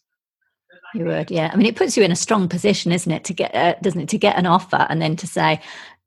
You 0.93 1.05
would, 1.05 1.31
yeah. 1.31 1.49
I 1.51 1.55
mean, 1.55 1.65
it 1.65 1.75
puts 1.75 1.97
you 1.97 2.03
in 2.03 2.11
a 2.11 2.15
strong 2.15 2.47
position, 2.47 2.91
isn't 2.91 3.11
it, 3.11 3.23
to 3.25 3.33
get, 3.33 3.53
uh, 3.55 3.75
doesn't 3.81 4.01
it, 4.01 4.09
to 4.09 4.17
get 4.17 4.37
an 4.37 4.45
offer 4.45 4.85
and 4.89 5.01
then 5.01 5.15
to 5.17 5.27
say, 5.27 5.59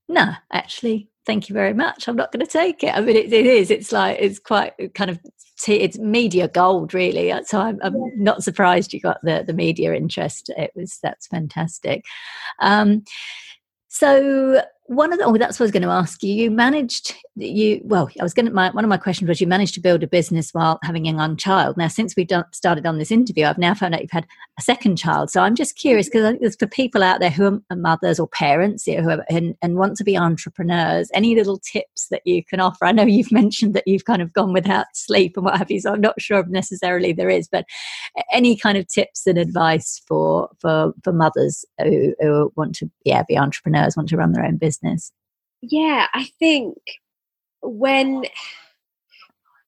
no, 0.09 0.33
actually, 0.53 1.08
thank 1.29 1.51
you 1.51 1.53
very 1.53 1.74
much. 1.74 2.09
I'm 2.09 2.16
not 2.16 2.33
going 2.33 2.45
to 2.45 2.51
take 2.51 2.83
it. 2.83 2.97
I 2.97 3.01
mean, 3.01 3.14
it, 3.14 3.33
it 3.33 3.47
is. 3.47 3.70
It's 3.70 3.93
like 3.93 4.16
it's 4.18 4.39
quite 4.39 4.72
kind 4.95 5.11
of 5.11 5.20
it's 5.66 5.99
media 5.99 6.49
gold, 6.49 6.95
really. 6.95 7.33
So 7.45 7.61
I'm, 7.61 7.79
I'm 7.83 7.95
not 8.16 8.43
surprised 8.43 8.95
you 8.95 9.01
got 9.01 9.18
the 9.22 9.45
the 9.47 9.53
media 9.53 9.93
interest. 9.95 10.51
It 10.57 10.72
was 10.74 10.99
that's 11.03 11.26
fantastic. 11.26 12.05
Um, 12.61 13.05
so 13.89 14.62
one 14.89 15.12
of 15.12 15.18
the, 15.18 15.26
oh, 15.26 15.36
that's 15.36 15.61
what 15.61 15.64
I 15.64 15.66
was 15.66 15.72
going 15.72 15.82
to 15.82 15.91
ask 15.91 16.22
you. 16.22 16.32
You 16.32 16.51
managed, 16.51 17.14
you, 17.36 17.82
well, 17.84 18.09
I 18.18 18.22
was 18.22 18.32
going 18.32 18.47
to, 18.47 18.53
my, 18.53 18.70
one 18.70 18.84
of 18.84 18.89
my 18.89 18.97
questions 18.97 19.28
was 19.28 19.39
you 19.39 19.47
managed 19.47 19.74
to 19.74 19.80
build 19.80 20.03
a 20.03 20.07
business 20.07 20.51
while 20.53 20.78
having 20.82 21.07
a 21.07 21.12
young 21.12 21.36
child. 21.36 21.76
Now, 21.76 21.89
since 21.89 22.16
we've 22.16 22.26
done, 22.26 22.47
started 22.53 22.86
on 22.86 22.97
this 22.97 23.11
interview, 23.11 23.45
I've 23.45 23.59
now 23.59 23.74
found 23.74 23.95
out 23.95 24.01
you've 24.01 24.11
had 24.11 24.26
a 24.59 24.62
second 24.62 24.97
child. 24.97 25.30
So 25.30 25.43
I'm 25.43 25.55
just 25.55 25.76
curious 25.76 26.07
mm-hmm. 26.07 26.12
because 26.12 26.24
I 26.24 26.30
think 26.30 26.41
there's 26.41 26.57
for 26.57 26.66
people 26.66 27.03
out 27.03 27.20
there 27.20 27.28
who 27.28 27.62
are 27.70 27.76
mothers 27.76 28.18
or 28.18 28.28
parents 28.28 28.86
you 28.86 28.97
know, 28.97 29.16
who 29.16 29.22
and, 29.28 29.57
and 29.61 29.76
want 29.76 29.97
to 29.99 30.05
be 30.05 30.16
entrepreneurs, 30.16 31.11
any 31.12 31.34
little 31.34 31.59
tips 31.59 32.09
that 32.09 32.22
you 32.24 32.43
can 32.43 32.59
offer? 32.59 32.86
I 32.86 32.93
know 32.93 33.05
you've 33.05 33.30
mentioned 33.30 33.74
that 33.74 33.86
you've 33.86 34.07
kind 34.07 34.22
of 34.22 34.32
gone 34.32 34.55
without 34.55 34.86
sleep 34.95 35.36
and 35.36 35.45
what 35.45 35.59
have 35.59 35.70
you, 35.70 35.80
so 35.80 35.93
I'm 35.93 36.01
not 36.01 36.18
sure 36.18 36.39
if 36.39 36.47
necessarily 36.47 37.12
there 37.12 37.28
is, 37.28 37.47
but 37.47 37.66
any 38.32 38.57
kind 38.57 38.78
of 38.78 38.89
tips 38.89 39.26
and 39.26 39.36
advice 39.36 40.01
for, 40.09 40.49
for, 40.61 40.95
for 41.05 41.12
mothers 41.12 41.66
who, 41.82 42.14
who 42.20 42.51
want 42.57 42.74
to, 42.76 42.91
yeah, 43.05 43.22
be 43.28 43.36
entrepreneurs, 43.36 43.95
want 43.95 44.09
to 44.09 44.16
run 44.16 44.32
their 44.32 44.47
own 44.47 44.57
business? 44.57 44.78
Business? 44.81 45.12
Yeah, 45.62 46.07
I 46.14 46.29
think 46.39 46.76
when 47.62 48.24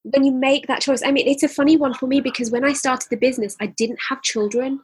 when 0.02 0.24
you 0.24 0.32
make 0.32 0.66
that 0.66 0.80
choice, 0.80 1.02
I 1.04 1.12
mean, 1.12 1.28
it's 1.28 1.42
a 1.42 1.48
funny 1.48 1.76
one 1.76 1.92
for 1.92 2.06
me 2.06 2.20
because 2.20 2.50
when 2.50 2.64
I 2.64 2.72
started 2.72 3.08
the 3.11 3.16
business, 3.16 3.56
I 3.61 3.66
didn't 3.66 3.98
have 4.08 4.22
children, 4.22 4.80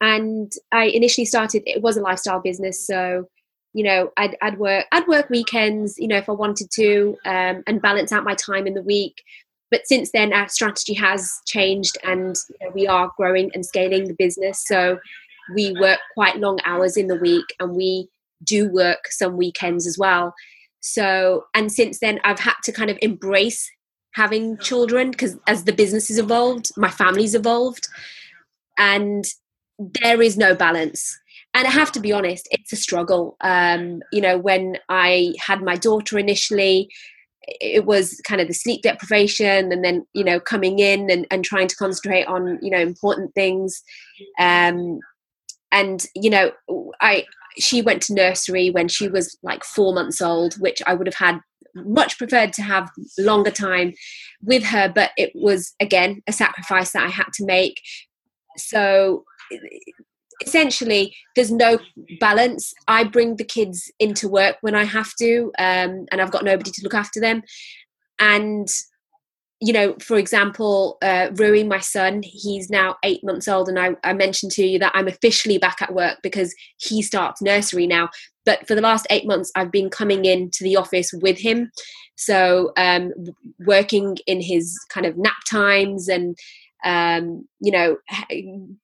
and 0.00 0.52
I 0.72 0.84
initially 0.86 1.24
started. 1.24 1.62
It 1.66 1.82
was 1.82 1.96
a 1.96 2.02
lifestyle 2.02 2.40
business, 2.40 2.86
so 2.86 3.28
you 3.76 3.82
know, 3.84 4.10
I'd, 4.16 4.38
I'd 4.40 4.58
work 4.58 4.86
I'd 4.90 5.06
work 5.06 5.28
weekends, 5.28 5.98
you 5.98 6.08
know, 6.08 6.16
if 6.16 6.30
I 6.30 6.32
wanted 6.32 6.70
to, 6.76 7.14
um, 7.26 7.62
and 7.66 7.82
balance 7.82 8.10
out 8.10 8.24
my 8.24 8.34
time 8.34 8.66
in 8.66 8.72
the 8.72 8.82
week. 8.82 9.22
But 9.70 9.86
since 9.86 10.12
then, 10.12 10.32
our 10.32 10.48
strategy 10.48 10.94
has 10.94 11.30
changed, 11.46 11.98
and 12.02 12.36
you 12.48 12.66
know, 12.66 12.72
we 12.74 12.86
are 12.86 13.12
growing 13.18 13.50
and 13.52 13.66
scaling 13.66 14.08
the 14.08 14.14
business. 14.14 14.64
So 14.66 14.98
we 15.54 15.76
work 15.78 15.98
quite 16.14 16.38
long 16.38 16.58
hours 16.64 16.96
in 16.96 17.08
the 17.08 17.16
week, 17.16 17.44
and 17.60 17.76
we 17.76 18.08
do 18.44 18.68
work 18.68 19.08
some 19.08 19.36
weekends 19.36 19.86
as 19.86 19.96
well. 19.98 20.34
So, 20.80 21.44
and 21.54 21.72
since 21.72 21.98
then, 22.00 22.20
I've 22.24 22.38
had 22.38 22.54
to 22.64 22.72
kind 22.72 22.90
of 22.90 22.98
embrace 23.02 23.68
having 24.14 24.56
children 24.58 25.10
because 25.10 25.36
as 25.46 25.64
the 25.64 25.72
business 25.72 26.08
has 26.08 26.18
evolved, 26.18 26.70
my 26.76 26.90
family's 26.90 27.34
evolved, 27.34 27.88
and 28.78 29.24
there 29.78 30.22
is 30.22 30.36
no 30.36 30.54
balance. 30.54 31.18
And 31.54 31.66
I 31.66 31.70
have 31.70 31.90
to 31.92 32.00
be 32.00 32.12
honest, 32.12 32.46
it's 32.50 32.72
a 32.72 32.76
struggle. 32.76 33.36
Um, 33.40 34.02
you 34.12 34.20
know, 34.20 34.38
when 34.38 34.76
I 34.88 35.34
had 35.38 35.62
my 35.62 35.76
daughter 35.76 36.18
initially, 36.18 36.90
it 37.48 37.84
was 37.84 38.20
kind 38.26 38.40
of 38.40 38.48
the 38.48 38.54
sleep 38.54 38.82
deprivation 38.82 39.70
and 39.72 39.84
then 39.84 40.04
you 40.14 40.24
know 40.24 40.40
coming 40.40 40.78
in 40.78 41.10
and, 41.10 41.26
and 41.30 41.44
trying 41.44 41.68
to 41.68 41.76
concentrate 41.76 42.24
on 42.24 42.58
you 42.60 42.70
know 42.70 42.80
important 42.80 43.32
things 43.34 43.82
um 44.40 44.98
and 45.72 46.06
you 46.14 46.30
know 46.30 46.50
i 47.00 47.24
she 47.58 47.82
went 47.82 48.02
to 48.02 48.14
nursery 48.14 48.70
when 48.70 48.88
she 48.88 49.08
was 49.08 49.36
like 49.42 49.64
four 49.64 49.94
months 49.94 50.20
old, 50.20 50.54
which 50.60 50.82
I 50.86 50.94
would 50.94 51.06
have 51.06 51.14
had 51.14 51.40
much 51.74 52.18
preferred 52.18 52.52
to 52.54 52.62
have 52.62 52.90
longer 53.18 53.50
time 53.50 53.92
with 54.42 54.64
her, 54.64 54.90
but 54.94 55.10
it 55.16 55.32
was 55.34 55.74
again 55.80 56.22
a 56.26 56.32
sacrifice 56.32 56.92
that 56.92 57.04
I 57.04 57.10
had 57.10 57.32
to 57.34 57.44
make. 57.44 57.80
So 58.56 59.24
essentially 60.44 61.14
there's 61.34 61.50
no 61.50 61.78
balance 62.20 62.74
i 62.88 63.02
bring 63.02 63.36
the 63.36 63.44
kids 63.44 63.90
into 63.98 64.28
work 64.28 64.56
when 64.60 64.74
i 64.74 64.84
have 64.84 65.10
to 65.18 65.50
um, 65.58 66.04
and 66.12 66.20
i've 66.20 66.30
got 66.30 66.44
nobody 66.44 66.70
to 66.70 66.82
look 66.82 66.92
after 66.92 67.20
them 67.20 67.42
and 68.18 68.68
you 69.60 69.72
know 69.72 69.94
for 70.00 70.16
example 70.16 70.98
uh, 71.02 71.28
rui 71.34 71.64
my 71.64 71.78
son 71.78 72.22
he's 72.22 72.68
now 72.68 72.96
eight 73.02 73.24
months 73.24 73.48
old 73.48 73.68
and 73.68 73.78
I, 73.78 73.96
I 74.04 74.12
mentioned 74.12 74.52
to 74.52 74.66
you 74.66 74.78
that 74.80 74.92
i'm 74.94 75.08
officially 75.08 75.58
back 75.58 75.80
at 75.80 75.94
work 75.94 76.18
because 76.22 76.54
he 76.78 77.02
starts 77.02 77.42
nursery 77.42 77.86
now. 77.86 78.10
But 78.44 78.68
for 78.68 78.74
the 78.74 78.80
last 78.80 79.06
eight 79.10 79.26
months 79.26 79.50
i've 79.56 79.72
been 79.72 79.90
coming 79.90 80.24
in 80.24 80.50
to 80.50 80.64
the 80.64 80.76
office 80.76 81.10
with 81.12 81.38
him. 81.38 81.70
So 82.16 82.72
um, 82.78 83.12
working 83.66 84.16
in 84.26 84.40
his 84.40 84.78
kind 84.88 85.04
of 85.04 85.18
nap 85.18 85.36
times 85.48 86.08
and 86.08 86.36
um, 86.84 87.46
you 87.60 87.72
know 87.72 87.96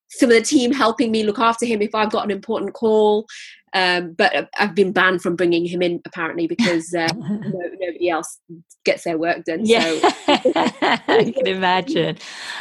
some 0.08 0.30
of 0.30 0.36
the 0.36 0.42
team 0.42 0.72
helping 0.72 1.10
me 1.10 1.22
look 1.24 1.38
after 1.38 1.64
him 1.64 1.80
if 1.80 1.94
i've 1.94 2.10
got 2.10 2.24
an 2.24 2.30
important 2.30 2.74
call 2.74 3.26
um, 3.74 4.12
but 4.12 4.50
I've 4.58 4.74
been 4.74 4.92
banned 4.92 5.22
from 5.22 5.34
bringing 5.34 5.64
him 5.64 5.80
in 5.80 6.00
apparently 6.04 6.46
because 6.46 6.92
uh, 6.94 7.08
no, 7.16 7.40
nobody 7.40 8.10
else 8.10 8.38
gets 8.84 9.04
their 9.04 9.16
work 9.16 9.44
done. 9.44 9.60
Yeah, 9.64 9.82
so. 9.82 10.10
I 10.28 11.32
can 11.34 11.46
imagine. 11.46 12.18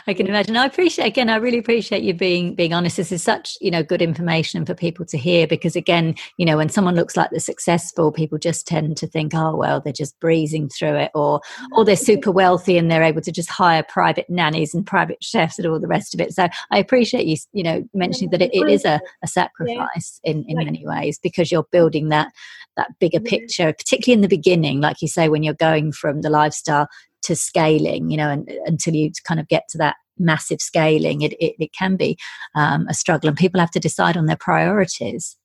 I 0.08 0.14
can 0.14 0.28
imagine. 0.28 0.56
I 0.56 0.66
appreciate 0.66 1.08
again. 1.08 1.30
I 1.30 1.36
really 1.36 1.58
appreciate 1.58 2.04
you 2.04 2.14
being 2.14 2.56
being 2.56 2.74
honest. 2.74 2.96
This 2.96 3.12
is 3.12 3.22
such 3.22 3.58
you 3.60 3.72
know 3.72 3.84
good 3.84 4.02
information 4.02 4.66
for 4.66 4.74
people 4.74 5.06
to 5.08 5.18
hear 5.18 5.48
because 5.48 5.76
again, 5.76 6.16
you 6.38 6.46
know, 6.46 6.56
when 6.56 6.70
someone 6.70 6.96
looks 6.96 7.18
like 7.18 7.30
they're 7.32 7.40
successful, 7.40 8.12
people 8.12 8.38
just 8.38 8.66
tend 8.66 8.96
to 8.98 9.08
think, 9.08 9.34
oh 9.36 9.56
well, 9.56 9.82
they're 9.82 9.92
just 9.92 10.18
breezing 10.22 10.70
through 10.70 10.96
it, 10.96 11.12
or 11.14 11.42
or 11.74 11.84
they're 11.84 11.98
super 11.98 12.32
wealthy 12.32 12.78
and 12.78 12.90
they're 12.90 13.04
able 13.04 13.22
to 13.22 13.32
just 13.34 13.50
hire 13.50 13.84
private 13.84 14.30
nannies 14.30 14.74
and 14.74 14.86
private 14.86 15.22
chefs 15.22 15.60
and 15.60 15.68
all 15.68 15.80
the 15.80 15.88
rest 15.88 16.14
of 16.14 16.22
it. 16.22 16.34
So 16.34 16.48
I 16.72 16.78
appreciate 16.78 17.26
you 17.26 17.36
you 17.52 17.64
know 17.64 17.84
mentioning 17.94 18.30
that 18.32 18.42
it, 18.42 18.52
it 18.54 18.70
is 18.70 18.86
a, 18.86 19.02
a 19.24 19.28
sacrifice 19.28 20.22
in 20.24 20.46
in 20.48 20.56
many 20.56 20.86
ways 20.88 21.01
ways 21.02 21.20
because 21.22 21.52
you're 21.52 21.68
building 21.72 22.10
that 22.10 22.32
that 22.78 22.90
bigger 23.00 23.20
picture 23.20 23.74
particularly 23.74 24.16
in 24.16 24.22
the 24.22 24.28
beginning 24.28 24.80
like 24.82 25.02
you 25.02 25.08
say 25.08 25.30
when 25.30 25.44
you're 25.44 25.54
going 25.54 25.92
from 25.92 26.22
the 26.22 26.30
lifestyle 26.30 26.88
to 27.22 27.36
scaling 27.36 28.10
you 28.10 28.18
know 28.18 28.30
and, 28.30 28.50
until 28.66 28.94
you 28.94 29.12
kind 29.26 29.40
of 29.40 29.48
get 29.48 29.64
to 29.70 29.78
that 29.78 29.96
massive 30.18 30.62
scaling 30.62 31.22
it, 31.22 31.34
it, 31.34 31.56
it 31.60 31.72
can 31.74 31.96
be 31.96 32.18
um, 32.56 32.86
a 32.90 32.94
struggle 32.94 33.28
and 33.28 33.38
people 33.38 33.60
have 33.60 33.72
to 33.72 33.80
decide 33.80 34.16
on 34.16 34.28
their 34.28 34.38
priorities. 34.38 35.36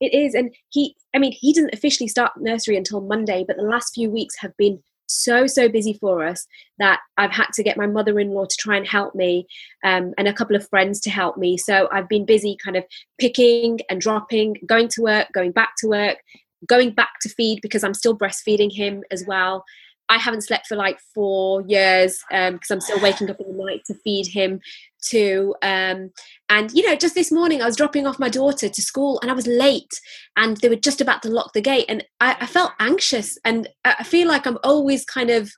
It 0.00 0.14
is 0.14 0.34
and 0.34 0.54
he 0.70 0.94
i 1.12 1.18
mean 1.18 1.32
he 1.32 1.52
doesn't 1.52 1.74
officially 1.74 2.06
start 2.06 2.30
nursery 2.38 2.76
until 2.76 3.00
monday 3.00 3.44
but 3.46 3.56
the 3.56 3.64
last 3.64 3.94
few 3.94 4.08
weeks 4.08 4.36
have 4.38 4.56
been 4.56 4.80
so 5.08 5.46
so 5.46 5.68
busy 5.68 5.94
for 5.94 6.24
us 6.24 6.46
that 6.78 7.00
I've 7.16 7.32
had 7.32 7.48
to 7.54 7.62
get 7.62 7.76
my 7.76 7.86
mother-in-law 7.86 8.44
to 8.44 8.56
try 8.58 8.76
and 8.76 8.86
help 8.86 9.14
me 9.14 9.46
um, 9.84 10.12
and 10.18 10.28
a 10.28 10.32
couple 10.32 10.54
of 10.54 10.68
friends 10.68 11.00
to 11.00 11.10
help 11.10 11.36
me. 11.36 11.56
So 11.56 11.88
I've 11.90 12.08
been 12.08 12.26
busy 12.26 12.56
kind 12.62 12.76
of 12.76 12.84
picking 13.18 13.80
and 13.90 14.00
dropping, 14.00 14.56
going 14.66 14.88
to 14.88 15.02
work, 15.02 15.28
going 15.34 15.52
back 15.52 15.72
to 15.78 15.88
work, 15.88 16.18
going 16.66 16.90
back 16.90 17.14
to 17.22 17.28
feed 17.28 17.60
because 17.62 17.84
I'm 17.84 17.94
still 17.94 18.16
breastfeeding 18.16 18.72
him 18.72 19.02
as 19.10 19.24
well. 19.26 19.64
I 20.08 20.18
haven't 20.18 20.42
slept 20.42 20.66
for 20.66 20.76
like 20.76 20.98
four 21.14 21.62
years 21.62 22.22
because 22.30 22.70
um, 22.70 22.76
I'm 22.76 22.80
still 22.80 23.00
waking 23.00 23.30
up 23.30 23.40
in 23.40 23.56
the 23.56 23.64
night 23.64 23.82
to 23.86 23.94
feed 23.94 24.26
him 24.26 24.60
too. 25.02 25.54
Um, 25.62 26.10
and 26.48 26.72
you 26.72 26.86
know, 26.86 26.96
just 26.96 27.14
this 27.14 27.30
morning 27.30 27.62
I 27.62 27.66
was 27.66 27.76
dropping 27.76 28.06
off 28.06 28.18
my 28.18 28.28
daughter 28.28 28.68
to 28.68 28.82
school 28.82 29.18
and 29.20 29.30
I 29.30 29.34
was 29.34 29.46
late, 29.46 30.00
and 30.36 30.56
they 30.58 30.68
were 30.68 30.76
just 30.76 31.00
about 31.00 31.22
to 31.22 31.30
lock 31.30 31.52
the 31.52 31.60
gate, 31.60 31.86
and 31.88 32.04
I, 32.20 32.36
I 32.40 32.46
felt 32.46 32.72
anxious, 32.80 33.38
and 33.44 33.68
I 33.84 34.04
feel 34.04 34.28
like 34.28 34.46
I'm 34.46 34.58
always 34.64 35.04
kind 35.04 35.30
of 35.30 35.50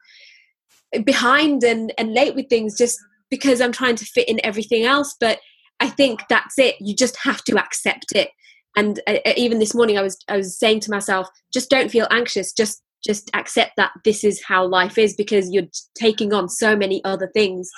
behind 1.04 1.62
and 1.62 1.92
and 1.98 2.12
late 2.12 2.34
with 2.34 2.48
things 2.48 2.76
just 2.76 2.98
because 3.30 3.60
I'm 3.60 3.72
trying 3.72 3.96
to 3.96 4.04
fit 4.04 4.28
in 4.28 4.40
everything 4.44 4.84
else. 4.84 5.14
But 5.18 5.38
I 5.78 5.88
think 5.88 6.22
that's 6.28 6.58
it. 6.58 6.76
You 6.80 6.94
just 6.94 7.16
have 7.18 7.42
to 7.44 7.58
accept 7.58 8.12
it. 8.14 8.30
And 8.76 9.00
uh, 9.06 9.18
uh 9.24 9.32
even 9.36 9.60
this 9.60 9.74
morning, 9.74 9.98
I 9.98 10.02
was 10.02 10.18
I 10.28 10.36
was 10.36 10.58
saying 10.58 10.80
to 10.80 10.90
myself, 10.90 11.28
just 11.52 11.70
don't 11.70 11.90
feel 11.90 12.08
anxious. 12.10 12.52
Just 12.52 12.82
just 13.04 13.30
accept 13.34 13.72
that 13.76 13.92
this 14.04 14.24
is 14.24 14.42
how 14.42 14.66
life 14.66 14.98
is 14.98 15.14
because 15.14 15.50
you're 15.50 15.68
taking 15.94 16.32
on 16.32 16.48
so 16.48 16.76
many 16.76 17.02
other 17.04 17.30
things. 17.32 17.70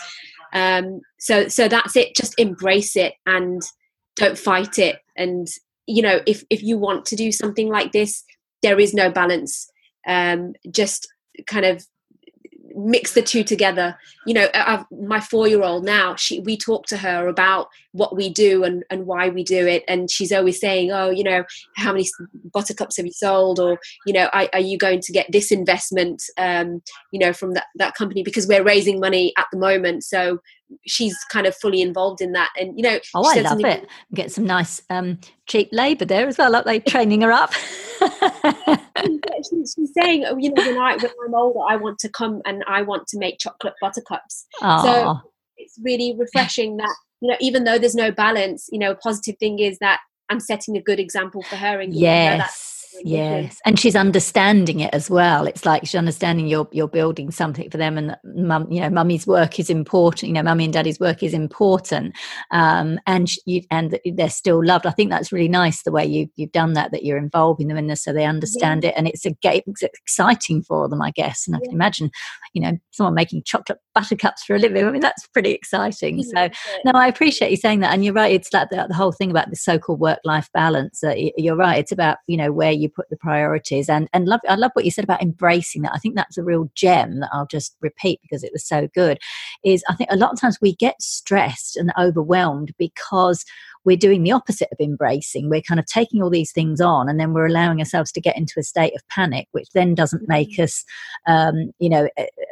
Um, 0.53 1.01
so 1.19 1.49
so 1.49 1.69
that's 1.69 1.97
it. 1.97 2.15
Just 2.15 2.39
embrace 2.39 2.97
it 2.97 3.15
and 3.27 3.63
don't 4.17 4.39
fight 4.39 4.79
it. 4.79 4.99
And 5.17 5.47
you 5.87 6.03
know 6.03 6.21
if 6.27 6.45
if 6.51 6.63
you 6.63 6.79
want 6.79 7.07
to 7.07 7.17
do 7.17 7.33
something 7.33 7.69
like 7.69 7.93
this 7.93 8.25
there 8.63 8.79
is 8.79 8.95
no 8.95 9.11
balance. 9.11 9.69
Um, 10.07 10.55
just 10.71 11.07
kind 11.47 11.65
of 11.65 11.85
mix 12.77 13.15
the 13.15 13.23
two 13.23 13.45
together. 13.45 13.99
You 14.27 14.35
know 14.35 14.49
I've, 14.55 14.85
my 14.91 15.21
four 15.21 15.49
year 15.49 15.63
old 15.63 15.85
now 15.85 16.15
she 16.17 16.41
we 16.41 16.57
talk 16.57 16.87
to 16.87 16.97
her 16.97 17.29
about 17.29 17.69
what 17.93 18.17
we 18.17 18.31
do 18.31 18.65
and, 18.65 18.85
and 18.91 19.07
why 19.07 19.29
we 19.29 19.45
do 19.45 19.67
it. 19.67 19.85
And 19.89 20.11
she's 20.11 20.33
always 20.33 20.61
saying 20.61 20.91
oh 20.93 21.11
you 21.11 21.25
know 21.25 21.45
how 21.77 21.93
many 21.93 22.09
buttercups 22.53 22.97
have 22.97 23.07
you 23.07 23.13
sold? 23.13 23.59
Or 23.61 23.79
you 24.07 24.13
know 24.13 24.29
are, 24.33 24.49
are 24.53 24.61
you 24.61 24.79
going 24.79 25.01
to 25.01 25.13
get 25.13 25.31
this 25.31 25.51
investment 25.51 26.23
um, 26.39 26.83
you 27.11 27.19
know 27.19 27.33
from 27.33 27.55
that, 27.55 27.67
that 27.77 27.95
company? 27.95 28.23
Because 28.23 28.47
we're 28.47 28.65
raising 28.65 29.01
money 29.01 29.33
at 29.37 29.47
the 29.53 29.59
moment. 29.59 30.05
So 30.05 30.41
she's 30.87 31.17
kind 31.31 31.47
of 31.47 31.55
fully 31.57 31.81
involved 31.83 32.21
in 32.21 32.33
that. 32.33 32.51
And 32.59 32.77
you 32.77 32.83
know 32.83 32.99
oh 33.15 33.25
i 33.25 33.41
love 33.41 33.65
it. 33.65 33.87
Get 34.15 34.33
some 34.33 34.45
nice 34.45 34.83
um, 34.91 35.19
cheap 35.47 35.69
labor 35.73 36.05
there 36.05 36.27
as 36.27 36.39
well 36.39 36.51
like 36.51 36.65
they 36.65 36.81
training 36.81 37.23
her 37.23 37.33
up. 37.33 37.53
She's 39.65 39.93
saying 39.95 40.25
oh, 40.27 40.37
you 40.39 40.53
know 40.53 40.63
when 40.65 40.79
i 40.79 40.97
when 40.97 41.11
i'm 41.27 41.35
older 41.35 41.61
i 41.69 41.77
want 41.77 41.99
to 41.99 42.09
come 42.09 42.43
and 42.45 42.63
i 42.67 42.83
want 42.83 43.07
to 43.09 43.19
make 43.19 43.39
chocolate 43.39 43.75
buttercups. 43.81 44.47
Aww. 44.61 44.83
so 44.83 45.21
it's 45.57 45.79
really 45.83 46.15
refreshing 46.19 46.77
that 46.79 46.95
you 47.21 47.29
know 47.29 47.37
even 47.41 47.65
though 47.65 47.79
there's 47.79 47.95
no 47.95 48.11
balance 48.11 48.69
you 48.73 48.79
know 48.79 48.91
a 48.91 48.97
positive 48.97 49.37
thing 49.39 49.59
is 49.59 49.79
that 49.79 50.01
i'm 50.29 50.41
setting 50.41 50.77
a 50.77 50.83
good 50.83 51.01
example 51.01 51.43
for 51.43 51.57
her 51.57 51.81
and 51.81 51.95
yes 51.95 52.72
yes 53.05 53.61
and 53.65 53.79
she's 53.79 53.97
understanding 53.97 54.81
it 54.81 54.93
as 54.93 55.11
well. 55.11 55.47
It's 55.47 55.65
like 55.65 55.83
she's 55.83 55.95
understanding 55.95 56.47
you're 56.47 56.69
you're 56.73 56.89
building 56.89 57.31
something 57.31 57.71
for 57.71 57.77
them 57.77 57.99
and 57.99 58.17
mum 58.25 58.71
you 58.71 58.81
know 58.81 58.91
mummy's 58.91 59.27
work 59.27 59.59
is 59.59 59.71
important 59.71 60.29
you 60.29 60.33
know 60.33 60.43
mummy 60.43 60.65
and 60.65 60.73
daddy's 60.73 61.01
work 61.01 61.23
is 61.23 61.35
important. 61.35 62.15
Um, 62.51 62.99
and 63.07 63.31
you, 63.47 63.63
and 63.71 63.99
they're 64.05 64.31
still 64.31 64.65
loved. 64.65 64.87
I 64.87 64.91
think 64.91 65.11
that's 65.11 65.33
really 65.33 65.49
nice 65.49 65.83
the 65.83 65.93
way 65.93 66.07
you 66.07 66.29
you've 66.37 66.53
done 66.53 66.73
that 66.75 66.93
that 66.93 67.05
you're 67.05 67.19
involving 67.19 67.69
them 67.69 67.77
in 67.77 67.87
this 67.87 68.03
so 68.03 68.13
they 68.13 68.25
understand 68.25 68.85
yeah. 68.85 68.91
it. 68.91 68.95
And 68.97 69.09
it's 69.09 69.27
a 69.27 69.31
game 69.31 69.63
it's 69.67 69.83
exciting 69.83 70.63
for 70.63 70.89
them 70.89 71.03
i 71.03 71.11
guess. 71.11 71.47
And 71.47 71.57
i 71.57 71.61
can 71.61 71.73
imagine 71.73 72.11
you 72.55 72.63
know 72.63 72.79
someone 72.91 73.15
making 73.15 73.43
chocolate 73.45 73.79
buttercups 73.95 74.45
for 74.45 74.57
a 74.57 74.59
living. 74.59 74.85
I 74.85 74.91
mean 74.91 75.01
that's 75.01 75.27
pretty 75.29 75.53
exciting. 75.53 76.23
So 76.23 76.49
no 76.85 76.93
i 76.95 77.07
appreciate 77.07 77.51
you 77.51 77.57
saying 77.57 77.81
that. 77.81 77.93
And 77.93 78.05
you're 78.05 78.15
right 78.15 78.33
it's 78.33 78.53
like 78.53 78.71
the, 78.71 78.87
the 78.89 78.95
whole 78.95 79.13
thing 79.13 79.31
about 79.31 79.51
the 79.51 79.57
so-called 79.57 80.01
work-life 80.01 80.49
balance 80.55 81.03
uh, 81.05 81.15
you're 81.37 81.57
right. 81.57 81.79
It's 81.79 81.93
about 81.93 82.19
you 82.27 82.37
know 82.37 82.53
where 82.53 82.73
you 82.73 82.82
put 82.89 83.09
the 83.11 83.17
priorities 83.17 83.89
and 83.89 84.09
and 84.13 84.27
love 84.27 84.41
I 84.49 84.55
love 84.55 84.71
what 84.75 84.85
you 84.85 84.91
said 84.91 85.05
about 85.05 85.23
embracing 85.23 85.83
that. 85.83 85.93
I 85.95 85.99
think 85.99 86.15
that's 86.15 86.39
a 86.39 86.43
real 86.43 86.71
gem 86.75 87.21
that 87.21 87.31
I'll 87.33 87.47
just 87.47 87.77
repeat 87.81 88.21
because 88.23 88.43
it 88.43 88.53
was 88.53 88.65
so 88.65 88.89
good. 88.95 89.19
Is 89.65 89.85
I 89.89 89.95
think 89.95 90.11
a 90.11 90.17
lot 90.17 90.33
of 90.33 90.41
times 90.41 90.59
we 90.61 90.75
get 90.75 91.01
stressed 91.01 91.77
and 91.77 91.93
overwhelmed 91.99 92.73
because 92.79 93.45
we're 93.85 93.97
doing 93.97 94.23
the 94.23 94.33
opposite 94.33 94.69
of 94.73 94.81
embracing. 94.81 95.49
We're 95.49 95.63
kind 95.63 95.81
of 95.81 95.87
taking 95.87 96.23
all 96.23 96.31
these 96.31 96.53
things 96.53 96.81
on 96.81 97.09
and 97.09 97.21
then 97.21 97.33
we're 97.33 97.47
allowing 97.47 97.79
ourselves 97.79 98.13
to 98.13 98.21
get 98.21 98.37
into 98.37 98.59
a 98.59 98.63
state 98.63 98.95
of 98.95 99.07
panic, 99.09 99.49
which 99.53 99.69
then 99.75 99.95
doesn't 99.95 100.29
make 100.29 100.53
mm-hmm. 100.53 100.65
us, 100.65 100.85
um, 101.27 101.73
you 101.79 101.89
know, 101.89 102.09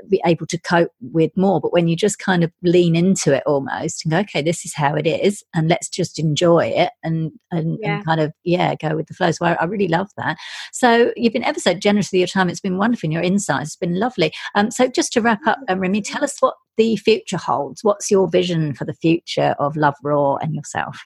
be 0.08 0.22
able 0.24 0.46
to 0.46 0.58
cope 0.60 0.92
with 1.00 1.36
more. 1.36 1.60
But 1.60 1.72
when 1.72 1.88
you 1.88 1.96
just 1.96 2.18
kind 2.18 2.44
of 2.44 2.52
lean 2.62 2.94
into 2.94 3.34
it 3.34 3.42
almost 3.46 4.04
and 4.04 4.12
go, 4.12 4.18
okay, 4.18 4.42
this 4.42 4.64
is 4.64 4.74
how 4.74 4.94
it 4.94 5.06
is, 5.06 5.42
and 5.54 5.68
let's 5.68 5.88
just 5.88 6.18
enjoy 6.18 6.66
it 6.66 6.90
and 7.02 7.32
and, 7.50 7.78
yeah. 7.80 7.96
and 7.96 8.04
kind 8.04 8.20
of 8.20 8.32
yeah, 8.44 8.74
go 8.76 8.96
with 8.96 9.06
the 9.06 9.14
flow. 9.14 9.30
So 9.32 9.46
I, 9.46 9.54
I, 9.54 9.64
really 9.64 9.88
love 9.88 10.08
that. 10.16 10.36
So 10.72 11.12
you've 11.16 11.32
been 11.32 11.44
ever 11.44 11.60
so 11.60 11.74
generous 11.74 12.10
with 12.12 12.18
your 12.18 12.28
time. 12.28 12.48
It's 12.48 12.60
been 12.60 12.78
wonderful. 12.78 13.00
And 13.02 13.12
your 13.12 13.22
insights. 13.22 13.70
It's 13.70 13.76
been 13.76 13.98
lovely. 13.98 14.32
Um, 14.54 14.70
so 14.70 14.88
just 14.88 15.12
to 15.14 15.20
wrap 15.20 15.40
up, 15.46 15.58
um, 15.68 15.80
Rimi, 15.80 16.02
tell 16.04 16.24
us 16.24 16.36
what 16.40 16.54
the 16.76 16.96
future 16.96 17.36
holds. 17.36 17.82
What's 17.82 18.10
your 18.10 18.28
vision 18.28 18.74
for 18.74 18.84
the 18.84 18.94
future 18.94 19.54
of 19.58 19.76
Love 19.76 19.96
Raw 20.02 20.36
and 20.36 20.54
yourself? 20.54 21.04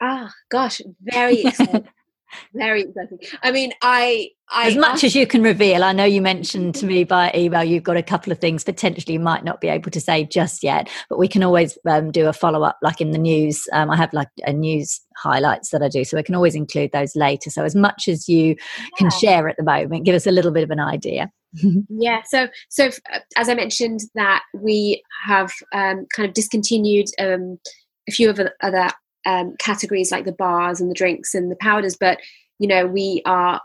Ah, 0.00 0.32
gosh, 0.50 0.80
very 1.00 1.42
exciting. 1.42 1.88
very 2.54 2.82
exciting. 2.82 3.18
I 3.42 3.50
mean, 3.50 3.72
I, 3.82 4.30
I 4.50 4.68
as 4.68 4.76
much 4.76 4.94
asked- 4.94 5.04
as 5.04 5.16
you 5.16 5.26
can 5.26 5.42
reveal. 5.42 5.82
I 5.82 5.92
know 5.92 6.04
you 6.04 6.22
mentioned 6.22 6.74
to 6.76 6.86
me 6.86 7.04
by 7.16 7.32
email 7.34 7.64
you've 7.64 7.82
got 7.82 7.96
a 7.96 8.02
couple 8.02 8.32
of 8.32 8.38
things 8.38 8.64
potentially 8.64 9.14
you 9.14 9.20
might 9.20 9.44
not 9.44 9.60
be 9.60 9.68
able 9.68 9.90
to 9.90 10.00
say 10.00 10.24
just 10.24 10.62
yet, 10.62 10.88
but 11.08 11.18
we 11.18 11.28
can 11.28 11.42
always 11.42 11.78
um, 11.88 12.10
do 12.10 12.26
a 12.26 12.32
follow 12.32 12.62
up, 12.62 12.78
like 12.82 13.00
in 13.00 13.10
the 13.10 13.18
news. 13.18 13.64
Um, 13.72 13.90
I 13.90 13.96
have 13.96 14.12
like 14.12 14.28
a 14.44 14.52
news 14.52 15.00
highlights 15.16 15.70
that 15.70 15.82
I 15.82 15.88
do, 15.88 16.04
so 16.04 16.18
I 16.18 16.22
can 16.22 16.34
always 16.34 16.54
include 16.54 16.92
those 16.92 17.16
later. 17.16 17.50
So 17.50 17.64
as 17.64 17.74
much 17.74 18.08
as 18.08 18.28
you 18.28 18.48
yeah. 18.48 18.84
can 18.96 19.10
share 19.10 19.48
at 19.48 19.56
the 19.56 19.64
moment, 19.64 20.04
give 20.04 20.14
us 20.14 20.26
a 20.26 20.32
little 20.32 20.52
bit 20.52 20.64
of 20.64 20.70
an 20.70 20.80
idea. 20.80 21.30
yeah 21.88 22.20
so 22.26 22.46
so 22.68 22.88
uh, 23.10 23.20
as 23.38 23.48
i 23.48 23.54
mentioned 23.54 24.00
that 24.14 24.42
we 24.52 25.02
have 25.24 25.50
um, 25.72 26.06
kind 26.14 26.28
of 26.28 26.34
discontinued 26.34 27.06
um, 27.18 27.58
a 28.06 28.12
few 28.12 28.28
of 28.28 28.38
other 28.62 28.90
um, 29.26 29.54
categories 29.58 30.10
like 30.10 30.24
the 30.24 30.32
bars 30.32 30.80
and 30.80 30.90
the 30.90 30.94
drinks 30.94 31.34
and 31.34 31.50
the 31.50 31.56
powders, 31.56 31.96
but 31.98 32.18
you 32.58 32.68
know 32.68 32.86
we 32.86 33.22
are 33.24 33.60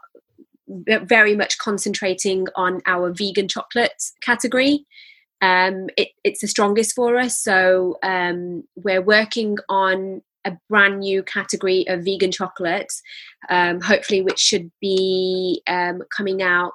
very 0.68 1.36
much 1.36 1.58
concentrating 1.58 2.48
on 2.56 2.82
our 2.86 3.12
vegan 3.12 3.48
chocolate 3.48 4.02
category. 4.22 4.86
Um, 5.42 5.90
it, 5.98 6.10
it's 6.24 6.42
the 6.42 6.48
strongest 6.48 6.96
for 6.96 7.18
us, 7.18 7.38
so 7.38 7.98
um, 8.04 8.64
we're 8.76 9.02
working 9.02 9.58
on 9.70 10.22
a 10.46 10.58
brand 10.70 11.00
new 11.00 11.24
category 11.24 11.86
of 11.88 12.04
vegan 12.04 12.32
chocolates, 12.32 13.02
um, 13.50 13.80
hopefully, 13.82 14.22
which 14.22 14.40
should 14.40 14.72
be 14.82 15.62
um, 15.68 16.02
coming 16.16 16.42
out 16.42 16.74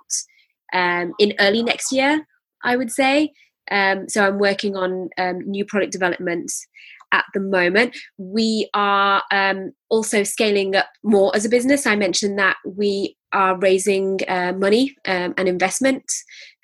um, 0.73 1.13
in 1.19 1.35
early 1.39 1.63
next 1.63 1.93
year, 1.93 2.27
I 2.63 2.77
would 2.77 2.91
say. 2.91 3.33
Um, 3.71 4.09
so 4.09 4.27
I'm 4.27 4.39
working 4.39 4.77
on 4.77 5.11
new 5.47 5.65
product 5.65 5.93
developments 5.93 6.67
at 7.13 7.25
the 7.35 7.41
moment. 7.41 7.97
We 8.17 8.69
are 8.75 9.23
um, 9.31 9.73
also 9.89 10.23
scaling 10.23 10.77
up 10.77 10.89
more 11.03 11.35
as 11.35 11.45
a 11.45 11.49
business. 11.49 11.87
I 11.87 11.97
mentioned 11.97 12.39
that 12.39 12.57
we 12.65 13.17
are 13.33 13.59
raising 13.59 14.21
uh, 14.27 14.53
money 14.57 14.97
um, 15.07 15.35
and 15.37 15.49
investment. 15.49 16.05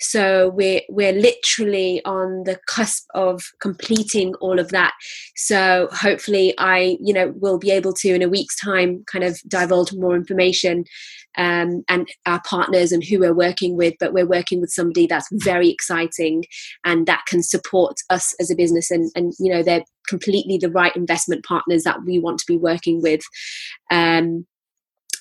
So 0.00 0.50
we're 0.50 0.80
we're 0.88 1.12
literally 1.12 2.04
on 2.04 2.44
the 2.44 2.58
cusp 2.66 3.04
of 3.14 3.42
completing 3.60 4.34
all 4.36 4.58
of 4.58 4.70
that. 4.70 4.92
So 5.36 5.88
hopefully, 5.92 6.54
I 6.58 6.96
you 7.00 7.14
know 7.14 7.32
will 7.36 7.58
be 7.58 7.70
able 7.70 7.92
to 7.94 8.14
in 8.14 8.22
a 8.22 8.28
week's 8.28 8.56
time 8.56 9.04
kind 9.06 9.24
of 9.24 9.40
divulge 9.48 9.92
more 9.92 10.16
information 10.16 10.84
um, 11.36 11.84
and 11.88 12.08
our 12.26 12.40
partners 12.46 12.92
and 12.92 13.04
who 13.04 13.20
we're 13.20 13.34
working 13.34 13.76
with. 13.76 13.94
But 14.00 14.12
we're 14.12 14.26
working 14.26 14.60
with 14.60 14.70
somebody 14.70 15.06
that's 15.06 15.28
very 15.32 15.70
exciting 15.70 16.44
and 16.84 17.06
that 17.06 17.24
can 17.26 17.42
support 17.42 17.96
us 18.10 18.34
as 18.40 18.50
a 18.50 18.56
business. 18.56 18.90
And 18.90 19.10
and 19.14 19.32
you 19.38 19.52
know 19.52 19.62
they're 19.62 19.84
completely 20.08 20.58
the 20.58 20.70
right 20.70 20.94
investment 20.96 21.44
partners 21.44 21.84
that 21.84 22.04
we 22.04 22.18
want 22.18 22.38
to 22.38 22.46
be 22.46 22.58
working 22.58 23.00
with. 23.02 23.22
Um, 23.90 24.46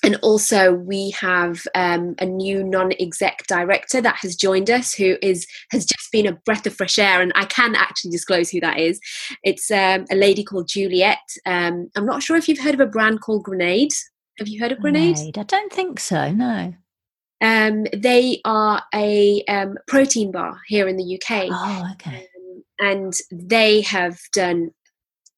and 0.04 0.16
also 0.16 0.74
we 0.74 1.10
have 1.12 1.62
um, 1.74 2.14
a 2.18 2.26
new 2.26 2.62
non-exec 2.62 3.46
director 3.48 4.00
that 4.02 4.16
has 4.16 4.36
joined 4.36 4.70
us 4.70 4.94
who 4.94 5.16
is 5.22 5.46
has 5.70 5.86
just 5.86 6.12
been 6.12 6.26
a 6.26 6.38
breath 6.44 6.66
of 6.66 6.74
fresh 6.74 6.98
air 6.98 7.20
and 7.22 7.32
i 7.34 7.44
can 7.46 7.74
actually 7.74 8.10
disclose 8.10 8.50
who 8.50 8.60
that 8.60 8.78
is 8.78 9.00
it's 9.42 9.70
um, 9.70 10.04
a 10.10 10.14
lady 10.14 10.44
called 10.44 10.68
juliet 10.68 11.18
um, 11.46 11.88
i'm 11.96 12.06
not 12.06 12.22
sure 12.22 12.36
if 12.36 12.48
you've 12.48 12.60
heard 12.60 12.74
of 12.74 12.80
a 12.80 12.86
brand 12.86 13.20
called 13.22 13.42
grenade 13.42 13.92
have 14.38 14.48
you 14.48 14.60
heard 14.60 14.72
of 14.72 14.80
grenade, 14.80 15.38
i 15.38 15.42
don't 15.42 15.72
think 15.72 15.98
so 16.00 16.30
no 16.32 16.74
um, 17.40 17.84
they 17.92 18.40
are 18.46 18.82
a 18.94 19.42
um, 19.48 19.76
protein 19.86 20.30
bar 20.32 20.58
here 20.66 20.88
in 20.88 20.96
the 20.96 21.16
uk 21.16 21.48
oh 21.50 21.88
okay 21.92 22.26
um, 22.36 22.64
and 22.80 23.12
they 23.30 23.82
have 23.82 24.18
done 24.32 24.70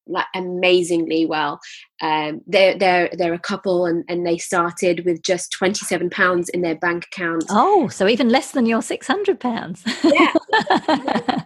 like 0.09 0.25
amazingly 0.35 1.25
well. 1.25 1.59
Um, 2.01 2.41
they're 2.47 2.77
they're 2.77 3.09
they're 3.13 3.33
a 3.33 3.39
couple, 3.39 3.85
and 3.85 4.03
and 4.07 4.25
they 4.25 4.37
started 4.37 5.05
with 5.05 5.21
just 5.21 5.51
twenty 5.51 5.85
seven 5.85 6.09
pounds 6.09 6.49
in 6.49 6.61
their 6.61 6.75
bank 6.75 7.05
account. 7.05 7.45
Oh, 7.49 7.87
so 7.87 8.07
even 8.07 8.29
less 8.29 8.51
than 8.51 8.65
your 8.65 8.81
six 8.81 9.07
hundred 9.07 9.39
pounds. 9.39 9.83
yeah, 10.03 10.33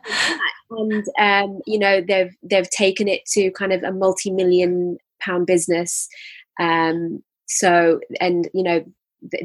and 0.72 1.06
um, 1.20 1.62
you 1.66 1.80
know 1.80 2.02
they've 2.02 2.36
they've 2.44 2.70
taken 2.70 3.08
it 3.08 3.26
to 3.34 3.52
kind 3.52 3.74
of 3.74 3.84
a 3.84 3.92
multi 3.92 4.32
million 4.32 4.98
pound 5.20 5.48
business. 5.48 6.08
Um, 6.60 7.24
so 7.52 8.00
and 8.20 8.50
you 8.54 8.64
know 8.64 8.84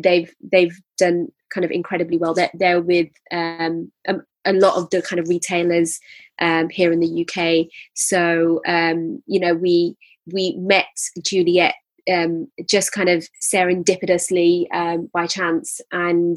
they've 0.02 0.34
they've 0.40 0.78
done 0.96 1.28
kind 1.52 1.64
of 1.64 1.70
incredibly 1.70 2.18
well. 2.18 2.34
They're, 2.34 2.50
they're 2.54 2.80
with 2.80 3.08
um, 3.32 3.90
a, 4.06 4.16
a 4.44 4.52
lot 4.52 4.76
of 4.76 4.90
the 4.90 5.02
kind 5.02 5.20
of 5.20 5.28
retailers 5.28 5.98
um, 6.40 6.68
here 6.68 6.92
in 6.92 7.00
the 7.00 7.26
UK. 7.26 7.66
So 7.94 8.60
um, 8.66 9.22
you 9.26 9.40
know, 9.40 9.54
we 9.54 9.96
we 10.32 10.54
met 10.58 10.86
Juliet 11.22 11.74
um, 12.12 12.48
just 12.68 12.92
kind 12.92 13.08
of 13.08 13.26
serendipitously 13.42 14.66
um, 14.72 15.10
by 15.12 15.26
chance, 15.26 15.80
and 15.92 16.36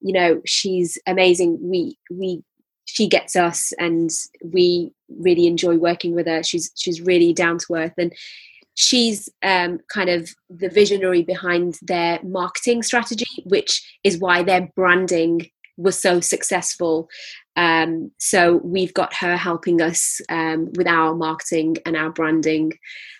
you 0.00 0.12
know, 0.12 0.40
she's 0.46 0.98
amazing. 1.06 1.58
We 1.60 1.98
we 2.10 2.42
she 2.84 3.08
gets 3.08 3.36
us, 3.36 3.72
and 3.78 4.10
we 4.42 4.92
really 5.08 5.46
enjoy 5.46 5.76
working 5.76 6.14
with 6.14 6.26
her. 6.26 6.42
She's 6.42 6.70
she's 6.76 7.00
really 7.00 7.32
down 7.32 7.58
to 7.58 7.74
earth 7.74 7.94
and. 7.98 8.12
She's 8.80 9.28
um, 9.42 9.80
kind 9.92 10.08
of 10.08 10.30
the 10.48 10.68
visionary 10.68 11.22
behind 11.24 11.78
their 11.82 12.20
marketing 12.22 12.84
strategy, 12.84 13.42
which 13.44 13.98
is 14.04 14.18
why 14.18 14.44
their 14.44 14.70
branding 14.76 15.50
was 15.76 16.00
so 16.00 16.20
successful 16.20 17.08
um, 17.58 18.12
so 18.18 18.58
we've 18.58 18.94
got 18.94 19.12
her 19.14 19.36
helping 19.36 19.82
us 19.82 20.20
um, 20.28 20.70
with 20.76 20.86
our 20.86 21.16
marketing 21.16 21.76
and 21.84 21.96
our 21.96 22.08
branding. 22.08 22.72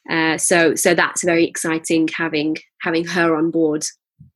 Uh, 0.09 0.39
so 0.39 0.77
so 0.77 0.95
that's 0.95 1.25
very 1.25 1.45
exciting 1.45 2.09
having 2.17 2.57
having 2.81 3.05
her 3.05 3.37
on 3.37 3.51
board. 3.51 3.85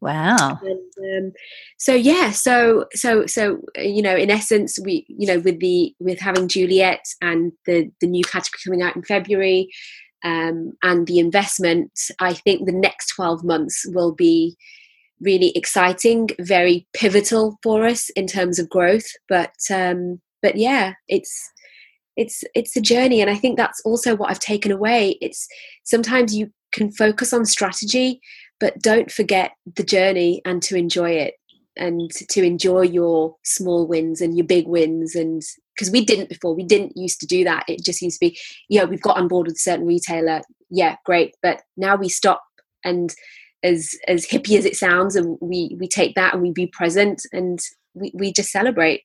Wow. 0.00 0.58
And, 0.60 1.26
um, 1.26 1.32
so 1.78 1.94
yeah, 1.94 2.32
so 2.32 2.86
so 2.94 3.26
so 3.26 3.60
you 3.76 4.02
know, 4.02 4.16
in 4.16 4.28
essence, 4.28 4.76
we 4.84 5.06
you 5.08 5.28
know 5.28 5.38
with 5.38 5.60
the 5.60 5.94
with 6.00 6.18
having 6.18 6.48
Juliet 6.48 7.04
and 7.20 7.52
the 7.66 7.88
the 8.00 8.08
new 8.08 8.24
category 8.24 8.60
coming 8.64 8.82
out 8.82 8.96
in 8.96 9.04
February. 9.04 9.70
Um, 10.24 10.72
and 10.82 11.06
the 11.06 11.18
investment, 11.18 11.92
I 12.20 12.34
think 12.34 12.66
the 12.66 12.72
next 12.72 13.08
12 13.14 13.44
months 13.44 13.84
will 13.88 14.12
be 14.14 14.56
really 15.20 15.52
exciting, 15.54 16.28
very 16.40 16.86
pivotal 16.92 17.58
for 17.62 17.84
us 17.84 18.10
in 18.10 18.26
terms 18.26 18.58
of 18.58 18.68
growth. 18.68 19.06
But 19.28 19.54
um, 19.70 20.20
but 20.42 20.56
yeah, 20.56 20.94
it's 21.08 21.50
it's 22.16 22.44
it's 22.54 22.76
a 22.76 22.80
journey, 22.80 23.20
and 23.20 23.30
I 23.30 23.36
think 23.36 23.56
that's 23.56 23.80
also 23.84 24.16
what 24.16 24.30
I've 24.30 24.38
taken 24.38 24.72
away. 24.72 25.16
It's 25.20 25.48
sometimes 25.84 26.36
you 26.36 26.50
can 26.72 26.90
focus 26.92 27.32
on 27.32 27.46
strategy, 27.46 28.20
but 28.60 28.80
don't 28.80 29.10
forget 29.10 29.52
the 29.76 29.84
journey 29.84 30.42
and 30.44 30.62
to 30.62 30.76
enjoy 30.76 31.10
it 31.10 31.34
and 31.76 32.10
to 32.10 32.42
enjoy 32.42 32.82
your 32.82 33.36
small 33.44 33.86
wins 33.86 34.20
and 34.20 34.36
your 34.36 34.46
big 34.46 34.66
wins 34.66 35.14
and 35.14 35.42
because 35.74 35.90
we 35.90 36.04
didn't 36.04 36.28
before 36.28 36.54
we 36.54 36.64
didn't 36.64 36.96
used 36.96 37.20
to 37.20 37.26
do 37.26 37.44
that. 37.44 37.64
It 37.68 37.84
just 37.84 38.02
used 38.02 38.20
to 38.20 38.28
be 38.28 38.38
yeah 38.68 38.84
we've 38.84 39.02
got 39.02 39.16
on 39.16 39.28
board 39.28 39.46
with 39.46 39.56
a 39.56 39.60
certain 39.60 39.86
retailer. 39.86 40.42
Yeah 40.70 40.96
great. 41.04 41.34
But 41.42 41.62
now 41.76 41.96
we 41.96 42.08
stop 42.08 42.42
and 42.84 43.14
as 43.62 43.94
as 44.08 44.26
hippie 44.26 44.58
as 44.58 44.64
it 44.64 44.76
sounds 44.76 45.16
and 45.16 45.38
we 45.40 45.76
we 45.78 45.88
take 45.88 46.14
that 46.14 46.34
and 46.34 46.42
we 46.42 46.50
be 46.50 46.66
present 46.66 47.22
and 47.32 47.60
we, 47.94 48.10
we 48.14 48.32
just 48.32 48.50
celebrate 48.50 49.02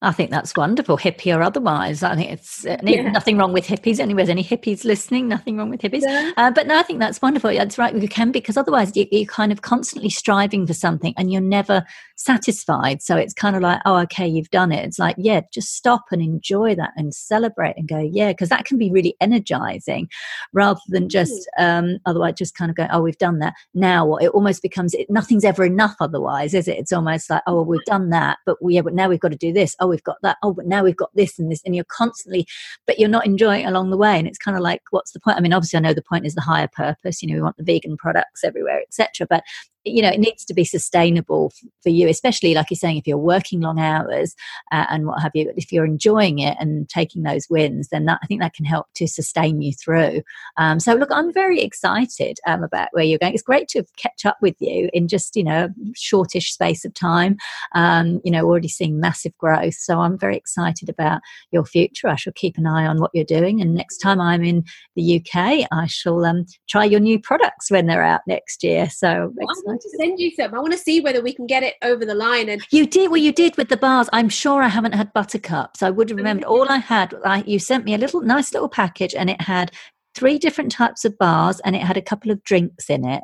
I 0.00 0.12
think 0.12 0.30
that's 0.30 0.54
wonderful, 0.56 0.96
hippie 0.96 1.36
or 1.36 1.42
otherwise. 1.42 2.04
I 2.04 2.14
think 2.14 2.30
it's 2.30 2.64
uh, 2.64 2.76
yeah. 2.84 3.10
nothing 3.10 3.36
wrong 3.36 3.52
with 3.52 3.66
hippies. 3.66 3.98
Anyways, 3.98 4.28
any 4.28 4.44
hippies 4.44 4.84
listening, 4.84 5.26
nothing 5.26 5.56
wrong 5.56 5.70
with 5.70 5.80
hippies. 5.80 6.02
Yeah. 6.02 6.30
Uh, 6.36 6.52
but 6.52 6.68
no, 6.68 6.78
I 6.78 6.82
think 6.84 7.00
that's 7.00 7.20
wonderful. 7.20 7.52
That's 7.52 7.78
right. 7.78 7.94
You 7.94 8.08
can 8.08 8.30
because 8.30 8.56
otherwise 8.56 8.96
you, 8.96 9.06
you're 9.10 9.26
kind 9.26 9.50
of 9.50 9.62
constantly 9.62 10.10
striving 10.10 10.68
for 10.68 10.72
something 10.72 11.14
and 11.16 11.32
you're 11.32 11.40
never 11.40 11.84
satisfied. 12.14 13.02
So 13.02 13.16
it's 13.16 13.34
kind 13.34 13.56
of 13.56 13.62
like, 13.62 13.80
oh, 13.86 13.96
okay, 14.02 14.26
you've 14.26 14.50
done 14.50 14.70
it. 14.70 14.84
It's 14.84 15.00
like, 15.00 15.16
yeah, 15.18 15.40
just 15.52 15.74
stop 15.74 16.04
and 16.12 16.22
enjoy 16.22 16.76
that 16.76 16.92
and 16.96 17.12
celebrate 17.12 17.76
and 17.76 17.88
go, 17.88 17.98
yeah, 17.98 18.28
because 18.28 18.50
that 18.50 18.66
can 18.66 18.78
be 18.78 18.92
really 18.92 19.16
energizing 19.20 20.08
rather 20.52 20.80
than 20.88 21.08
just 21.08 21.48
um, 21.58 21.98
otherwise 22.06 22.34
just 22.34 22.54
kind 22.54 22.70
of 22.70 22.76
go, 22.76 22.86
oh, 22.92 23.02
we've 23.02 23.18
done 23.18 23.40
that. 23.40 23.54
Now 23.74 24.06
what? 24.06 24.22
It 24.22 24.30
almost 24.30 24.62
becomes 24.62 24.94
it, 24.94 25.10
nothing's 25.10 25.44
ever 25.44 25.64
enough. 25.64 25.96
Otherwise, 26.00 26.54
is 26.54 26.68
it? 26.68 26.78
It's 26.78 26.92
almost 26.92 27.30
like, 27.30 27.42
oh, 27.48 27.56
well, 27.56 27.64
we've 27.64 27.84
done 27.84 28.10
that, 28.10 28.38
but 28.46 28.62
we, 28.62 28.74
yeah, 28.74 28.82
but 28.82 28.94
now 28.94 29.08
we've 29.08 29.18
got 29.18 29.32
to 29.32 29.36
do 29.36 29.52
this. 29.52 29.74
Oh, 29.80 29.87
Oh, 29.88 29.90
we've 29.90 30.04
got 30.04 30.18
that. 30.22 30.36
Oh, 30.42 30.52
but 30.52 30.66
now 30.66 30.84
we've 30.84 30.96
got 30.96 31.10
this 31.14 31.38
and 31.38 31.50
this, 31.50 31.62
and 31.64 31.74
you're 31.74 31.84
constantly, 31.84 32.46
but 32.86 32.98
you're 32.98 33.08
not 33.08 33.26
enjoying 33.26 33.66
along 33.66 33.90
the 33.90 33.96
way. 33.96 34.18
And 34.18 34.28
it's 34.28 34.38
kind 34.38 34.56
of 34.56 34.62
like, 34.62 34.82
what's 34.90 35.12
the 35.12 35.20
point? 35.20 35.38
I 35.38 35.40
mean, 35.40 35.52
obviously, 35.52 35.78
I 35.78 35.80
know 35.80 35.94
the 35.94 36.02
point 36.02 36.26
is 36.26 36.34
the 36.34 36.40
higher 36.42 36.68
purpose. 36.70 37.22
You 37.22 37.28
know, 37.28 37.34
we 37.34 37.42
want 37.42 37.56
the 37.56 37.64
vegan 37.64 37.96
products 37.96 38.44
everywhere, 38.44 38.80
etc. 38.80 39.26
But 39.28 39.44
you 39.84 40.02
know 40.02 40.08
it 40.08 40.20
needs 40.20 40.44
to 40.44 40.54
be 40.54 40.64
sustainable 40.64 41.52
for 41.82 41.88
you 41.88 42.08
especially 42.08 42.54
like 42.54 42.70
you're 42.70 42.76
saying 42.76 42.96
if 42.96 43.06
you're 43.06 43.16
working 43.16 43.60
long 43.60 43.78
hours 43.78 44.34
uh, 44.72 44.86
and 44.90 45.06
what 45.06 45.22
have 45.22 45.32
you 45.34 45.52
if 45.56 45.72
you're 45.72 45.84
enjoying 45.84 46.38
it 46.38 46.56
and 46.60 46.88
taking 46.88 47.22
those 47.22 47.46
wins 47.48 47.88
then 47.88 48.04
that, 48.04 48.18
i 48.22 48.26
think 48.26 48.40
that 48.40 48.54
can 48.54 48.64
help 48.64 48.86
to 48.94 49.06
sustain 49.06 49.62
you 49.62 49.72
through. 49.72 50.22
Um, 50.56 50.80
so 50.80 50.94
look 50.94 51.10
i'm 51.12 51.32
very 51.32 51.60
excited 51.60 52.38
um, 52.46 52.62
about 52.62 52.88
where 52.92 53.04
you're 53.04 53.18
going. 53.18 53.34
It's 53.34 53.42
great 53.42 53.68
to 53.68 53.78
have 53.78 53.96
catch 53.96 54.24
up 54.24 54.36
with 54.42 54.56
you 54.58 54.90
in 54.92 55.08
just 55.08 55.36
you 55.36 55.44
know 55.44 55.68
shortish 55.94 56.52
space 56.52 56.84
of 56.84 56.94
time. 56.94 57.36
Um, 57.74 58.20
you 58.24 58.30
know 58.30 58.44
already 58.44 58.68
seeing 58.68 59.00
massive 59.00 59.36
growth 59.38 59.74
so 59.74 60.00
i'm 60.00 60.18
very 60.18 60.36
excited 60.36 60.88
about 60.88 61.20
your 61.50 61.64
future. 61.64 62.08
I 62.08 62.16
shall 62.16 62.32
keep 62.34 62.58
an 62.58 62.66
eye 62.66 62.86
on 62.86 63.00
what 63.00 63.10
you're 63.14 63.24
doing 63.24 63.60
and 63.60 63.74
next 63.74 63.98
time 63.98 64.20
i'm 64.20 64.44
in 64.44 64.64
the 64.96 65.16
uk 65.16 65.66
i 65.70 65.86
shall 65.86 66.24
um, 66.24 66.46
try 66.68 66.84
your 66.84 67.00
new 67.00 67.18
products 67.20 67.70
when 67.70 67.86
they're 67.86 68.02
out 68.02 68.22
next 68.26 68.62
year. 68.62 68.88
So 68.90 69.32
want 69.68 69.80
to 69.82 69.90
send 69.98 70.18
you 70.18 70.30
some. 70.32 70.54
I 70.54 70.58
want 70.58 70.72
to 70.72 70.78
see 70.78 71.00
whether 71.00 71.22
we 71.22 71.32
can 71.32 71.46
get 71.46 71.62
it 71.62 71.74
over 71.82 72.04
the 72.04 72.14
line. 72.14 72.48
And 72.48 72.62
you 72.70 72.86
did 72.86 73.10
well. 73.10 73.20
You 73.20 73.32
did 73.32 73.56
with 73.56 73.68
the 73.68 73.76
bars. 73.76 74.08
I'm 74.12 74.28
sure 74.28 74.62
I 74.62 74.68
haven't 74.68 74.94
had 74.94 75.12
buttercups. 75.12 75.82
I 75.82 75.90
would 75.90 76.10
have 76.10 76.16
remembered. 76.16 76.46
Oh, 76.46 76.60
All 76.60 76.68
I 76.68 76.78
had, 76.78 77.14
I, 77.24 77.42
you 77.46 77.58
sent 77.58 77.84
me 77.84 77.94
a 77.94 77.98
little 77.98 78.20
nice 78.20 78.52
little 78.52 78.68
package, 78.68 79.14
and 79.14 79.30
it 79.30 79.40
had 79.42 79.72
three 80.14 80.38
different 80.38 80.72
types 80.72 81.04
of 81.04 81.16
bars, 81.18 81.60
and 81.60 81.76
it 81.76 81.82
had 81.82 81.96
a 81.96 82.02
couple 82.02 82.30
of 82.30 82.42
drinks 82.44 82.90
in 82.90 83.04
it 83.04 83.22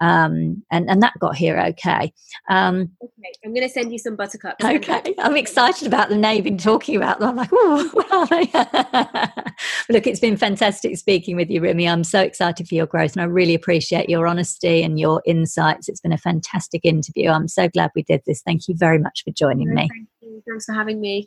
um, 0.00 0.62
and 0.70 0.90
and 0.90 1.02
that 1.02 1.18
got 1.18 1.36
here 1.36 1.58
okay. 1.58 2.12
Um, 2.48 2.90
okay, 3.02 3.32
I'm 3.44 3.54
going 3.54 3.66
to 3.66 3.72
send 3.72 3.92
you 3.92 3.98
some 3.98 4.16
buttercups. 4.16 4.64
Okay, 4.64 5.14
I'm 5.18 5.36
excited 5.36 5.86
about 5.86 6.08
the 6.08 6.16
navy 6.16 6.56
talking 6.56 6.96
about 6.96 7.20
them. 7.20 7.30
I'm 7.30 7.36
like, 7.36 7.50
oh, 7.52 8.26
look, 9.88 10.06
it's 10.06 10.20
been 10.20 10.36
fantastic 10.36 10.96
speaking 10.96 11.36
with 11.36 11.50
you, 11.50 11.60
Rimi. 11.60 11.90
I'm 11.90 12.04
so 12.04 12.20
excited 12.20 12.68
for 12.68 12.74
your 12.74 12.86
growth, 12.86 13.12
and 13.12 13.22
I 13.22 13.24
really 13.26 13.54
appreciate 13.54 14.08
your 14.08 14.26
honesty 14.26 14.82
and 14.82 14.98
your 14.98 15.22
insights. 15.24 15.88
It's 15.88 16.00
been 16.00 16.12
a 16.12 16.18
fantastic 16.18 16.84
interview. 16.84 17.30
I'm 17.30 17.48
so 17.48 17.68
glad 17.68 17.90
we 17.94 18.02
did 18.02 18.22
this. 18.26 18.42
Thank 18.42 18.68
you 18.68 18.74
very 18.76 18.98
much 18.98 19.22
for 19.24 19.30
joining 19.30 19.74
me. 19.74 19.88
Thank 19.88 20.08
Thanks 20.48 20.66
for 20.66 20.74
having 20.74 21.00
me. 21.00 21.26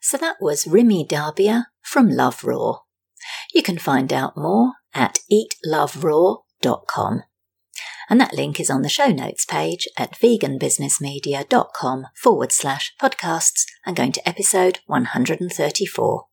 So 0.00 0.16
that 0.18 0.36
was 0.40 0.64
Rimi 0.66 1.08
Thapar 1.08 1.64
from 1.82 2.10
Love 2.10 2.44
Raw. 2.44 2.80
You 3.52 3.62
can 3.62 3.78
find 3.78 4.12
out 4.12 4.36
more 4.36 4.74
at 4.94 5.18
eatloveraw.com. 5.32 6.45
And 8.08 8.20
that 8.20 8.34
link 8.34 8.60
is 8.60 8.70
on 8.70 8.82
the 8.82 8.88
show 8.88 9.08
notes 9.08 9.44
page 9.44 9.88
at 9.96 10.12
veganbusinessmedia.com 10.12 12.06
forward 12.14 12.52
slash 12.52 12.94
podcasts 13.00 13.64
and 13.84 13.96
going 13.96 14.12
to 14.12 14.28
episode 14.28 14.78
134. 14.86 16.26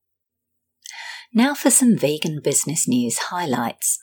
Now 1.34 1.56
for 1.56 1.72
some 1.72 1.98
vegan 1.98 2.42
business 2.44 2.88
news 2.88 3.18
highlights. 3.18 4.00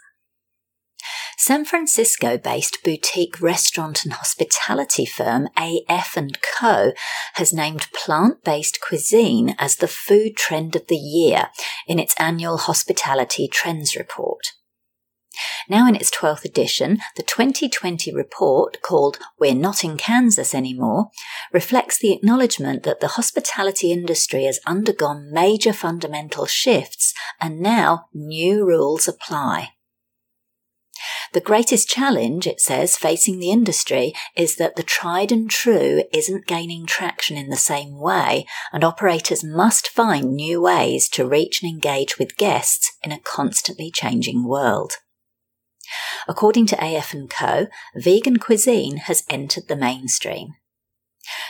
San 1.38 1.64
Francisco-based 1.64 2.78
boutique 2.84 3.40
restaurant 3.40 4.04
and 4.04 4.12
hospitality 4.12 5.06
firm 5.06 5.48
AF 5.56 6.18
& 6.34 6.58
Co 6.60 6.92
has 7.34 7.54
named 7.54 7.86
plant-based 7.94 8.78
cuisine 8.86 9.54
as 9.58 9.76
the 9.76 9.88
food 9.88 10.36
trend 10.36 10.76
of 10.76 10.88
the 10.88 10.96
year 10.96 11.48
in 11.86 11.98
its 11.98 12.14
annual 12.18 12.58
Hospitality 12.58 13.48
Trends 13.48 13.96
report. 13.96 14.52
Now 15.68 15.86
in 15.86 15.94
its 15.94 16.10
12th 16.10 16.44
edition, 16.44 16.98
the 17.16 17.22
2020 17.22 18.12
report 18.14 18.82
called 18.82 19.18
We're 19.38 19.54
Not 19.54 19.84
in 19.84 19.96
Kansas 19.96 20.54
Anymore 20.54 21.10
reflects 21.52 21.98
the 21.98 22.12
acknowledgement 22.12 22.82
that 22.82 23.00
the 23.00 23.08
hospitality 23.08 23.92
industry 23.92 24.44
has 24.44 24.60
undergone 24.66 25.32
major 25.32 25.72
fundamental 25.72 26.46
shifts 26.46 27.14
and 27.40 27.60
now 27.60 28.06
new 28.12 28.66
rules 28.66 29.06
apply. 29.06 29.70
The 31.32 31.40
greatest 31.40 31.88
challenge, 31.88 32.46
it 32.48 32.60
says, 32.60 32.96
facing 32.96 33.38
the 33.38 33.50
industry 33.52 34.12
is 34.36 34.56
that 34.56 34.74
the 34.74 34.82
tried 34.82 35.30
and 35.30 35.48
true 35.48 36.02
isn't 36.12 36.46
gaining 36.46 36.86
traction 36.86 37.36
in 37.36 37.50
the 37.50 37.56
same 37.56 37.98
way, 37.98 38.46
and 38.72 38.82
operators 38.82 39.44
must 39.44 39.86
find 39.86 40.34
new 40.34 40.60
ways 40.60 41.08
to 41.10 41.26
reach 41.26 41.62
and 41.62 41.70
engage 41.70 42.18
with 42.18 42.36
guests 42.36 42.90
in 43.04 43.12
a 43.12 43.20
constantly 43.20 43.92
changing 43.92 44.46
world. 44.46 44.94
According 46.28 46.66
to 46.66 46.78
AF 46.80 47.14
& 47.22 47.30
Co, 47.30 47.66
vegan 47.96 48.38
cuisine 48.38 48.98
has 48.98 49.24
entered 49.28 49.68
the 49.68 49.76
mainstream. 49.76 50.54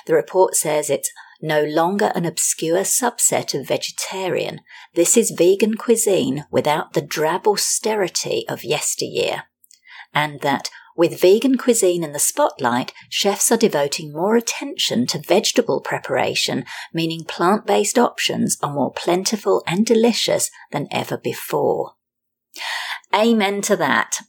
The 0.07 0.14
report 0.14 0.55
says 0.55 0.91
it's 0.91 1.11
no 1.43 1.62
longer 1.64 2.12
an 2.14 2.24
obscure 2.24 2.80
subset 2.80 3.59
of 3.59 3.66
vegetarian. 3.66 4.61
This 4.95 5.16
is 5.16 5.30
vegan 5.30 5.76
cuisine 5.76 6.45
without 6.51 6.93
the 6.93 7.01
drab 7.01 7.47
austerity 7.47 8.45
of 8.49 8.64
yesteryear. 8.64 9.45
And 10.12 10.41
that 10.41 10.70
with 10.97 11.20
vegan 11.20 11.57
cuisine 11.57 12.05
in 12.05 12.12
the 12.12 12.18
spotlight, 12.18 12.93
chefs 13.09 13.51
are 13.51 13.57
devoting 13.57 14.12
more 14.12 14.36
attention 14.36 15.07
to 15.07 15.18
vegetable 15.18 15.80
preparation, 15.80 16.64
meaning 16.93 17.24
plant 17.24 17.66
based 17.66 17.99
options 17.99 18.59
are 18.62 18.72
more 18.72 18.93
plentiful 18.93 19.62
and 19.66 19.86
delicious 19.86 20.51
than 20.72 20.88
ever 20.91 21.16
before. 21.16 21.95
Amen 23.14 23.61
to 23.62 23.76
that. 23.76 24.20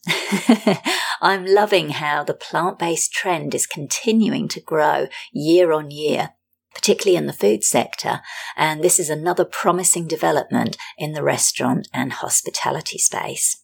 I'm 1.21 1.45
loving 1.45 1.91
how 1.91 2.23
the 2.23 2.33
plant 2.33 2.79
based 2.79 3.11
trend 3.13 3.53
is 3.53 3.67
continuing 3.67 4.47
to 4.49 4.59
grow 4.59 5.07
year 5.31 5.71
on 5.71 5.91
year, 5.91 6.31
particularly 6.73 7.15
in 7.15 7.27
the 7.27 7.33
food 7.33 7.63
sector, 7.63 8.21
and 8.57 8.83
this 8.83 8.99
is 8.99 9.09
another 9.09 9.45
promising 9.45 10.07
development 10.07 10.77
in 10.97 11.13
the 11.13 11.23
restaurant 11.23 11.87
and 11.93 12.13
hospitality 12.13 12.97
space. 12.97 13.60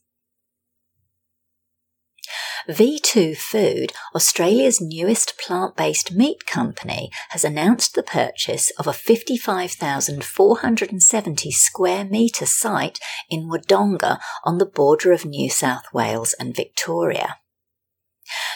V2 2.70 3.38
Food, 3.38 3.94
Australia's 4.14 4.82
newest 4.82 5.38
plant 5.38 5.78
based 5.78 6.12
meat 6.12 6.46
company, 6.46 7.10
has 7.30 7.46
announced 7.46 7.96
the 7.96 8.04
purchase 8.04 8.72
of 8.72 8.88
a 8.88 8.94
55,470 8.94 11.52
square 11.52 12.04
metre 12.04 12.46
site 12.46 13.00
in 13.30 13.48
Wodonga 13.48 14.20
on 14.44 14.58
the 14.58 14.66
border 14.66 15.14
of 15.14 15.24
New 15.24 15.50
South 15.50 15.86
Wales 15.94 16.36
and 16.40 16.54
Victoria. 16.54 17.38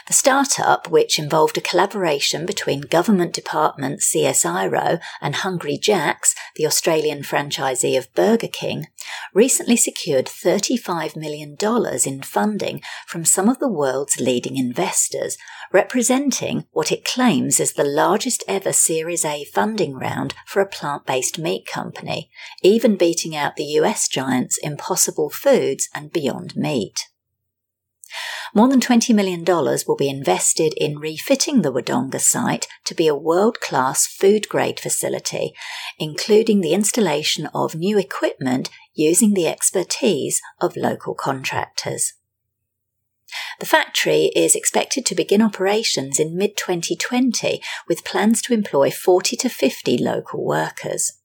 The 0.08 0.14
startup, 0.14 0.90
which 0.90 1.20
involved 1.20 1.58
a 1.58 1.62
collaboration 1.62 2.46
between 2.46 2.82
government 2.82 3.34
department 3.34 4.02
CSIRO 4.02 5.00
and 5.22 5.36
Hungry 5.36 5.78
Jack's, 5.78 6.36
the 6.56 6.66
Australian 6.66 7.24
franchisee 7.24 7.98
of 7.98 8.14
Burger 8.14 8.48
King, 8.48 8.88
recently 9.34 9.78
secured 9.78 10.26
$35 10.26 11.16
million 11.16 11.56
in 12.06 12.22
funding 12.22 12.82
from 13.08 13.26
some 13.26 13.48
of 13.48 13.60
the 13.60 13.72
world's 13.72 14.20
leading 14.20 14.58
investors, 14.58 15.38
representing 15.72 16.66
what 16.72 16.92
it 16.92 17.06
claims 17.06 17.60
is 17.60 17.74
the 17.74 17.84
largest 17.84 18.44
ever 18.48 18.74
Series 18.74 19.24
A 19.24 19.46
funding 19.46 19.94
round 19.96 20.34
for 20.46 20.62
a 20.62 20.68
plant-based 20.68 21.40
meat 21.40 21.66
company, 21.66 22.30
even 22.62 22.98
beating 22.98 23.36
out 23.36 23.56
the 23.56 23.80
US 23.80 24.08
giants 24.08 24.58
Impossible 24.62 25.30
Foods 25.30 25.88
and 25.94 26.12
Beyond 26.12 26.56
Meat. 26.56 27.08
More 28.54 28.68
than 28.68 28.80
$20 28.80 29.16
million 29.16 29.46
will 29.46 29.96
be 29.96 30.10
invested 30.10 30.74
in 30.78 31.00
refitting 31.00 31.62
the 31.62 31.72
Wodonga 31.72 32.20
site 32.20 32.68
to 32.86 32.94
be 32.94 33.08
a 33.08 33.16
world-class 33.16 34.08
food 34.08 34.50
grade 34.50 34.80
facility, 34.80 35.54
including 35.98 36.62
the 36.62 36.74
installation 36.74 37.48
of 37.54 37.76
new 37.76 37.98
equipment 37.98 38.70
using 38.94 39.34
the 39.34 39.48
expertise 39.48 40.42
of 40.60 40.76
local 40.76 41.14
contractors. 41.14 42.14
The 43.60 43.66
factory 43.66 44.32
is 44.36 44.56
expected 44.56 45.06
to 45.06 45.16
begin 45.16 45.42
operations 45.42 46.20
in 46.20 46.36
mid 46.36 46.58
2020 46.58 47.62
with 47.88 48.04
plans 48.04 48.42
to 48.44 48.54
employ 48.54 48.92
40 48.92 49.38
to 49.38 49.50
50 49.50 49.98
local 49.98 50.44
workers. 50.46 51.21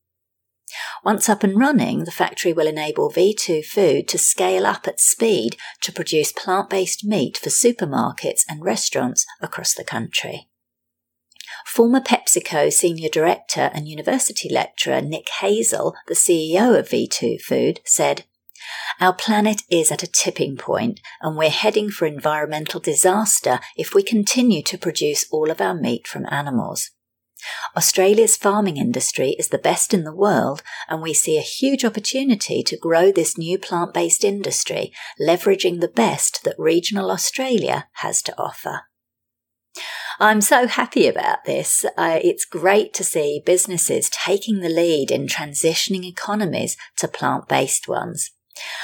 Once 1.05 1.29
up 1.29 1.43
and 1.43 1.59
running, 1.59 2.05
the 2.05 2.11
factory 2.11 2.53
will 2.53 2.67
enable 2.67 3.11
V2 3.11 3.65
Food 3.65 4.09
to 4.09 4.19
scale 4.19 4.67
up 4.67 4.87
at 4.87 5.01
speed 5.01 5.57
to 5.83 5.93
produce 5.93 6.33
plant 6.33 6.71
based 6.71 7.05
meat 7.05 7.39
for 7.39 7.51
supermarkets 7.51 8.43
and 8.49 8.65
restaurants 8.65 9.25
across 9.41 9.75
the 9.75 9.85
country. 9.85 10.49
Former 11.65 12.01
PepsiCo 12.01 12.73
Senior 12.73 13.09
Director 13.09 13.71
and 13.73 13.89
University 13.89 14.49
Lecturer 14.49 15.01
Nick 15.01 15.27
Hazell, 15.41 15.95
the 16.07 16.15
CEO 16.15 16.79
of 16.79 16.89
V2 16.89 17.41
Food, 17.41 17.81
said, 17.85 18.25
Our 19.01 19.13
planet 19.13 19.63
is 19.71 19.93
at 19.93 20.03
a 20.03 20.07
tipping 20.07 20.57
point 20.57 21.01
and 21.21 21.37
we're 21.37 21.51
heading 21.51 21.91
for 21.91 22.07
environmental 22.07 22.81
disaster 22.81 23.61
if 23.77 23.95
we 23.95 24.03
continue 24.03 24.63
to 24.63 24.79
produce 24.79 25.27
all 25.31 25.51
of 25.51 25.61
our 25.61 25.75
meat 25.75 26.07
from 26.07 26.27
animals. 26.31 26.91
Australia's 27.77 28.37
farming 28.37 28.77
industry 28.77 29.37
is 29.39 29.49
the 29.49 29.59
best 29.59 29.93
in 29.93 30.05
the 30.05 30.15
world, 30.15 30.63
and 30.89 31.03
we 31.03 31.13
see 31.13 31.37
a 31.37 31.43
huge 31.43 31.85
opportunity 31.85 32.63
to 32.63 32.77
grow 32.77 33.13
this 33.13 33.37
new 33.37 33.59
plant 33.59 33.93
based 33.93 34.25
industry, 34.25 34.93
leveraging 35.21 35.81
the 35.81 35.89
best 35.89 36.45
that 36.45 36.55
regional 36.59 37.11
Australia 37.11 37.89
has 37.95 38.23
to 38.23 38.39
offer. 38.39 38.83
I'm 40.19 40.41
so 40.41 40.67
happy 40.67 41.07
about 41.07 41.45
this. 41.45 41.85
Uh, 41.97 42.19
it's 42.25 42.47
great 42.47 42.95
to 42.95 43.05
see 43.05 43.43
businesses 43.45 44.09
taking 44.09 44.61
the 44.61 44.71
lead 44.71 45.11
in 45.11 45.27
transitioning 45.27 46.05
economies 46.05 46.77
to 46.97 47.09
plant 47.09 47.49
based 47.49 47.87
ones. 47.87 48.31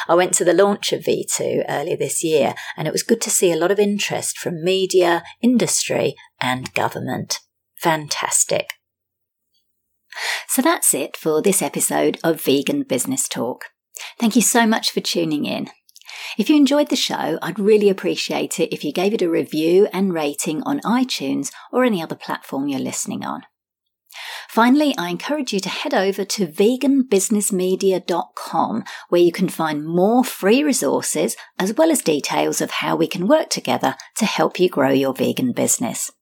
I 0.07 0.14
went 0.14 0.34
to 0.34 0.44
the 0.44 0.53
launch 0.53 0.92
of 0.92 1.05
V2 1.05 1.64
earlier 1.66 1.96
this 1.96 2.22
year, 2.22 2.55
and 2.76 2.86
it 2.86 2.92
was 2.92 3.03
good 3.03 3.22
to 3.22 3.30
see 3.30 3.50
a 3.50 3.57
lot 3.57 3.70
of 3.70 3.78
interest 3.78 4.36
from 4.36 4.62
media, 4.62 5.22
industry, 5.40 6.14
and 6.38 6.72
government. 6.74 7.40
Fantastic. 7.83 8.74
So 10.47 10.62
that's 10.62 10.95
it 10.95 11.16
for 11.16 11.43
this 11.43 11.61
episode 11.61 12.16
of 12.22 12.41
Vegan 12.41 12.85
Business 12.85 13.26
Talk. 13.26 13.64
Thank 14.20 14.37
you 14.37 14.43
so 14.43 14.64
much 14.66 14.93
for 14.93 15.01
tuning 15.01 15.47
in. 15.47 15.68
If 16.39 16.49
you 16.49 16.55
enjoyed 16.57 16.91
the 16.91 16.97
show, 16.97 17.41
I'd 17.43 17.59
really 17.59 17.89
appreciate 17.89 18.61
it 18.61 18.72
if 18.72 18.85
you 18.85 18.93
gave 18.93 19.14
it 19.14 19.22
a 19.22 19.28
review 19.28 19.89
and 19.93 20.14
rating 20.14 20.62
on 20.62 20.78
iTunes 20.80 21.51
or 21.72 21.85
any 21.85 22.01
other 22.01 22.14
platform 22.14 22.68
you're 22.68 22.78
listening 22.78 23.24
on. 23.24 23.43
Finally, 24.49 24.95
I 24.97 25.09
encourage 25.09 25.53
you 25.53 25.59
to 25.61 25.68
head 25.68 25.95
over 25.95 26.24
to 26.24 26.47
veganbusinessmedia.com 26.47 28.85
where 29.09 29.20
you 29.20 29.33
can 29.33 29.49
find 29.49 29.85
more 29.85 30.22
free 30.22 30.62
resources 30.62 31.37
as 31.59 31.74
well 31.74 31.91
as 31.91 32.03
details 32.03 32.61
of 32.61 32.70
how 32.70 32.95
we 32.95 33.09
can 33.09 33.26
work 33.26 33.49
together 33.49 33.97
to 34.18 34.26
help 34.26 34.61
you 34.61 34.68
grow 34.68 34.91
your 34.91 35.14
vegan 35.14 35.51
business. 35.53 36.12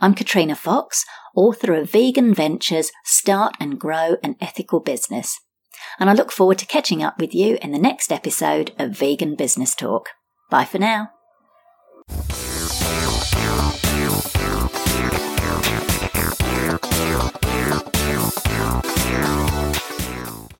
I'm 0.00 0.14
Katrina 0.14 0.54
Fox, 0.54 1.04
author 1.34 1.74
of 1.74 1.90
Vegan 1.90 2.34
Ventures 2.34 2.90
Start 3.04 3.56
and 3.60 3.78
Grow 3.78 4.16
an 4.22 4.36
Ethical 4.40 4.80
Business. 4.80 5.38
And 5.98 6.10
I 6.10 6.12
look 6.12 6.32
forward 6.32 6.58
to 6.58 6.66
catching 6.66 7.02
up 7.02 7.18
with 7.18 7.34
you 7.34 7.58
in 7.62 7.72
the 7.72 7.78
next 7.78 8.12
episode 8.12 8.72
of 8.78 8.96
Vegan 8.96 9.34
Business 9.34 9.74
Talk. 9.74 10.10
Bye 10.50 10.64
for 10.64 10.78
now. 10.78 11.10